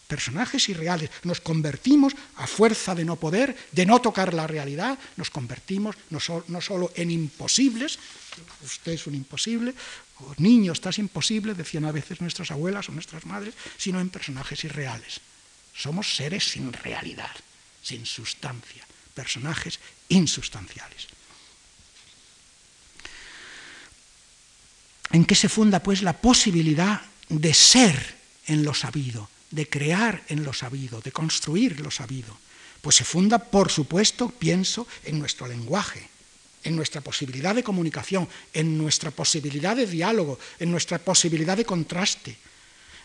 Personajes 0.08 0.70
irreales. 0.70 1.12
Nos 1.24 1.42
convertimos 1.42 2.14
a 2.38 2.48
fuerza 2.48 2.96
de 2.96 3.04
no 3.04 3.18
poder, 3.18 3.56
de 3.72 3.86
no 3.86 4.00
tocar 4.00 4.34
la 4.34 4.48
realidad, 4.48 4.98
nos 5.18 5.30
convertimos 5.30 5.96
no, 6.10 6.20
solo 6.62 6.92
en 6.96 7.12
imposibles, 7.12 8.00
usted 8.64 8.94
es 8.94 9.08
un 9.08 9.16
imposible, 9.16 9.76
o 10.20 10.34
niño 10.38 10.72
estás 10.72 10.98
imposible, 10.98 11.54
decían 11.54 11.86
a 11.86 11.92
veces 11.92 12.22
nuestras 12.22 12.52
abuelas 12.52 12.88
o 12.88 12.94
nuestras 12.94 13.26
madres, 13.26 13.54
sino 13.78 14.00
en 14.00 14.10
personajes 14.10 14.64
irreales. 14.64 15.20
Somos 15.76 16.16
seres 16.16 16.44
sin 16.44 16.72
realidad, 16.72 17.36
sin 17.84 18.06
sustancia, 18.06 18.88
personajes 19.14 19.80
insustanciales. 20.10 21.08
¿En 25.12 25.26
qué 25.26 25.36
se 25.36 25.50
funda 25.50 25.84
pues 25.84 26.02
la 26.02 26.14
posibilidad 26.14 27.02
de 27.30 27.54
ser 27.54 28.18
en 28.48 28.64
lo 28.64 28.74
sabido, 28.74 29.30
de 29.52 29.70
crear 29.70 30.24
en 30.30 30.44
lo 30.44 30.54
sabido, 30.54 31.02
de 31.02 31.12
construir 31.12 31.80
lo 31.80 31.92
sabido? 31.92 32.38
Pues 32.82 32.96
se 32.96 33.04
funda, 33.04 33.40
por 33.40 33.72
supuesto, 33.72 34.30
pienso, 34.30 34.88
en 35.04 35.20
nuestro 35.20 35.48
lenguaje, 35.48 36.10
en 36.64 36.76
nuestra 36.76 37.02
posibilidad 37.02 37.56
de 37.56 37.64
comunicación, 37.64 38.28
en 38.54 38.78
nuestra 38.78 39.12
posibilidad 39.12 39.76
de 39.76 39.88
diálogo, 39.88 40.40
en 40.60 40.72
nuestra 40.72 41.00
posibilidad 41.00 41.58
de 41.58 41.66
contraste. 41.66 42.38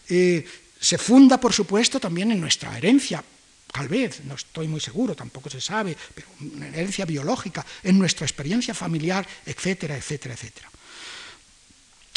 Eh, 0.08 0.44
se 0.80 0.98
funda, 0.98 1.38
por 1.38 1.52
supuesto, 1.52 2.00
también 2.00 2.32
en 2.32 2.40
nuestra 2.40 2.76
herencia, 2.76 3.22
tal 3.70 3.88
vez, 3.88 4.24
no 4.24 4.34
estoy 4.34 4.66
muy 4.66 4.80
seguro, 4.80 5.14
tampoco 5.14 5.48
se 5.48 5.60
sabe, 5.60 5.96
pero 6.14 6.26
una 6.40 6.68
herencia 6.68 7.04
biológica, 7.04 7.64
en 7.82 7.98
nuestra 7.98 8.26
experiencia 8.26 8.74
familiar, 8.74 9.26
etcétera, 9.46 9.96
etcétera, 9.96 10.34
etcétera. 10.34 10.71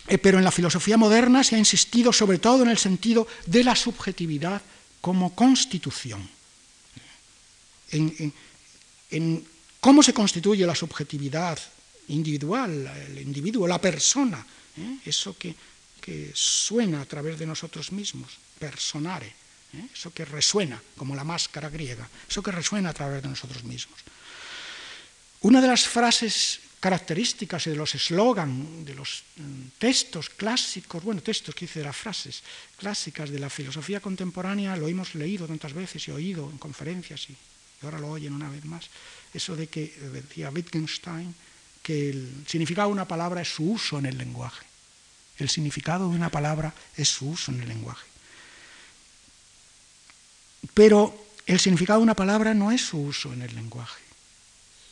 Eh, 0.08 0.18
pero 0.18 0.38
en 0.38 0.43
la 0.43 0.51
filosofía 0.51 0.97
moderna 0.97 1.43
se 1.43 1.56
ha 1.56 1.60
insistido 1.60 2.14
sobre 2.14 2.38
todo 2.38 2.64
en 2.64 2.70
el 2.70 2.78
sentido 2.78 3.28
de 3.45 3.64
la 3.64 3.76
subjetividad 3.76 4.62
como 5.01 5.34
constitución. 5.34 6.30
en, 7.91 8.34
cómo 9.80 10.01
se 10.01 10.14
constituye 10.14 10.66
la 10.66 10.74
subjetividad 10.74 11.60
individual, 12.08 12.88
el 13.08 13.22
individuo, 13.22 13.68
la 13.68 13.80
persona, 13.80 14.45
¿eh? 14.78 14.97
eso 15.06 15.38
que, 15.38 15.56
suena 16.34 17.01
a 17.01 17.06
través 17.06 17.39
de 17.39 17.47
nosotros 17.47 17.91
mismos, 17.91 18.38
personare, 18.60 19.34
¿eh? 19.74 19.89
eso 19.91 20.14
que 20.14 20.26
resuena, 20.26 20.82
como 20.97 21.16
la 21.16 21.24
máscara 21.24 21.70
griega, 21.70 22.08
eso 22.30 22.43
que 22.43 22.51
resuena 22.51 22.89
a 22.89 22.93
través 22.93 23.24
de 23.24 23.30
nosotros 23.30 23.64
mismos. 23.64 23.99
Una 25.41 25.62
de 25.62 25.68
las 25.68 25.88
frases 25.88 26.62
características 26.86 27.65
y 27.65 27.71
de 27.71 27.77
los 27.77 27.95
eslogan, 27.95 28.86
de 28.86 28.93
los 28.93 29.23
mm, 29.38 29.81
textos 29.81 30.29
clásicos, 30.29 31.03
bueno, 31.03 31.19
textos 31.19 31.55
que 31.55 31.65
hice 31.65 31.79
de 31.79 31.86
las 31.86 31.97
frases 31.97 32.43
clásicas 32.77 33.31
de 33.31 33.39
la 33.39 33.49
filosofía 33.49 33.99
contemporánea, 33.99 34.77
lo 34.77 34.88
hemos 34.88 35.15
leído 35.15 35.47
tantas 35.47 35.73
veces 35.73 36.07
y 36.07 36.11
oído 36.11 36.47
en 36.47 36.59
conferencias 36.59 37.27
y, 37.31 37.36
ahora 37.81 37.97
lo 37.97 38.11
oyen 38.11 38.33
una 38.33 38.51
vez 38.51 38.63
más, 38.65 38.86
eso 39.33 39.55
de 39.55 39.65
que, 39.65 39.86
eh, 39.86 40.09
decía 40.13 40.51
Wittgenstein, 40.51 41.33
que 41.81 42.11
el 42.11 42.45
significado 42.45 42.89
de 42.89 42.93
una 42.93 43.07
palabra 43.07 43.41
es 43.41 43.49
su 43.49 43.63
uso 43.71 43.97
en 43.97 44.05
el 44.05 44.19
lenguaje. 44.19 44.63
El 45.39 45.49
significado 45.49 46.07
de 46.07 46.15
una 46.15 46.29
palabra 46.29 46.71
es 46.95 47.09
su 47.09 47.29
uso 47.31 47.51
en 47.51 47.61
el 47.63 47.67
lenguaje. 47.67 48.05
Pero 50.75 51.17
el 51.47 51.59
significado 51.59 51.97
de 52.01 52.03
una 52.03 52.15
palabra 52.15 52.53
no 52.53 52.71
es 52.71 52.81
su 52.86 52.99
uso 52.99 53.33
en 53.33 53.41
el 53.41 53.55
lenguaje, 53.55 54.03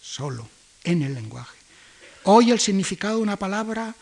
solo 0.02 0.50
en 0.84 1.04
el 1.04 1.14
lenguaje. 1.14 1.63
Hoy 2.26 2.52
el 2.52 2.60
significado 2.60 3.18
de 3.18 3.24
una 3.24 3.38
palabra, 3.38 3.94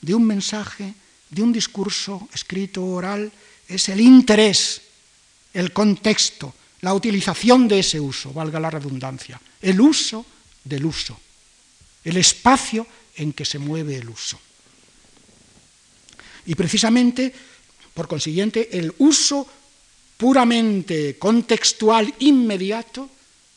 de 0.00 0.14
un 0.14 0.26
mensaje, 0.26 0.94
de 1.30 1.42
un 1.42 1.52
discurso 1.52 2.28
escrito 2.34 2.82
o 2.82 2.94
oral, 2.94 3.30
es 3.68 3.88
el 3.88 4.00
interés, 4.00 4.82
el 5.52 5.72
contexto, 5.72 6.54
la 6.80 6.94
utilización 6.94 7.68
de 7.68 7.80
ese 7.80 8.00
uso, 8.00 8.32
valga 8.32 8.58
la 8.58 8.70
redundancia, 8.70 9.40
el 9.60 9.80
uso 9.80 10.24
del 10.64 10.86
uso, 10.86 11.18
el 12.04 12.16
espacio 12.16 12.86
en 13.16 13.32
que 13.32 13.44
se 13.44 13.58
mueve 13.58 13.96
el 13.96 14.08
uso. 14.08 14.38
Y 16.46 16.54
precisamente, 16.54 17.32
por 17.94 18.08
consiguiente, 18.08 18.76
el 18.78 18.92
uso 18.98 19.46
puramente 20.16 21.18
contextual 21.18 22.12
inmediato 22.20 23.08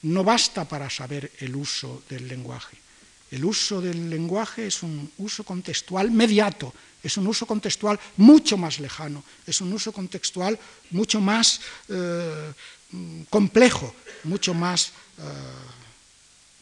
no 0.03 0.24
basta 0.24 0.67
para 0.67 0.89
saber 0.89 1.32
el 1.39 1.55
uso 1.55 2.03
del 2.09 2.28
lenguaje. 2.28 2.80
El 3.32 3.45
uso 3.45 3.79
del 3.79 4.09
lenguaje 4.09 4.67
es 4.67 4.84
un 4.84 5.09
uso 5.17 5.45
contextual 5.45 6.11
mediato, 6.11 6.73
es 7.01 7.15
un 7.15 7.27
uso 7.27 7.45
contextual 7.45 7.97
mucho 8.17 8.57
más 8.57 8.79
lejano, 8.79 9.23
es 9.47 9.61
un 9.61 9.71
uso 9.71 9.93
contextual 9.93 10.59
mucho 10.91 11.21
más 11.21 11.61
eh, 11.88 12.53
complejo, 13.29 13.95
mucho 14.25 14.53
más 14.53 14.91
eh, 15.17 15.21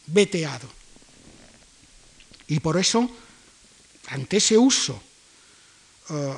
veteado. 0.06 0.68
Y 2.46 2.60
por 2.60 2.78
eso, 2.78 3.10
ante 4.06 4.36
ese 4.36 4.56
uso, 4.56 5.02
eh, 6.10 6.34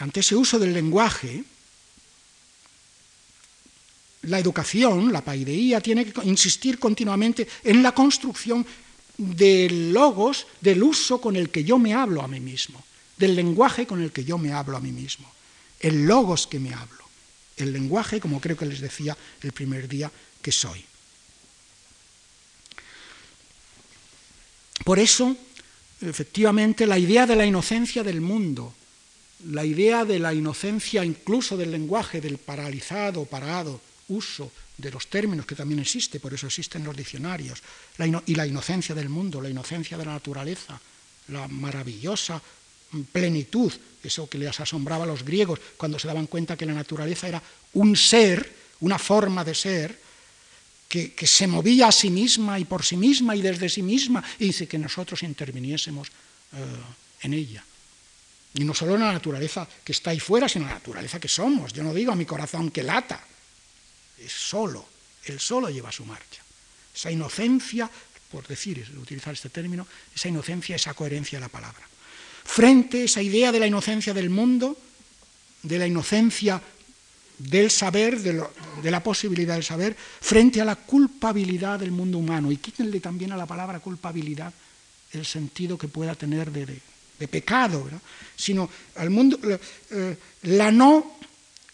ante 0.00 0.20
ese 0.20 0.34
uso 0.34 0.58
del 0.58 0.74
lenguaje, 0.74 1.44
la 4.22 4.38
educación, 4.38 5.12
la 5.12 5.24
paideía, 5.24 5.80
tiene 5.80 6.04
que 6.04 6.26
insistir 6.26 6.78
continuamente 6.78 7.46
en 7.64 7.82
la 7.82 7.92
construcción 7.92 8.66
del 9.16 9.92
logos, 9.92 10.46
del 10.60 10.82
uso 10.82 11.20
con 11.20 11.36
el 11.36 11.50
que 11.50 11.64
yo 11.64 11.78
me 11.78 11.94
hablo 11.94 12.22
a 12.22 12.28
mí 12.28 12.40
mismo, 12.40 12.82
del 13.16 13.34
lenguaje 13.34 13.86
con 13.86 14.02
el 14.02 14.12
que 14.12 14.24
yo 14.24 14.38
me 14.38 14.52
hablo 14.52 14.76
a 14.76 14.80
mí 14.80 14.92
mismo, 14.92 15.30
el 15.80 16.06
logos 16.06 16.46
que 16.46 16.58
me 16.58 16.74
hablo, 16.74 17.04
el 17.56 17.72
lenguaje, 17.72 18.20
como 18.20 18.40
creo 18.40 18.56
que 18.56 18.66
les 18.66 18.80
decía 18.80 19.16
el 19.42 19.52
primer 19.52 19.88
día, 19.88 20.10
que 20.42 20.52
soy. 20.52 20.84
Por 24.84 24.98
eso, 24.98 25.36
efectivamente, 26.00 26.86
la 26.86 26.98
idea 26.98 27.26
de 27.26 27.36
la 27.36 27.44
inocencia 27.44 28.02
del 28.02 28.20
mundo, 28.20 28.74
la 29.44 29.64
idea 29.64 30.04
de 30.04 30.18
la 30.18 30.34
inocencia 30.34 31.04
incluso 31.04 31.56
del 31.56 31.70
lenguaje, 31.70 32.20
del 32.20 32.38
paralizado, 32.38 33.24
parado, 33.24 33.80
uso 34.10 34.52
de 34.76 34.90
los 34.90 35.08
términos 35.08 35.46
que 35.46 35.54
también 35.54 35.80
existe, 35.80 36.20
por 36.20 36.34
eso 36.34 36.46
existen 36.46 36.84
los 36.84 36.96
diccionarios, 36.96 37.62
y 38.26 38.34
la 38.34 38.46
inocencia 38.46 38.94
del 38.94 39.08
mundo, 39.08 39.40
la 39.40 39.50
inocencia 39.50 39.96
de 39.96 40.04
la 40.04 40.12
naturaleza, 40.12 40.80
la 41.28 41.48
maravillosa 41.48 42.40
plenitud, 43.12 43.72
eso 44.02 44.28
que 44.28 44.38
les 44.38 44.58
asombraba 44.58 45.04
a 45.04 45.06
los 45.06 45.24
griegos 45.24 45.60
cuando 45.76 45.98
se 45.98 46.08
daban 46.08 46.26
cuenta 46.26 46.56
que 46.56 46.66
la 46.66 46.72
naturaleza 46.72 47.28
era 47.28 47.42
un 47.74 47.96
ser, 47.96 48.52
una 48.80 48.98
forma 48.98 49.44
de 49.44 49.54
ser, 49.54 49.98
que, 50.88 51.14
se 51.26 51.46
movía 51.46 51.86
a 51.86 51.92
sí 51.92 52.10
misma 52.10 52.58
y 52.58 52.64
por 52.64 52.84
sí 52.84 52.96
misma 52.96 53.36
y 53.36 53.42
desde 53.42 53.68
sí 53.68 53.82
misma, 53.82 54.24
y 54.40 54.46
dice 54.46 54.66
que 54.66 54.78
nosotros 54.78 55.22
interviniésemos 55.22 56.08
eh, 56.08 56.64
en 57.22 57.34
ella. 57.34 57.64
Y 58.54 58.64
no 58.64 58.74
solo 58.74 58.96
en 58.96 59.02
la 59.02 59.12
naturaleza 59.12 59.68
que 59.84 59.92
está 59.92 60.10
ahí 60.10 60.18
fuera, 60.18 60.48
sino 60.48 60.64
en 60.64 60.70
la 60.70 60.78
naturaleza 60.78 61.20
que 61.20 61.28
somos. 61.28 61.72
Yo 61.72 61.84
no 61.84 61.94
digo 61.94 62.10
a 62.10 62.16
mi 62.16 62.26
corazón 62.26 62.72
que 62.72 62.82
lata, 62.82 63.24
es 64.20 64.32
solo, 64.32 64.86
él 65.24 65.40
solo 65.40 65.70
lleva 65.70 65.90
su 65.90 66.04
marcha. 66.04 66.42
Esa 66.94 67.10
inocencia, 67.10 67.90
por 68.30 68.46
decir, 68.46 68.86
utilizar 69.00 69.32
este 69.32 69.48
término, 69.48 69.86
esa 70.14 70.28
inocencia, 70.28 70.76
esa 70.76 70.94
coherencia 70.94 71.38
de 71.38 71.44
la 71.44 71.48
palabra. 71.48 71.88
Frente 72.44 73.02
a 73.02 73.04
esa 73.04 73.22
idea 73.22 73.52
de 73.52 73.60
la 73.60 73.66
inocencia 73.66 74.12
del 74.12 74.30
mundo, 74.30 74.76
de 75.62 75.78
la 75.78 75.86
inocencia 75.86 76.60
del 77.38 77.70
saber, 77.70 78.20
de, 78.20 78.90
la 78.90 79.02
posibilidad 79.02 79.54
del 79.54 79.64
saber, 79.64 79.96
frente 79.96 80.60
a 80.60 80.64
la 80.64 80.76
culpabilidad 80.76 81.78
del 81.78 81.90
mundo 81.90 82.18
humano. 82.18 82.52
Y 82.52 82.58
quítenle 82.58 83.00
también 83.00 83.32
a 83.32 83.36
la 83.36 83.46
palabra 83.46 83.80
culpabilidad 83.80 84.52
el 85.12 85.24
sentido 85.24 85.78
que 85.78 85.88
pueda 85.88 86.14
tener 86.14 86.50
de, 86.50 86.80
pecado, 87.28 87.88
sino 88.36 88.68
al 88.96 89.10
mundo, 89.10 89.38
eh, 89.90 90.16
la 90.42 90.70
no 90.70 91.18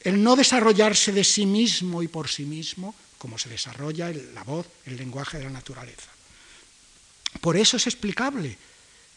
el 0.07 0.23
no 0.23 0.37
desarrollarse 0.37 1.11
de 1.11 1.25
sí 1.25 1.47
mismo 1.47 2.01
y 2.01 2.07
por 2.07 2.29
sí 2.29 2.45
mismo, 2.45 2.95
como 3.19 3.39
se 3.39 3.49
desarrolla 3.49 4.09
la 4.35 4.45
voz, 4.45 4.69
el 4.87 4.97
lenguaje 4.97 5.39
de 5.39 5.45
la 5.45 5.51
naturaleza. 5.51 6.13
Por 7.41 7.57
eso 7.57 7.77
es 7.77 7.89
explicable 7.89 8.57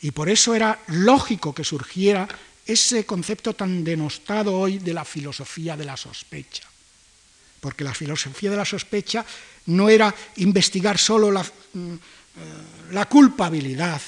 y 0.02 0.10
por 0.10 0.30
eso 0.30 0.56
era 0.56 0.82
lógico 0.88 1.54
que 1.54 1.64
surgiera 1.64 2.28
ese 2.66 3.06
concepto 3.06 3.54
tan 3.54 3.84
denostado 3.84 4.58
hoy 4.58 4.80
de 4.80 4.96
la 4.96 5.06
filosofía 5.06 5.78
de 5.78 5.86
la 5.86 5.96
sospecha. 5.96 6.64
Porque 7.60 7.84
la 7.84 7.94
filosofía 7.94 8.50
de 8.50 8.58
la 8.58 8.66
sospecha 8.66 9.24
no 9.68 9.90
era 9.90 10.14
investigar 10.38 10.98
solo 10.98 11.32
la, 11.32 11.44
mm, 11.44 11.94
eh, 12.96 13.06
culpabilidad, 13.08 14.02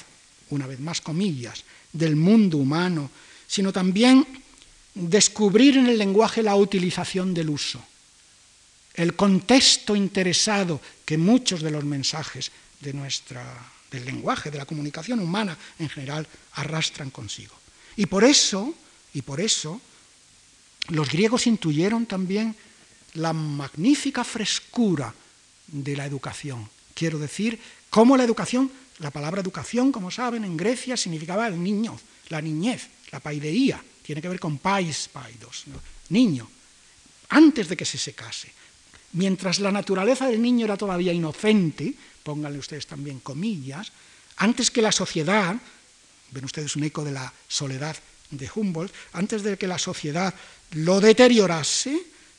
una 0.50 0.66
vez 0.66 0.80
más 0.80 1.00
comillas, 1.00 1.62
del 1.92 2.16
mundo 2.16 2.58
humano, 2.58 3.08
sino 3.46 3.72
también 3.72 4.41
descubrir 4.94 5.78
en 5.78 5.86
el 5.86 5.98
lenguaje 5.98 6.42
la 6.42 6.56
utilización 6.56 7.32
del 7.34 7.50
uso, 7.50 7.82
el 8.94 9.16
contexto 9.16 9.96
interesado 9.96 10.80
que 11.04 11.16
muchos 11.16 11.62
de 11.62 11.70
los 11.70 11.84
mensajes 11.84 12.52
de 12.80 12.92
nuestra, 12.92 13.42
del 13.90 14.04
lenguaje, 14.04 14.50
de 14.50 14.58
la 14.58 14.66
comunicación 14.66 15.20
humana 15.20 15.56
en 15.78 15.88
general, 15.88 16.26
arrastran 16.54 17.10
consigo. 17.10 17.54
Y 17.96 18.06
por 18.06 18.24
eso, 18.24 18.74
y 19.14 19.22
por 19.22 19.40
eso, 19.40 19.80
los 20.88 21.08
griegos 21.08 21.46
intuyeron 21.46 22.06
también 22.06 22.54
la 23.14 23.32
magnífica 23.32 24.24
frescura 24.24 25.14
de 25.68 25.96
la 25.96 26.06
educación. 26.06 26.68
Quiero 26.94 27.18
decir, 27.18 27.58
cómo 27.88 28.16
la 28.16 28.24
educación, 28.24 28.70
la 28.98 29.10
palabra 29.10 29.40
educación, 29.40 29.92
como 29.92 30.10
saben, 30.10 30.44
en 30.44 30.56
Grecia 30.56 30.96
significaba 30.96 31.46
el 31.46 31.62
niño, 31.62 31.98
la 32.28 32.42
niñez, 32.42 32.88
la 33.10 33.20
paideía 33.20 33.82
tiene 34.02 34.20
que 34.20 34.28
ver 34.28 34.40
con 34.40 34.58
pais, 34.58 35.08
paidos, 35.12 35.64
niño, 36.08 36.48
antes 37.28 37.68
de 37.68 37.76
que 37.76 37.84
se 37.84 37.98
secase. 37.98 38.52
Mientras 39.12 39.60
la 39.60 39.72
naturaleza 39.72 40.26
del 40.26 40.40
niño 40.40 40.64
era 40.64 40.76
todavía 40.76 41.12
inocente, 41.12 41.94
pónganle 42.22 42.58
ustedes 42.58 42.86
también 42.86 43.20
comillas, 43.20 43.92
antes 44.36 44.70
que 44.70 44.82
la 44.82 44.92
sociedad, 44.92 45.56
ven 46.30 46.44
ustedes 46.44 46.76
un 46.76 46.84
eco 46.84 47.04
de 47.04 47.12
la 47.12 47.32
soledad 47.48 47.96
de 48.30 48.50
Humboldt, 48.54 48.92
antes 49.12 49.42
de 49.42 49.58
que 49.58 49.66
la 49.66 49.78
sociedad 49.78 50.34
lo 50.72 51.00
deteriorase, 51.00 51.94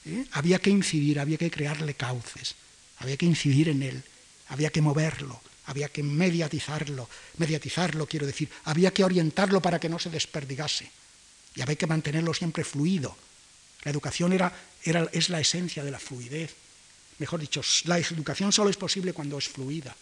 ¿eh? 0.05 0.25
había 0.31 0.59
que 0.59 0.69
incidir, 0.69 1.19
había 1.19 1.37
que 1.37 1.51
crearle 1.51 1.93
cauces, 1.93 2.55
había 2.97 3.17
que 3.17 3.25
incidir 3.25 3.69
en 3.69 3.83
él, 3.83 4.03
había 4.49 4.71
que 4.71 4.81
moverlo, 4.81 5.41
había 5.65 5.89
que 5.89 6.03
mediatizarlo, 6.03 7.07
mediatizarlo 7.37 8.07
quiero 8.07 8.25
decir, 8.25 8.49
había 8.65 8.91
que 8.91 9.03
orientarlo 9.03 9.61
para 9.61 9.79
que 9.79 9.89
no 9.89 9.99
se 9.99 10.09
desperdigase. 10.09 10.89
Y 11.55 11.61
había 11.61 11.75
que 11.75 11.87
mantenerlo 11.87 12.33
siempre 12.33 12.63
fluido. 12.63 13.15
La 13.83 13.91
educación 13.91 14.33
era, 14.33 14.53
era, 14.83 15.07
es 15.11 15.29
la 15.29 15.39
esencia 15.39 15.83
de 15.83 15.91
la 15.91 15.99
fluidez. 15.99 16.55
Mejor 17.19 17.39
dicho, 17.39 17.61
la 17.85 17.99
educación 17.99 18.51
solo 18.51 18.69
es 18.69 18.77
posible 18.77 19.13
cuando 19.13 19.37
es 19.37 19.47
fluida, 19.47 19.95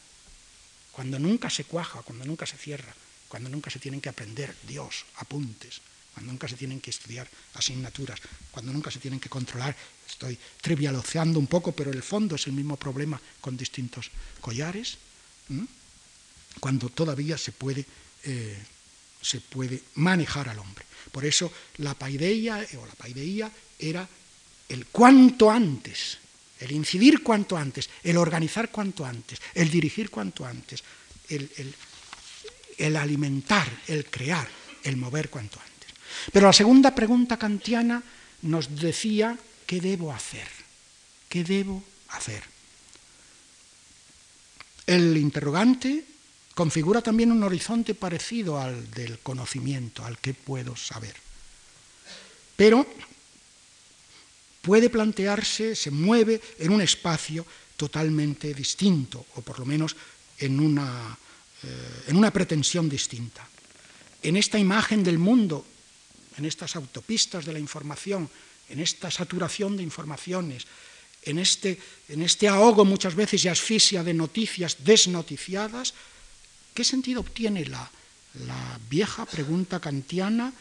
cuando 0.92 1.20
nunca 1.20 1.50
se 1.50 1.66
cuaja, 1.66 2.02
cuando 2.04 2.26
nunca 2.26 2.46
se 2.46 2.58
cierra, 2.58 2.94
cuando 3.28 3.50
nunca 3.50 3.70
se 3.70 3.80
tienen 3.80 4.02
que 4.02 4.10
aprender 4.10 4.56
Dios, 4.68 5.06
apuntes, 5.18 5.82
cuando 6.14 6.32
nunca 6.32 6.48
se 6.48 6.56
tienen 6.56 6.80
que 6.80 6.90
estudiar 6.90 7.28
asignaturas, 7.54 8.20
cuando 8.52 8.72
nunca 8.72 8.92
se 8.92 9.00
tienen 9.00 9.20
que 9.20 9.30
controlar. 9.30 9.76
Estoy 10.08 10.38
trivializando 10.62 11.40
un 11.40 11.48
poco, 11.48 11.72
pero 11.72 11.92
el 11.92 12.04
fondo 12.04 12.36
es 12.36 12.48
el 12.48 12.54
mismo 12.54 12.78
problema 12.78 13.20
con 13.40 13.58
distintos 13.58 14.12
collares, 14.40 14.98
cuando 16.60 16.90
todavía 16.90 17.38
se 17.38 17.52
puede, 17.52 17.86
eh, 18.24 18.58
se 19.22 19.40
puede 19.40 19.82
manejar 19.96 20.50
al 20.50 20.60
hombre. 20.60 20.86
Por 21.12 21.26
eso 21.26 21.52
la 21.78 21.94
paideia 21.94 22.66
o 22.80 22.86
la 22.86 22.96
paideía 22.96 23.52
era 23.78 24.08
el 24.70 24.86
cuanto 24.88 25.52
antes, 25.52 26.18
el 26.60 26.72
incidir 26.72 27.22
cuanto 27.22 27.58
antes, 27.58 27.90
el 28.04 28.18
organizar 28.18 28.72
cuanto 28.72 29.06
antes, 29.06 29.42
el 29.54 29.70
dirigir 29.70 30.10
cuanto 30.10 30.46
antes, 30.46 30.84
el, 31.30 31.50
el 32.78 32.96
alimentar, 32.96 33.70
el 33.88 34.06
crear, 34.06 34.48
el 34.84 34.98
mover 34.98 35.30
cuanto 35.30 35.60
antes. 35.60 35.90
Pero 36.32 36.48
la 36.48 36.54
segunda 36.54 36.96
pregunta 36.96 37.38
kantiana 37.38 38.02
nos 38.44 38.76
decía, 38.76 39.38
¿qué 39.66 39.82
debo 39.82 40.14
hacer? 40.14 40.48
¿Qué 41.28 41.44
debo 41.44 41.84
hacer? 42.10 42.44
El 44.88 45.18
interrogante 45.18 46.06
configura 46.62 47.02
también 47.02 47.32
un 47.32 47.42
horizonte 47.42 47.96
parecido 47.96 48.62
al 48.62 48.92
del 48.92 49.18
conocimiento, 49.18 50.06
al 50.06 50.20
que 50.20 50.36
puedo 50.36 50.76
saber. 50.76 51.16
Pero 52.56 52.86
puede 54.62 54.92
plantearse, 54.94 55.74
se 55.76 55.90
mueve 55.90 56.40
en 56.60 56.70
un 56.70 56.82
espacio 56.82 57.42
totalmente 57.76 58.54
distinto, 58.54 59.26
o 59.34 59.42
por 59.42 59.58
lo 59.58 59.66
menos 59.66 59.98
en 60.38 60.60
una, 60.60 61.18
eh, 61.64 62.04
en 62.14 62.16
una 62.16 62.30
pretensión 62.30 62.86
distinta. 62.86 63.42
En 64.22 64.38
esta 64.38 64.60
imagen 64.60 65.04
del 65.04 65.18
mundo 65.18 65.66
en 66.38 66.46
estas 66.46 66.76
autopistas 66.76 67.44
de 67.44 67.54
la 67.54 67.60
información, 67.60 68.30
en 68.70 68.80
esta 68.80 69.10
saturación 69.10 69.76
de 69.78 69.84
informaciones, 69.84 70.70
en 71.26 71.40
este, 71.40 71.78
en 72.08 72.22
este 72.22 72.48
ahogo 72.48 72.86
muchas 72.86 73.16
veces 73.16 73.44
y 73.46 73.50
asfixia 73.50 74.04
de 74.04 74.14
noticias 74.14 74.78
desnoticiadas, 74.86 75.94
¿qué 76.74 76.84
sentido 76.84 77.22
obtiene 77.22 77.66
la, 77.66 77.90
vieja 78.90 79.26
pregunta 79.26 79.80
kantiana, 79.80 80.54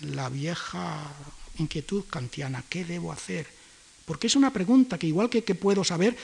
la 0.00 0.28
vieja 0.28 1.12
inquietud 1.58 2.04
kantiana? 2.08 2.64
¿Qué 2.68 2.84
debo 2.84 3.12
hacer? 3.12 3.46
Porque 4.04 4.26
es 4.26 4.36
una 4.36 4.52
pregunta 4.52 4.98
que 4.98 5.06
igual 5.06 5.30
que, 5.30 5.44
que 5.44 5.54
puedo 5.54 5.84
saber, 5.84 6.16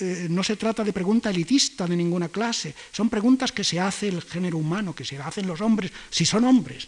eh, 0.00 0.28
no 0.30 0.44
se 0.44 0.56
trata 0.56 0.84
de 0.84 0.92
pregunta 0.92 1.30
elitista 1.30 1.86
de 1.86 1.96
ninguna 1.96 2.28
clase, 2.28 2.74
son 2.92 3.10
preguntas 3.10 3.50
que 3.50 3.64
se 3.64 3.80
hace 3.80 4.06
el 4.06 4.22
género 4.22 4.58
humano, 4.58 4.94
que 4.94 5.04
se 5.04 5.18
hacen 5.18 5.46
los 5.46 5.60
hombres, 5.60 5.90
si 6.10 6.24
son 6.24 6.44
hombres. 6.44 6.86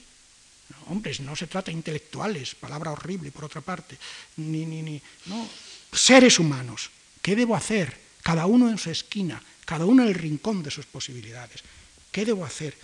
Hombres, 0.86 1.18
no 1.20 1.34
se 1.34 1.48
trata 1.48 1.70
de 1.70 1.76
intelectuales, 1.76 2.54
palabra 2.54 2.92
horrible 2.92 3.32
por 3.32 3.44
otra 3.44 3.60
parte, 3.60 3.98
ni, 4.36 4.64
ni, 4.64 4.82
ni, 4.82 5.02
no, 5.26 5.48
seres 5.92 6.38
humanos. 6.38 6.90
¿Qué 7.20 7.34
debo 7.34 7.56
hacer? 7.56 7.98
Cada 8.22 8.46
uno 8.46 8.70
en 8.70 8.78
su 8.78 8.90
esquina, 8.90 9.42
cada 9.64 9.86
uno 9.86 10.02
en 10.02 10.08
el 10.08 10.14
rincón 10.14 10.62
de 10.62 10.70
sus 10.70 10.86
posibilidades. 10.86 11.62
¿Qué 12.10 12.24
debo 12.24 12.44
hacer 12.44 12.76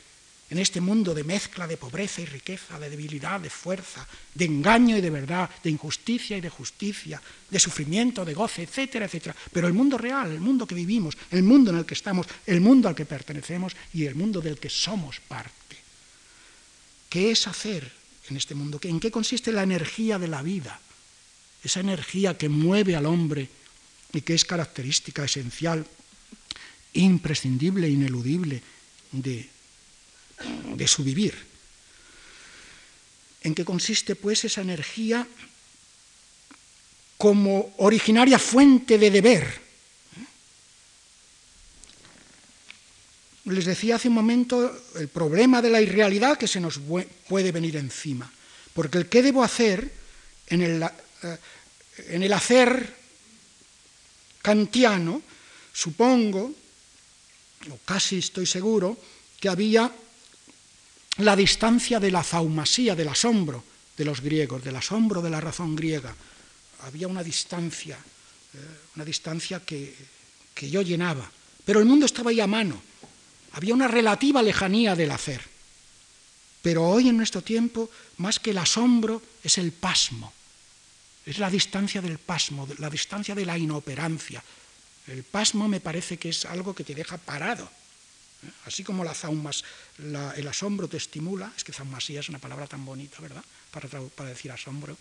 en 0.49 0.59
este 0.59 0.81
mundo 0.81 1.12
de 1.12 1.24
mezcla 1.24 1.66
de 1.66 1.77
pobreza 1.77 2.20
y 2.20 2.27
riqueza, 2.27 2.79
de 2.79 2.89
debilidad, 2.89 3.41
de 3.41 3.51
fuerza, 3.51 4.07
de 4.33 4.45
engaño 4.45 4.97
y 4.97 5.01
de 5.01 5.11
verdad, 5.11 5.51
de 5.62 5.70
injusticia 5.70 6.37
y 6.37 6.41
de 6.41 6.51
justicia, 6.51 7.20
de 7.51 7.59
sufrimiento, 7.59 8.24
de 8.24 8.35
goce, 8.35 8.62
etcétera, 8.62 9.07
etcétera? 9.07 9.35
Pero 9.53 9.66
el 9.66 9.72
mundo 9.72 9.99
real, 9.99 10.31
el 10.31 10.41
mundo 10.41 10.66
que 10.66 10.77
vivimos, 10.77 11.16
el 11.33 11.43
mundo 11.43 11.72
en 11.72 11.79
el 11.79 11.85
que 11.87 11.95
estamos, 11.95 12.29
el 12.47 12.61
mundo 12.61 12.89
al 12.89 12.95
que 12.95 13.07
pertenecemos 13.07 13.74
y 13.93 14.05
el 14.05 14.14
mundo 14.14 14.41
del 14.41 14.59
que 14.59 14.70
somos 14.70 15.18
parte. 15.18 15.77
¿Qué 17.09 17.33
es 17.33 17.49
hacer 17.49 17.91
en 18.31 18.37
este 18.37 18.55
mundo? 18.55 18.79
¿En 18.83 19.01
qué 19.01 19.11
consiste 19.11 19.51
la 19.51 19.64
energía 19.64 20.18
de 20.18 20.29
la 20.29 20.43
vida? 20.43 20.79
Esa 21.64 21.81
energía 21.81 22.39
que 22.39 22.49
mueve 22.49 22.95
al 22.95 23.07
hombre 23.07 23.49
y 24.12 24.20
que 24.20 24.35
es 24.35 24.45
característica 24.45 25.24
esencial, 25.24 25.85
imprescindible, 26.93 27.89
ineludible 27.89 28.62
de, 29.12 29.48
de 30.74 30.88
su 30.88 31.04
vivir. 31.04 31.34
¿En 33.42 33.54
qué 33.54 33.64
consiste 33.64 34.16
pues 34.16 34.44
esa 34.44 34.61
energía 34.61 35.26
como 37.16 37.74
originaria 37.78 38.38
fuente 38.38 38.98
de 38.98 39.11
deber? 39.11 39.66
les 43.46 43.64
decía 43.64 43.94
hace 43.94 44.09
un 44.09 44.14
momento 44.14 44.59
el 44.96 45.09
problema 45.09 45.62
de 45.62 45.70
la 45.70 45.80
irrealidad 45.80 46.36
que 46.36 46.48
se 46.48 46.61
nos 46.61 46.80
puede 47.28 47.52
venir 47.52 47.76
encima. 47.76 48.30
Porque 48.74 48.98
el 48.98 49.09
qué 49.09 49.22
debo 49.22 49.44
hacer 49.44 49.90
en 50.48 50.62
el, 50.62 50.82
eh, 50.82 51.38
en 52.09 52.22
el 52.22 52.32
hacer 52.32 52.92
kantiano, 54.42 55.22
supongo, 55.72 56.52
o 57.71 57.79
casi 57.85 58.19
estoy 58.19 58.47
seguro, 58.47 58.97
que 59.41 59.49
había 59.49 59.91
la 61.19 61.37
distancia 61.37 62.01
de 62.01 62.11
la 62.11 62.23
zaumasía, 62.23 62.95
del 62.95 63.09
asombro 63.09 63.64
de 63.97 64.05
los 64.05 64.21
griegos, 64.21 64.62
del 64.62 64.77
asombro 64.77 65.23
de 65.23 65.31
la 65.31 65.41
razón 65.41 65.75
griega. 65.75 66.14
Había 66.83 67.09
una 67.09 67.23
distancia, 67.23 67.97
eh, 67.97 68.59
una 68.95 69.05
distancia 69.05 69.61
que, 69.61 69.95
que 70.55 70.69
yo 70.69 70.83
llenaba. 70.83 71.31
Pero 71.64 71.81
el 71.81 71.87
mundo 71.87 72.07
estaba 72.07 72.31
ahí 72.31 72.41
a 72.41 72.47
mano 72.47 72.81
había 73.57 73.73
una 73.73 73.89
relativa 73.89 74.43
lejanía 74.43 74.95
del 74.95 75.11
hacer. 75.11 75.41
Pero 76.61 76.87
hoy 76.87 77.09
en 77.09 77.17
nuestro 77.17 77.41
tiempo, 77.41 77.91
más 78.19 78.39
que 78.39 78.51
el 78.51 78.59
asombro, 78.59 79.23
es 79.43 79.57
el 79.57 79.73
pasmo. 79.73 80.33
Es 81.25 81.39
la 81.39 81.49
distancia 81.49 82.03
del 82.03 82.19
pasmo, 82.19 82.69
la 82.79 82.91
distancia 82.91 83.35
de 83.35 83.47
la 83.47 83.57
inoperancia. 83.57 84.45
El 85.09 85.22
pasmo 85.22 85.68
me 85.68 85.80
parece 85.80 86.18
que 86.18 86.30
es 86.30 86.44
algo 86.44 86.74
que 86.74 86.84
te 86.84 86.94
deja 86.94 87.16
parado. 87.18 87.70
Así 88.66 88.84
como 88.84 89.04
la 89.04 89.14
zaumas, 89.14 89.64
el 89.98 90.48
asombro 90.48 90.88
te 90.88 90.96
estimula, 90.96 91.52
es 91.57 91.64
que 91.64 91.72
zaumasía 91.72 92.20
es 92.20 92.28
una 92.28 92.38
palabra 92.38 92.66
tan 92.66 92.84
bonita, 92.84 93.20
¿verdad? 93.20 93.42
Para, 93.70 93.88
para 93.88 94.30
decir 94.30 94.52
asombro. 94.52 94.96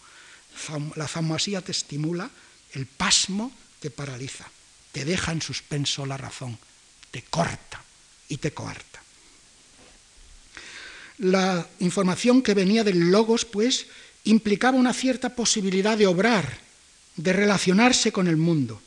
La 0.95 1.07
zaumasía 1.07 1.61
te 1.61 1.71
estimula, 1.71 2.29
el 2.73 2.85
pasmo 2.85 3.51
te 3.79 3.89
paraliza, 3.89 4.45
te 4.91 5.05
deja 5.05 5.31
en 5.31 5.41
suspenso 5.41 6.05
la 6.05 6.17
razón, 6.17 6.57
te 7.11 7.23
corta 7.23 7.83
y 8.29 8.37
te 8.37 8.51
coarta. 8.51 9.01
La 11.19 11.67
información 11.79 12.41
que 12.41 12.53
venía 12.53 12.83
del 12.83 13.11
logos, 13.11 13.45
pues, 13.45 13.87
implicaba 14.25 14.77
una 14.77 14.93
cierta 14.93 15.35
posibilidad 15.35 15.97
de 15.97 16.07
obrar, 16.07 16.59
de 17.15 17.33
relacionarse 17.33 18.11
con 18.11 18.27
el 18.27 18.37
mundo. 18.37 18.81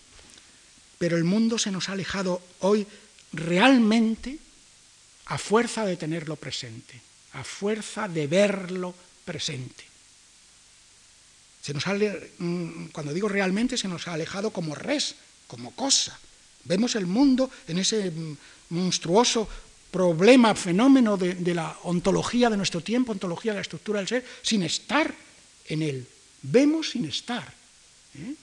Pero 0.99 1.17
el 1.17 1.25
mundo 1.25 1.59
se 1.59 1.71
nos 1.71 1.89
ha 1.89 1.93
alejado 1.93 2.43
hoy 2.61 2.87
realmente 3.33 4.39
a 5.27 5.39
fuerza 5.39 5.85
de 5.85 5.97
tenerlo 5.97 6.37
presente, 6.37 7.01
a 7.33 7.45
fuerza 7.45 8.09
de 8.09 8.27
verlo 8.27 8.95
presente. 9.25 9.85
Se 11.63 11.75
nos 11.75 11.85
mm, 12.39 12.87
cuando 12.93 13.13
digo 13.13 13.29
realmente, 13.29 13.77
se 13.77 13.89
nos 13.89 14.09
ha 14.09 14.15
alejado 14.15 14.51
como 14.51 14.75
res, 14.75 15.17
como 15.47 15.73
cosa. 15.73 16.19
Vemos 16.65 16.95
el 16.97 17.07
mundo 17.07 17.51
en 17.67 17.79
ese 17.79 18.11
mm, 18.11 18.37
monstruoso 18.71 19.49
problema, 19.91 20.55
fenómeno 20.55 21.17
de, 21.17 21.55
la 21.55 21.77
ontología 21.83 22.51
de 22.51 22.57
nuestro 22.57 22.81
tiempo, 22.81 23.13
ontología 23.13 23.53
de 23.53 23.57
la 23.57 23.63
estructura 23.63 23.99
del 24.01 24.09
ser, 24.09 24.25
sin 24.43 24.63
estar 24.63 25.15
en 25.67 25.83
él. 25.83 26.07
Vemos 26.43 26.91
sin 26.91 27.05
estar. 27.05 27.53
¿eh? 28.15 28.35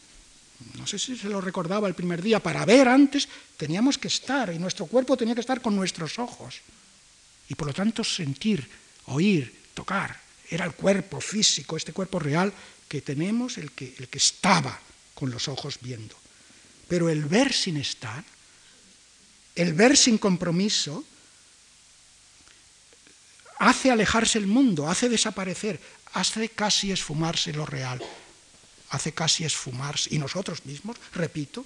No 0.78 0.88
sé 0.88 1.00
si 1.00 1.18
se 1.18 1.30
lo 1.30 1.42
recordaba 1.42 1.88
el 1.88 1.96
primer 1.96 2.22
día, 2.22 2.40
para 2.40 2.66
ver 2.66 2.88
antes 2.88 3.28
teníamos 3.58 3.98
que 3.98 4.08
estar 4.08 4.54
y 4.54 4.60
nuestro 4.60 4.86
cuerpo 4.86 5.18
tenía 5.18 5.36
que 5.36 5.42
estar 5.42 5.62
con 5.62 5.76
nuestros 5.76 6.20
ojos. 6.20 6.62
Y 7.50 7.56
por 7.56 7.68
lo 7.68 7.74
tanto 7.74 8.04
sentir, 8.04 8.68
oír, 9.06 9.54
tocar. 9.74 10.20
Era 10.50 10.66
el 10.66 10.74
cuerpo 10.74 11.20
físico, 11.20 11.78
este 11.78 11.94
cuerpo 11.94 12.20
real 12.20 12.54
que 12.88 13.02
tenemos, 13.02 13.58
el 13.58 13.72
que, 13.72 13.96
el 13.98 14.08
que 14.08 14.18
estaba 14.18 14.80
con 15.14 15.32
los 15.32 15.48
ojos 15.48 15.80
viendo. 15.82 16.16
Pero 16.88 17.10
el 17.10 17.26
ver 17.26 17.52
sin 17.52 17.78
estar 17.78 18.24
el 19.56 19.74
ver 19.74 19.96
sin 19.96 20.18
compromiso 20.18 21.04
hace 23.58 23.90
alejarse 23.90 24.38
el 24.38 24.48
mundo, 24.48 24.90
hace 24.90 25.08
desaparecer, 25.08 25.80
hace 26.14 26.50
casi 26.50 26.92
esfumarse 26.92 27.54
lo 27.54 27.66
real, 27.66 28.04
hace 28.90 29.14
casi 29.14 29.44
esfumarse, 29.44 30.14
y 30.14 30.20
nosotros 30.20 30.66
mismos, 30.66 30.98
repito, 31.14 31.66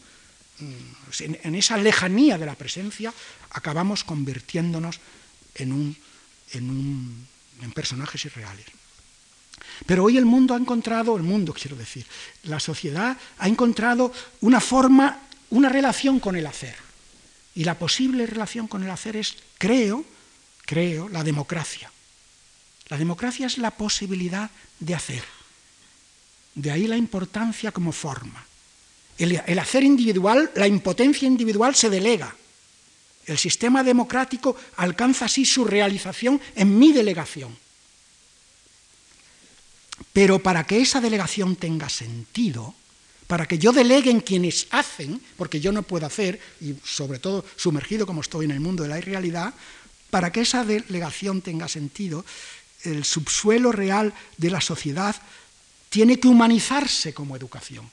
mm, 0.60 1.38
en, 1.44 1.56
esa 1.56 1.78
lejanía 1.78 2.38
de 2.38 2.46
la 2.46 2.56
presencia 2.56 3.14
acabamos 3.52 4.04
convirtiéndonos 4.04 5.00
en, 5.56 5.74
un, 5.74 5.98
en, 6.52 7.28
en 7.62 7.72
personajes 7.72 8.26
irreales. 8.26 8.66
Pero 9.86 10.04
hoy 10.04 10.18
el 10.18 10.26
mundo 10.26 10.54
ha 10.54 10.58
encontrado, 10.58 11.16
el 11.16 11.24
mundo 11.24 11.54
quiero 11.54 11.76
decir, 11.76 12.06
la 12.44 12.60
sociedad 12.60 13.18
ha 13.38 13.48
encontrado 13.48 14.12
una 14.42 14.60
forma, 14.60 15.22
una 15.50 15.70
relación 15.70 16.20
con 16.20 16.36
el 16.36 16.48
hacer 16.48 16.76
y 17.56 17.64
la 17.64 17.78
posible 17.78 18.26
relación 18.26 18.68
con 18.68 18.84
el 18.84 18.90
hacer 18.90 19.16
es, 19.16 19.36
creo, 19.58 20.06
creo, 20.66 21.10
la 21.10 21.24
democracia. 21.24 21.92
La 22.88 22.98
democracia 22.98 23.48
es 23.48 23.58
la 23.58 23.72
posibilidad 23.72 24.50
de 24.80 24.96
hacer. 24.96 25.24
De 26.60 26.72
ahí 26.72 26.88
la 26.88 26.98
importancia 26.98 27.72
como 27.72 27.94
forma. 27.94 28.46
El, 29.18 29.60
hacer 29.60 29.84
individual, 29.84 30.52
la 30.56 30.68
impotencia 30.68 31.26
individual 31.26 31.74
se 31.74 31.90
delega. 31.90 32.36
El 33.26 33.38
sistema 33.38 33.82
democrático 33.82 34.58
alcanza 34.76 35.26
así 35.26 35.46
su 35.46 35.64
realización 35.64 36.42
en 36.56 36.78
mi 36.78 36.92
delegación. 36.92 37.58
Pero 40.12 40.40
para 40.40 40.66
que 40.66 40.82
esa 40.82 41.00
delegación 41.00 41.56
tenga 41.56 41.88
sentido, 41.88 42.76
para 43.28 43.46
que 43.46 43.58
yo 43.58 43.72
delegue 43.72 44.12
en 44.12 44.20
quienes 44.20 44.68
hacen, 44.72 45.22
porque 45.38 45.62
yo 45.62 45.72
no 45.72 45.84
puedo 45.84 46.06
hacer, 46.06 46.42
y 46.60 46.76
sobre 46.84 47.20
todo 47.20 47.46
sumergido 47.56 48.06
como 48.06 48.20
estoy 48.20 48.46
en 48.46 48.52
el 48.52 48.60
mundo 48.60 48.84
de 48.84 48.90
la 48.90 48.98
irrealidad, 48.98 49.54
para 50.10 50.32
que 50.32 50.42
esa 50.42 50.66
delegación 50.66 51.42
tenga 51.42 51.70
sentido, 51.70 52.26
el 52.84 53.06
subsuelo 53.06 53.72
real 53.72 54.14
de 54.38 54.50
la 54.50 54.60
sociedad 54.60 55.16
tiene 55.90 56.20
que 56.20 56.28
humanizarse 56.28 57.14
como 57.14 57.36
educación, 57.36 57.90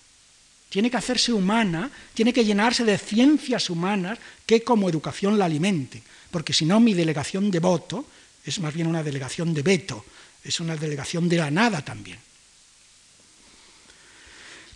tiene 0.68 0.90
que 0.90 0.97
hacerse 0.97 1.32
humana, 1.32 1.90
tiene 2.14 2.32
que 2.32 2.44
llenarse 2.44 2.84
de 2.84 2.99
ciencias 2.99 3.70
humanas 3.70 4.18
que 4.44 4.62
como 4.62 4.88
educación 4.88 5.38
la 5.38 5.47
alimente, 5.47 6.03
porque 6.30 6.53
si 6.53 6.64
no 6.64 6.80
mi 6.80 6.94
delegación 6.94 7.51
de 7.51 7.61
voto 7.61 8.05
es 8.44 8.61
más 8.61 8.74
bien 8.74 8.86
una 8.86 9.03
delegación 9.03 9.55
de 9.55 9.62
veto, 9.62 10.05
es 10.44 10.61
una 10.61 10.76
delegación 10.76 11.28
de 11.28 11.36
la 11.38 11.51
nada 11.51 11.84
también. 11.84 12.18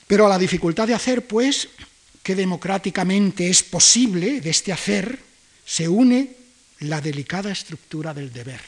Pero 0.07 0.27
a 0.27 0.29
la 0.29 0.39
dificultad 0.39 0.89
de 0.89 0.95
hacer, 0.95 1.27
pues, 1.29 1.68
que 2.23 2.35
democráticamente 2.35 3.49
es 3.49 3.62
posible 3.62 4.41
de 4.41 4.51
este 4.51 4.73
hacer, 4.73 5.21
se 5.64 5.89
une 5.89 6.35
la 6.81 7.01
delicada 7.01 7.53
estructura 7.53 8.12
del 8.12 8.33
deber. 8.33 8.61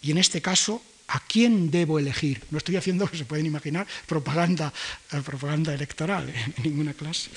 Y 0.00 0.12
en 0.12 0.18
este 0.18 0.40
caso, 0.40 0.82
¿a 1.08 1.20
quién 1.20 1.70
debo 1.70 1.98
elegir? 1.98 2.42
No 2.50 2.58
estoy 2.58 2.76
haciendo, 2.76 3.08
se 3.08 3.24
pueden 3.24 3.46
imaginar, 3.46 3.86
propaganda, 4.06 4.72
eh, 5.12 5.20
propaganda 5.22 5.74
electoral 5.74 6.28
en 6.56 6.62
ninguna 6.62 6.94
clase. 6.94 7.30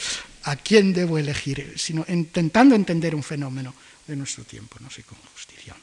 ¿A 0.43 0.55
quién 0.55 0.93
debo 0.93 1.17
elegir? 1.17 1.73
Sino 1.77 2.05
intentando 2.07 2.75
entender 2.75 3.13
un 3.13 3.23
fenómeno 3.23 3.73
de 4.07 4.15
nuestro 4.15 4.43
tiempo, 4.43 4.77
no 4.79 4.89
sé 4.89 5.03
con 5.03 5.17
justicia. 5.33 5.75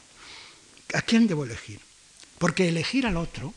¿A 0.94 1.02
quién 1.02 1.26
debo 1.26 1.44
elegir? 1.44 1.80
Porque 2.38 2.68
elegir 2.68 3.06
al 3.06 3.16
otro, 3.16 3.54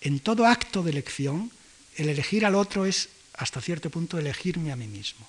en 0.00 0.20
todo 0.20 0.46
acto 0.46 0.82
de 0.82 0.90
elección, 0.90 1.50
el 1.96 2.08
elegir 2.08 2.44
al 2.44 2.54
otro 2.54 2.86
es, 2.86 3.08
hasta 3.34 3.60
cierto 3.60 3.90
punto, 3.90 4.18
elegirme 4.18 4.72
a 4.72 4.76
mí 4.76 4.86
mismo. 4.86 5.28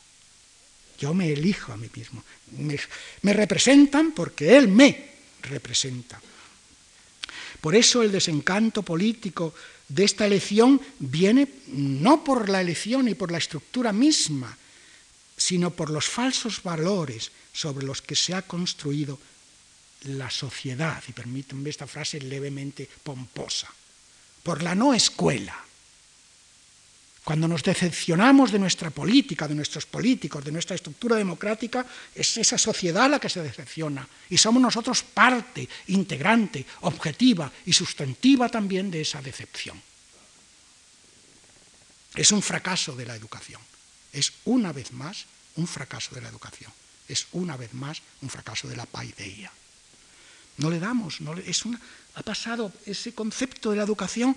Yo 1.00 1.14
me 1.14 1.32
elijo 1.32 1.74
a 1.74 1.78
mí 1.78 1.90
mismo. 1.96 2.24
Me, 2.52 2.78
me 3.24 3.34
representan 3.34 4.12
porque 4.12 4.58
él 4.58 4.68
me 4.68 5.12
representa. 5.42 6.22
Por 7.62 7.76
eso 7.76 8.02
el 8.02 8.12
desencanto 8.12 8.82
político 8.82 9.54
de 9.88 10.04
esta 10.04 10.26
elección 10.26 10.82
viene 11.00 11.48
no 11.68 12.24
por 12.24 12.50
la 12.50 12.60
elección 12.60 13.08
y 13.08 13.14
por 13.14 13.32
la 13.32 13.38
estructura 13.38 13.94
misma, 13.94 14.58
sino 15.38 15.72
por 15.72 15.90
los 15.90 16.06
falsos 16.06 16.64
valores 16.64 17.32
sobre 17.54 17.86
los 17.86 18.02
que 18.02 18.16
se 18.16 18.34
ha 18.34 18.42
construido 18.42 19.20
la 20.06 20.30
sociedad, 20.32 21.04
y 21.08 21.12
permítanme 21.12 21.70
esta 21.70 21.86
frase 21.86 22.20
levemente 22.20 22.90
pomposa, 23.04 23.70
por 24.42 24.64
la 24.64 24.74
no 24.74 24.94
escuela. 24.94 25.56
Cuando 27.24 27.48
nos 27.48 27.62
decepcionamos 27.62 28.52
de 28.52 28.58
nuestra 28.58 28.90
política, 28.90 29.48
de 29.48 29.54
nuestros 29.54 29.86
políticos, 29.86 30.44
de 30.44 30.52
nuestra 30.52 30.76
estructura 30.76 31.16
democrática, 31.16 31.86
es 32.16 32.38
esa 32.38 32.58
sociedad 32.58 33.10
la 33.10 33.20
que 33.20 33.30
se 33.30 33.44
decepciona. 33.44 34.08
Y 34.30 34.38
somos 34.38 34.62
nosotros 34.62 35.04
parte 35.04 35.70
integrante, 35.88 36.66
objetiva 36.82 37.52
y 37.66 37.74
sustantiva 37.74 38.50
también 38.50 38.90
de 38.90 39.02
esa 39.02 39.22
decepción. 39.22 39.80
Es 42.16 42.32
un 42.32 42.42
fracaso 42.42 42.96
de 42.96 43.06
la 43.06 43.16
educación. 43.16 43.62
Es 44.12 44.34
una 44.46 44.74
vez 44.74 44.92
más 44.92 45.26
un 45.56 45.68
fracaso 45.68 46.16
de 46.16 46.22
la 46.22 46.30
educación. 46.30 46.72
Es 47.08 47.28
una 47.34 47.56
vez 47.56 47.74
más 47.74 48.02
un 48.22 48.30
fracaso 48.30 48.68
de 48.68 48.76
la 48.76 48.86
paideia. 48.88 49.52
No 50.58 50.70
le 50.70 50.80
damos, 50.80 51.22
no 51.22 51.38
es 51.38 51.66
una, 51.66 51.80
ha 52.16 52.24
pasado 52.24 52.74
ese 52.86 53.14
concepto 53.14 53.72
de 53.72 53.78
la 53.78 53.84
educación, 53.84 54.36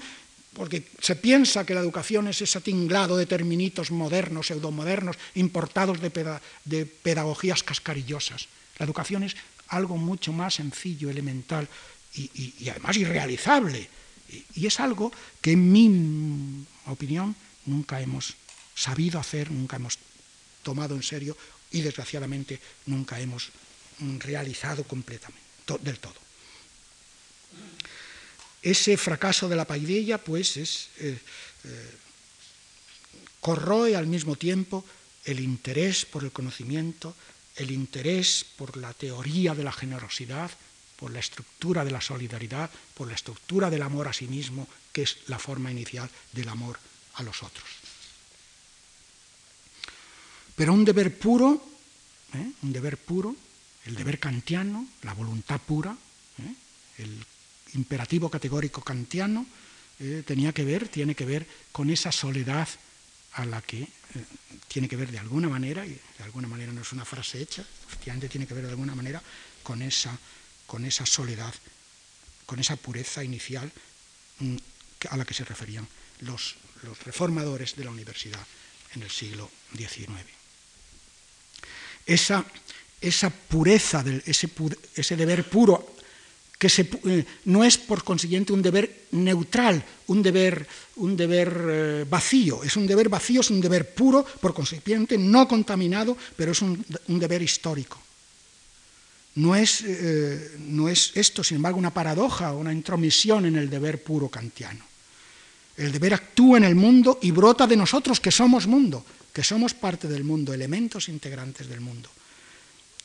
porque 0.55 0.87
se 1.01 1.17
piensa 1.17 1.67
que 1.67 1.75
la 1.75 1.81
educación 1.81 2.29
es 2.29 2.41
ese 2.41 2.61
tinglado 2.61 3.17
de 3.17 3.27
terminitos 3.27 3.91
modernos, 3.91 4.47
pseudomodernos, 4.47 5.17
importados 5.35 6.01
de, 6.01 6.87
pedagogías 6.87 7.63
cascarillosas. 7.63 8.49
La 8.79 8.87
educación 8.87 9.25
es 9.25 9.37
algo 9.69 9.97
mucho 9.97 10.33
más 10.33 10.55
sencillo, 10.55 11.11
elemental 11.11 11.69
y, 12.15 12.69
además 12.69 12.97
irrealizable. 12.97 13.89
y 14.55 14.67
es 14.67 14.81
algo 14.81 15.13
que 15.41 15.53
en 15.53 15.73
mi 15.73 16.65
opinión 16.87 17.35
nunca 17.67 18.01
hemos 18.01 18.35
sabido 18.75 19.19
hacer, 19.19 19.51
nunca 19.51 19.77
hemos 19.77 19.99
tomado 20.63 20.95
en 20.95 21.03
serio 21.03 21.37
y 21.71 21.83
desgraciadamente 21.83 22.61
nunca 22.87 23.21
hemos 23.21 23.51
realizado 24.21 24.85
completamente 24.85 25.45
del 25.83 25.99
todo. 25.99 26.15
Ese 28.65 28.97
fracaso 28.97 29.45
de 29.47 29.61
la 29.61 29.69
paideia, 29.69 30.17
pues, 30.17 30.57
es, 30.57 30.89
eh, 30.97 31.21
eh, 31.65 31.91
corroe 33.39 33.93
al 33.95 34.07
mismo 34.07 34.37
tiempo 34.37 34.81
el 35.29 35.41
interés 35.41 36.09
por 36.09 36.25
el 36.25 36.33
conocimiento, 36.33 37.15
el 37.57 37.71
interés 37.71 38.47
por 38.57 38.79
la 38.79 38.95
teoría 38.95 39.55
de 39.55 39.65
la 39.65 39.73
generosidad, 39.73 40.51
por 40.97 41.12
la 41.12 41.21
estructura 41.21 41.85
de 41.85 41.91
la 41.91 42.01
solidaridad, 42.01 42.71
por 42.95 43.09
la 43.09 43.15
estructura 43.15 43.69
del 43.69 43.83
amor 43.83 44.09
a 44.09 44.17
sí 44.17 44.27
mismo, 44.27 44.67
que 44.93 45.03
es 45.03 45.19
la 45.27 45.39
forma 45.39 45.71
inicial 45.71 46.09
del 46.33 46.49
amor 46.49 46.79
a 47.17 47.23
los 47.23 47.43
otros. 47.43 47.69
Pero 50.57 50.73
un 50.73 50.87
deber 50.87 51.19
puro, 51.19 51.61
¿eh? 52.33 52.51
un 52.62 52.73
deber 52.73 52.97
puro, 52.97 53.37
el 53.85 53.95
deber 53.95 54.19
kantiano, 54.19 54.89
la 55.03 55.12
voluntad 55.12 55.61
pura, 55.61 55.95
el 56.97 57.27
imperativo 57.75 58.31
categórico 58.31 58.83
kantiano, 58.83 59.47
eh, 60.01 60.22
tenía 60.27 60.53
que 60.53 60.64
ver, 60.64 60.89
tiene 60.89 61.14
que 61.14 61.25
ver 61.25 61.47
con 61.72 61.91
esa 61.91 62.11
soledad 62.11 62.68
a 63.35 63.45
la 63.45 63.62
que 63.62 63.83
eh, 63.83 63.89
tiene 64.68 64.89
que 64.89 64.97
ver 64.97 65.11
de 65.11 65.18
alguna 65.18 65.49
manera, 65.49 65.87
y 65.87 65.91
de 65.91 66.25
alguna 66.25 66.49
manera 66.49 66.72
no 66.72 66.83
es 66.83 66.93
una 66.93 67.05
frase 67.05 67.41
hecha, 67.41 67.64
efectivamente 67.87 68.29
tiene 68.29 68.47
que 68.47 68.55
ver 68.55 68.64
de 68.64 68.70
alguna 68.70 68.95
manera 68.95 69.22
con 69.62 69.83
esa, 69.83 70.16
con 70.66 70.85
esa 70.85 71.07
soledad, 71.07 71.55
con 72.47 72.59
esa 72.59 72.77
pureza 72.77 73.22
inicial 73.22 73.70
mm, 74.41 74.57
a 75.11 75.16
la 75.16 75.25
que 75.25 75.35
se 75.35 75.45
referían 75.45 75.87
los, 76.20 76.57
reformadores 77.07 77.77
de 77.77 77.85
la 77.85 77.91
universidad 77.91 78.47
en 78.95 79.03
el 79.03 79.11
siglo 79.11 79.51
XIX. 79.75 80.20
Esa 82.05 82.45
esa 83.01 83.31
pureza, 83.31 84.03
ese, 84.25 84.49
ese 84.95 85.16
deber 85.16 85.49
puro, 85.49 85.95
que 86.59 86.69
eh, 86.69 87.25
no 87.47 87.65
es 87.65 87.77
por 87.79 88.05
consiguiente 88.05 88.53
un 88.53 88.63
deber 88.63 89.07
neutral, 89.13 89.85
un 90.07 90.23
deber, 90.23 90.67
un 90.97 91.17
deber 91.17 91.51
eh, 91.69 92.07
vacío, 92.09 92.63
es 92.63 92.77
un 92.77 92.87
deber 92.87 93.09
vacío, 93.09 93.41
es 93.41 93.51
un 93.51 93.61
deber 93.61 93.95
puro, 93.95 94.25
por 94.25 94.55
consiguiente 94.55 95.19
no 95.19 95.49
contaminado, 95.49 96.17
pero 96.37 96.53
es 96.53 96.63
un, 96.63 96.85
deber 97.09 97.43
histórico. 97.43 98.01
No 99.37 99.57
es, 99.57 99.83
eh, 99.85 100.57
no 100.61 100.89
es 100.89 101.11
esto, 101.15 101.43
sin 101.43 101.57
embargo, 101.57 101.79
una 101.79 101.93
paradoja, 101.93 102.53
una 102.53 102.73
intromisión 102.73 103.47
en 103.47 103.57
el 103.57 103.69
deber 103.69 104.03
puro 104.03 104.29
kantiano. 104.29 104.85
El 105.77 105.91
deber 105.91 106.15
actúa 106.15 106.59
en 106.59 106.65
el 106.65 106.77
mundo 106.77 107.19
y 107.21 107.33
brota 107.33 107.67
de 107.67 107.77
nosotros, 107.77 108.21
que 108.21 108.31
somos 108.31 108.69
mundo, 108.69 109.05
que 109.33 109.43
somos 109.43 109.75
parte 109.75 110.07
del 110.07 110.23
mundo, 110.23 110.55
elementos 110.55 111.09
integrantes 111.09 111.69
del 111.69 111.81
mundo. 111.81 112.09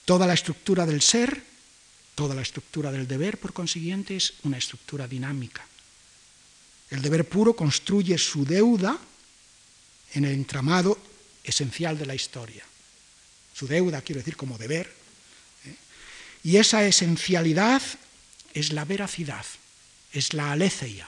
Toda 0.05 0.27
la 0.27 0.35
estructura 0.35 0.85
del 0.85 1.01
ser, 1.01 1.48
toda 2.19 2.35
la 2.35 2.41
estructura 2.41 2.91
del 2.91 3.07
deber, 3.07 3.39
por 3.39 3.53
consiguiente, 3.53 4.17
es 4.17 4.33
una 4.43 4.57
estructura 4.57 5.07
dinámica. 5.07 5.65
El 6.89 7.01
deber 7.01 7.23
puro 7.23 7.55
construye 7.55 8.17
su 8.17 8.43
deuda 8.43 8.99
en 10.11 10.25
el 10.25 10.33
entramado 10.33 10.99
esencial 11.45 11.97
de 11.97 12.05
la 12.05 12.15
historia. 12.15 12.65
Su 13.53 13.67
deuda, 13.67 14.01
quiero 14.01 14.19
decir, 14.19 14.35
como 14.35 14.57
deber. 14.57 14.93
¿eh? 15.63 15.75
Y 16.43 16.57
esa 16.57 16.85
esencialidad 16.85 17.81
es 18.53 18.73
la 18.73 18.83
veracidad, 18.83 19.45
es 20.11 20.33
la 20.33 20.51
aletheia, 20.51 21.07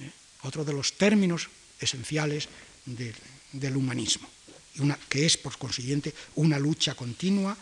¿eh? 0.00 0.10
otro 0.42 0.64
de 0.64 0.72
los 0.72 0.94
términos 0.94 1.46
esenciales 1.78 2.48
del 2.84 3.76
humanismo, 3.76 4.28
que 5.08 5.24
es, 5.24 5.36
por 5.36 5.56
consiguiente, 5.56 6.12
una 6.34 6.58
lucha 6.58 6.96
continua 6.96 7.56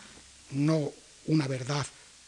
no 0.49 0.91
una 1.27 1.47
verdad 1.47 1.85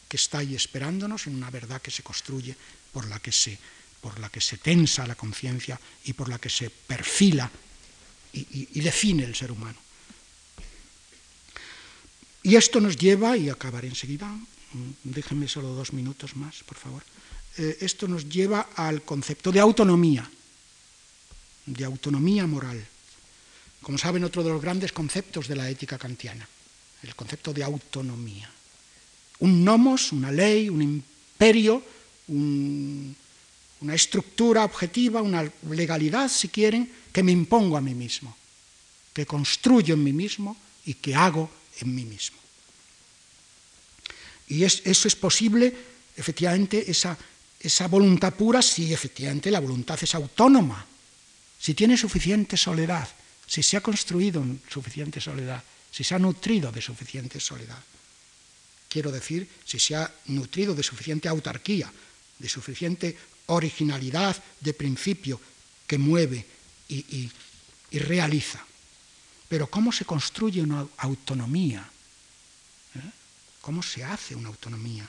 que 0.07 0.17
está 0.17 0.39
ahí 0.39 0.55
esperándonos, 0.55 1.23
sino 1.23 1.37
una 1.37 1.51
verdad 1.51 1.81
que 1.81 1.91
se 1.91 2.03
construye 2.03 2.55
por 2.91 3.07
la 3.07 3.19
que 3.19 3.31
se, 3.31 3.57
por 4.01 4.19
la 4.19 4.29
que 4.29 4.41
se 4.41 4.57
tensa 4.57 5.05
la 5.05 5.15
conciencia 5.15 5.79
y 6.05 6.13
por 6.13 6.29
la 6.29 6.39
que 6.39 6.49
se 6.49 6.69
perfila 6.69 7.49
y, 8.33 8.69
y, 8.73 8.81
define 8.81 9.23
el 9.23 9.35
ser 9.35 9.51
humano. 9.51 9.79
Y 12.43 12.55
esto 12.55 12.79
nos 12.79 12.95
lleva, 12.95 13.35
y 13.35 13.49
acabaré 13.49 13.87
enseguida, 13.87 14.27
mm, 14.27 14.91
déjenme 15.03 15.47
solo 15.47 15.69
dos 15.73 15.91
minutos 15.91 16.35
más, 16.35 16.63
por 16.63 16.77
favor. 16.77 17.03
Eh, 17.57 17.77
esto 17.81 18.07
nos 18.07 18.29
lleva 18.29 18.69
al 18.75 19.01
concepto 19.01 19.51
de 19.51 19.59
autonomía, 19.59 20.29
de 21.65 21.83
autonomía 21.83 22.45
moral. 22.45 22.85
Como 23.81 23.97
saben, 23.97 24.23
otro 24.23 24.43
de 24.43 24.51
los 24.51 24.61
grandes 24.61 24.91
conceptos 24.91 25.47
de 25.47 25.55
la 25.55 25.69
ética 25.69 25.97
kantiana, 25.97 26.47
el 27.03 27.15
concepto 27.15 27.53
de 27.53 27.63
autonomía. 27.63 28.49
Un 29.39 29.63
nomos, 29.63 30.11
una 30.11 30.31
ley, 30.31 30.69
un 30.69 30.81
imperio, 30.81 31.83
una 32.27 33.93
estructura 33.93 34.65
objetiva, 34.65 35.21
una 35.21 35.49
legalidad, 35.69 36.29
si 36.29 36.49
quieren, 36.49 36.91
que 37.11 37.23
me 37.23 37.31
impongo 37.31 37.77
a 37.77 37.81
mí 37.81 37.93
mismo, 37.93 38.35
que 39.13 39.25
construyo 39.25 39.93
en 39.93 40.03
mí 40.03 40.13
mismo 40.13 40.57
y 40.85 40.95
que 40.95 41.15
hago 41.15 41.49
en 41.79 41.95
mí 41.95 42.05
mismo. 42.05 42.37
Y 44.47 44.63
eso 44.63 45.07
es 45.07 45.15
posible, 45.15 45.73
efectivamente, 46.15 46.89
esa, 46.89 47.17
esa 47.59 47.87
voluntad 47.87 48.33
pura, 48.33 48.61
si 48.61 48.93
efectivamente 48.93 49.51
la 49.51 49.59
voluntad 49.59 49.99
es 50.01 50.15
autónoma, 50.15 50.85
si 51.59 51.73
tiene 51.73 51.97
suficiente 51.97 52.55
soledad, 52.55 53.07
si 53.45 53.63
se 53.63 53.77
ha 53.77 53.81
construido 53.81 54.41
en 54.41 54.61
suficiente 54.69 55.19
soledad, 55.19 55.63
si 55.91 56.03
se 56.03 56.15
ha 56.15 56.19
nutrido 56.19 56.71
de 56.71 56.81
suficiente 56.81 57.39
soledad. 57.39 57.81
Quiero 58.89 59.11
decir, 59.11 59.47
si 59.65 59.79
se 59.79 59.95
ha 59.95 60.11
nutrido 60.27 60.73
de 60.73 60.83
suficiente 60.83 61.27
autarquía, 61.27 61.91
de 62.39 62.49
suficiente 62.49 63.17
originalidad 63.47 64.35
de 64.61 64.73
principio 64.73 65.39
que 65.85 65.97
mueve 65.97 66.45
y, 66.89 67.29
realiza. 67.91 68.63
Pero 69.47 69.67
¿cómo 69.67 69.91
se 69.91 70.05
construye 70.05 70.61
una 70.61 70.85
autonomía? 70.97 71.89
¿Eh? 72.95 73.11
¿Cómo 73.61 73.81
se 73.81 74.03
hace 74.03 74.35
una 74.35 74.49
autonomía? 74.49 75.07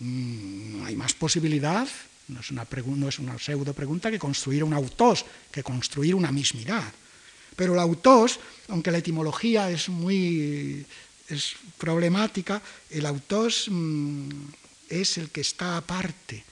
Mm, 0.00 0.78
no 0.78 0.86
hay 0.86 0.96
más 0.96 1.14
posibilidad, 1.14 1.88
no 2.28 2.40
es 2.40 2.50
una, 2.50 2.66
no 2.86 3.08
es 3.08 3.18
una 3.18 3.38
pseudo 3.38 3.72
pregunta, 3.72 4.10
que 4.10 4.18
construir 4.18 4.64
un 4.64 4.74
autos, 4.74 5.24
que 5.50 5.62
construir 5.62 6.14
una 6.14 6.32
mismidad. 6.32 6.92
Pero 7.56 7.72
el 7.72 7.78
autos, 7.80 8.38
aunque 8.68 8.90
la 8.90 8.98
etimología 8.98 9.70
es 9.70 9.88
muy 9.88 10.86
es 11.28 11.56
problemática, 11.76 12.60
el 12.90 13.06
autos 13.06 13.66
mm, 13.68 14.28
es 14.88 15.18
el 15.18 15.30
que 15.30 15.42
está 15.42 15.76
aparte, 15.76 16.44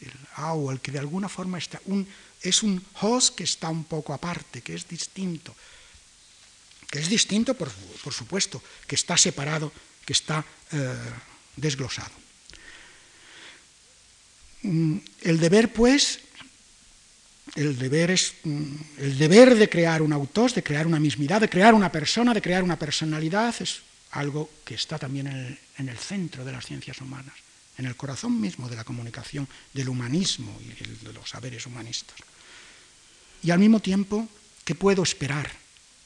el 0.00 0.12
au, 0.36 0.70
el 0.70 0.80
que 0.80 0.92
de 0.92 0.98
alguna 0.98 1.28
forma 1.28 1.58
está, 1.58 1.80
un, 1.86 2.08
es 2.40 2.62
un 2.62 2.82
host 3.00 3.36
que 3.36 3.44
está 3.44 3.68
un 3.68 3.84
poco 3.84 4.12
aparte, 4.12 4.62
que 4.62 4.74
es 4.74 4.88
distinto, 4.88 5.54
que 6.90 6.98
es 6.98 7.08
distinto, 7.08 7.54
por, 7.54 7.70
supuesto, 8.12 8.62
que 8.86 8.94
está 8.94 9.16
separado, 9.16 9.72
que 10.04 10.12
está 10.12 10.44
eh, 10.72 10.94
desglosado. 11.56 12.12
Mm, 14.62 14.98
el 15.22 15.40
deber, 15.40 15.72
pues, 15.72 16.20
el 17.56 17.78
deber 17.78 18.10
es 18.10 18.34
mm, 18.44 18.74
el 18.98 19.18
deber 19.18 19.54
de 19.54 19.68
crear 19.68 20.00
un 20.00 20.12
autos, 20.12 20.54
de 20.54 20.62
crear 20.62 20.86
una 20.86 21.00
mismidad, 21.00 21.40
de 21.40 21.50
crear 21.50 21.74
una 21.74 21.92
persona, 21.92 22.32
de 22.32 22.40
crear 22.40 22.62
una 22.62 22.78
personalidad, 22.78 23.54
es 23.60 23.82
algo 24.14 24.50
que 24.64 24.74
está 24.74 24.98
también 24.98 25.58
en 25.78 25.88
el 25.88 25.98
centro 25.98 26.44
de 26.44 26.52
las 26.52 26.66
ciencias 26.66 27.00
humanas 27.00 27.34
en 27.78 27.86
el 27.86 27.96
corazón 27.96 28.40
mismo 28.40 28.68
de 28.68 28.76
la 28.76 28.84
comunicación 28.84 29.48
del 29.72 29.88
humanismo 29.88 30.58
y 30.60 31.04
de 31.04 31.12
los 31.12 31.28
saberes 31.28 31.66
humanistas. 31.66 32.16
Y 33.42 33.50
al 33.50 33.58
mismo 33.58 33.80
tiempo, 33.80 34.28
¿qué 34.64 34.74
puedo 34.74 35.02
esperar? 35.02 35.50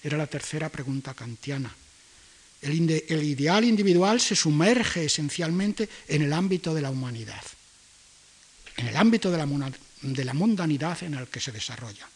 Era 0.02 0.16
la 0.16 0.26
tercera 0.26 0.68
pregunta 0.68 1.14
kantiana. 1.14 1.74
El, 2.60 2.74
ideal 2.74 3.64
individual 3.64 4.20
se 4.20 4.34
sumerge 4.34 5.04
esencialmente 5.04 5.88
en 6.08 6.22
el 6.22 6.32
ámbito 6.32 6.74
de 6.74 6.82
la 6.82 6.90
humanidad, 6.90 7.42
en 8.76 8.88
el 8.88 8.96
ámbito 8.96 9.30
de 9.30 9.38
la, 9.38 9.72
de 10.02 10.24
la 10.24 10.34
mundanidad 10.34 11.02
en 11.04 11.14
el 11.14 11.28
que 11.28 11.40
se 11.40 11.52
desarrolla. 11.52 12.08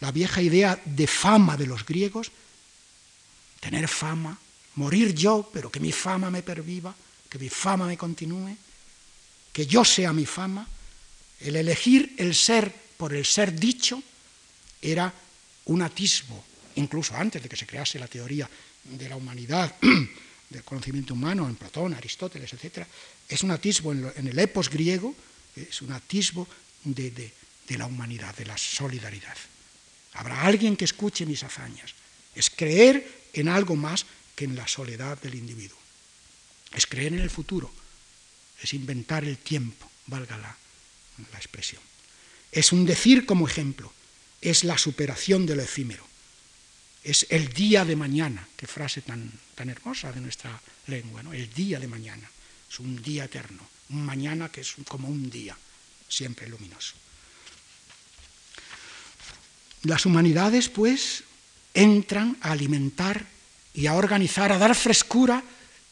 La 0.00 0.10
vieja 0.10 0.42
idea 0.42 0.80
de 0.84 1.06
fama 1.06 1.56
de 1.56 1.66
los 1.66 1.84
griegos, 1.84 2.32
tener 3.60 3.86
fama, 3.86 4.38
morir 4.78 5.12
yo, 5.12 5.50
pero 5.52 5.70
que 5.70 5.80
mi 5.82 5.90
fama 5.90 6.30
me 6.30 6.46
perviva, 6.46 6.94
que 7.28 7.38
mi 7.38 7.50
fama 7.50 7.86
me 7.86 7.98
continúe, 7.98 8.54
que 9.52 9.66
yo 9.66 9.84
sea 9.84 10.12
mi 10.12 10.24
fama, 10.24 10.62
el 11.40 11.56
elegir 11.56 12.14
el 12.16 12.34
ser 12.34 12.70
por 12.96 13.12
el 13.12 13.26
ser 13.26 13.58
dicho 13.58 14.00
era 14.80 15.12
un 15.66 15.82
atisbo, 15.82 16.44
incluso 16.76 17.14
antes 17.14 17.42
de 17.42 17.48
que 17.48 17.58
se 17.58 17.66
crease 17.66 17.98
la 17.98 18.06
teoría 18.06 18.48
de 18.84 19.08
la 19.08 19.16
humanidad, 19.16 19.74
del 20.48 20.62
conocimiento 20.62 21.14
humano, 21.14 21.48
en 21.48 21.56
Platón, 21.56 21.94
Aristóteles, 21.94 22.52
etc., 22.54 22.86
es 23.28 23.42
un 23.42 23.50
atisbo 23.50 23.92
en, 23.92 24.26
el 24.26 24.38
epos 24.38 24.70
griego, 24.70 25.14
es 25.54 25.82
un 25.82 25.92
atisbo 25.92 26.46
de, 26.84 27.10
de 27.10 27.78
la 27.78 27.84
humanidad, 27.84 28.34
de 28.36 28.46
la 28.46 28.56
solidaridad. 28.56 29.36
Habrá 30.14 30.42
alguien 30.42 30.76
que 30.76 30.86
escuche 30.86 31.26
mis 31.26 31.42
hazañas. 31.42 31.92
Es 32.34 32.48
creer 32.48 33.26
en 33.34 33.48
algo 33.48 33.76
más 33.76 34.06
que 34.38 34.44
en 34.44 34.54
la 34.54 34.68
soledad 34.68 35.20
del 35.20 35.34
individuo 35.34 35.76
es 36.72 36.86
creer 36.86 37.12
en 37.12 37.18
el 37.18 37.28
futuro, 37.28 37.72
es 38.62 38.72
inventar 38.72 39.24
el 39.24 39.36
tiempo, 39.38 39.90
valga 40.06 40.38
la, 40.38 40.56
expresión. 41.34 41.82
Es 42.52 42.70
un 42.70 42.86
decir 42.86 43.26
como 43.26 43.48
ejemplo, 43.48 43.92
es 44.40 44.62
la 44.62 44.78
superación 44.78 45.44
de 45.44 45.56
lo 45.56 45.62
efímero, 45.62 46.06
es 47.02 47.26
el 47.30 47.48
día 47.48 47.84
de 47.84 47.96
mañana, 47.96 48.46
qué 48.56 48.68
frase 48.68 49.02
tan, 49.02 49.28
tan 49.56 49.70
hermosa 49.70 50.12
de 50.12 50.20
nuestra 50.20 50.62
lengua, 50.86 51.24
¿no? 51.24 51.32
el 51.32 51.52
día 51.52 51.80
de 51.80 51.88
mañana, 51.88 52.30
es 52.70 52.78
un 52.78 53.02
día 53.02 53.24
eterno, 53.24 53.68
un 53.90 54.06
mañana 54.06 54.52
que 54.52 54.60
es 54.60 54.76
como 54.86 55.08
un 55.08 55.28
día, 55.30 55.58
siempre 56.08 56.46
luminoso. 56.48 56.94
Las 59.82 60.06
humanidades, 60.06 60.68
pues, 60.68 61.24
entran 61.74 62.36
a 62.40 62.52
alimentar 62.52 63.26
y 63.74 63.86
a 63.86 63.94
organizar, 63.94 64.52
a 64.52 64.58
dar 64.58 64.74
frescura 64.74 65.42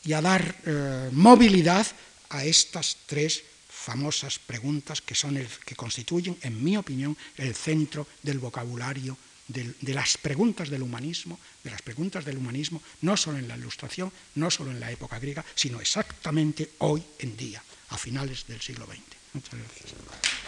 y 0.04 0.12
a 0.12 0.20
dar 0.20 0.56
eh, 0.64 1.10
movilidad 1.12 1.86
a 2.30 2.44
estas 2.44 2.96
tres 3.06 3.42
famosas 3.68 4.38
preguntas 4.38 5.00
que, 5.00 5.14
son 5.14 5.36
el, 5.36 5.46
que 5.64 5.76
constituyen, 5.76 6.36
en 6.42 6.62
mi 6.62 6.76
opinión, 6.76 7.16
el 7.36 7.54
centro 7.54 8.06
del 8.22 8.38
vocabulario 8.38 9.16
de, 9.48 9.74
de, 9.80 9.94
las 9.94 10.18
preguntas 10.18 10.68
del 10.70 10.82
humanismo, 10.82 11.38
de 11.62 11.70
las 11.70 11.82
preguntas 11.82 12.24
del 12.24 12.38
humanismo, 12.38 12.82
no 13.02 13.16
solo 13.16 13.38
en 13.38 13.46
la 13.46 13.56
Ilustración, 13.56 14.12
no 14.34 14.50
solo 14.50 14.72
en 14.72 14.80
la 14.80 14.90
época 14.90 15.20
griega, 15.20 15.44
sino 15.54 15.80
exactamente 15.80 16.72
hoy 16.78 17.02
en 17.20 17.36
día, 17.36 17.62
a 17.90 17.98
finales 17.98 18.46
del 18.48 18.60
siglo 18.60 18.86
XX. 18.86 19.02
Muchas 19.34 19.54
gracias. 19.54 20.45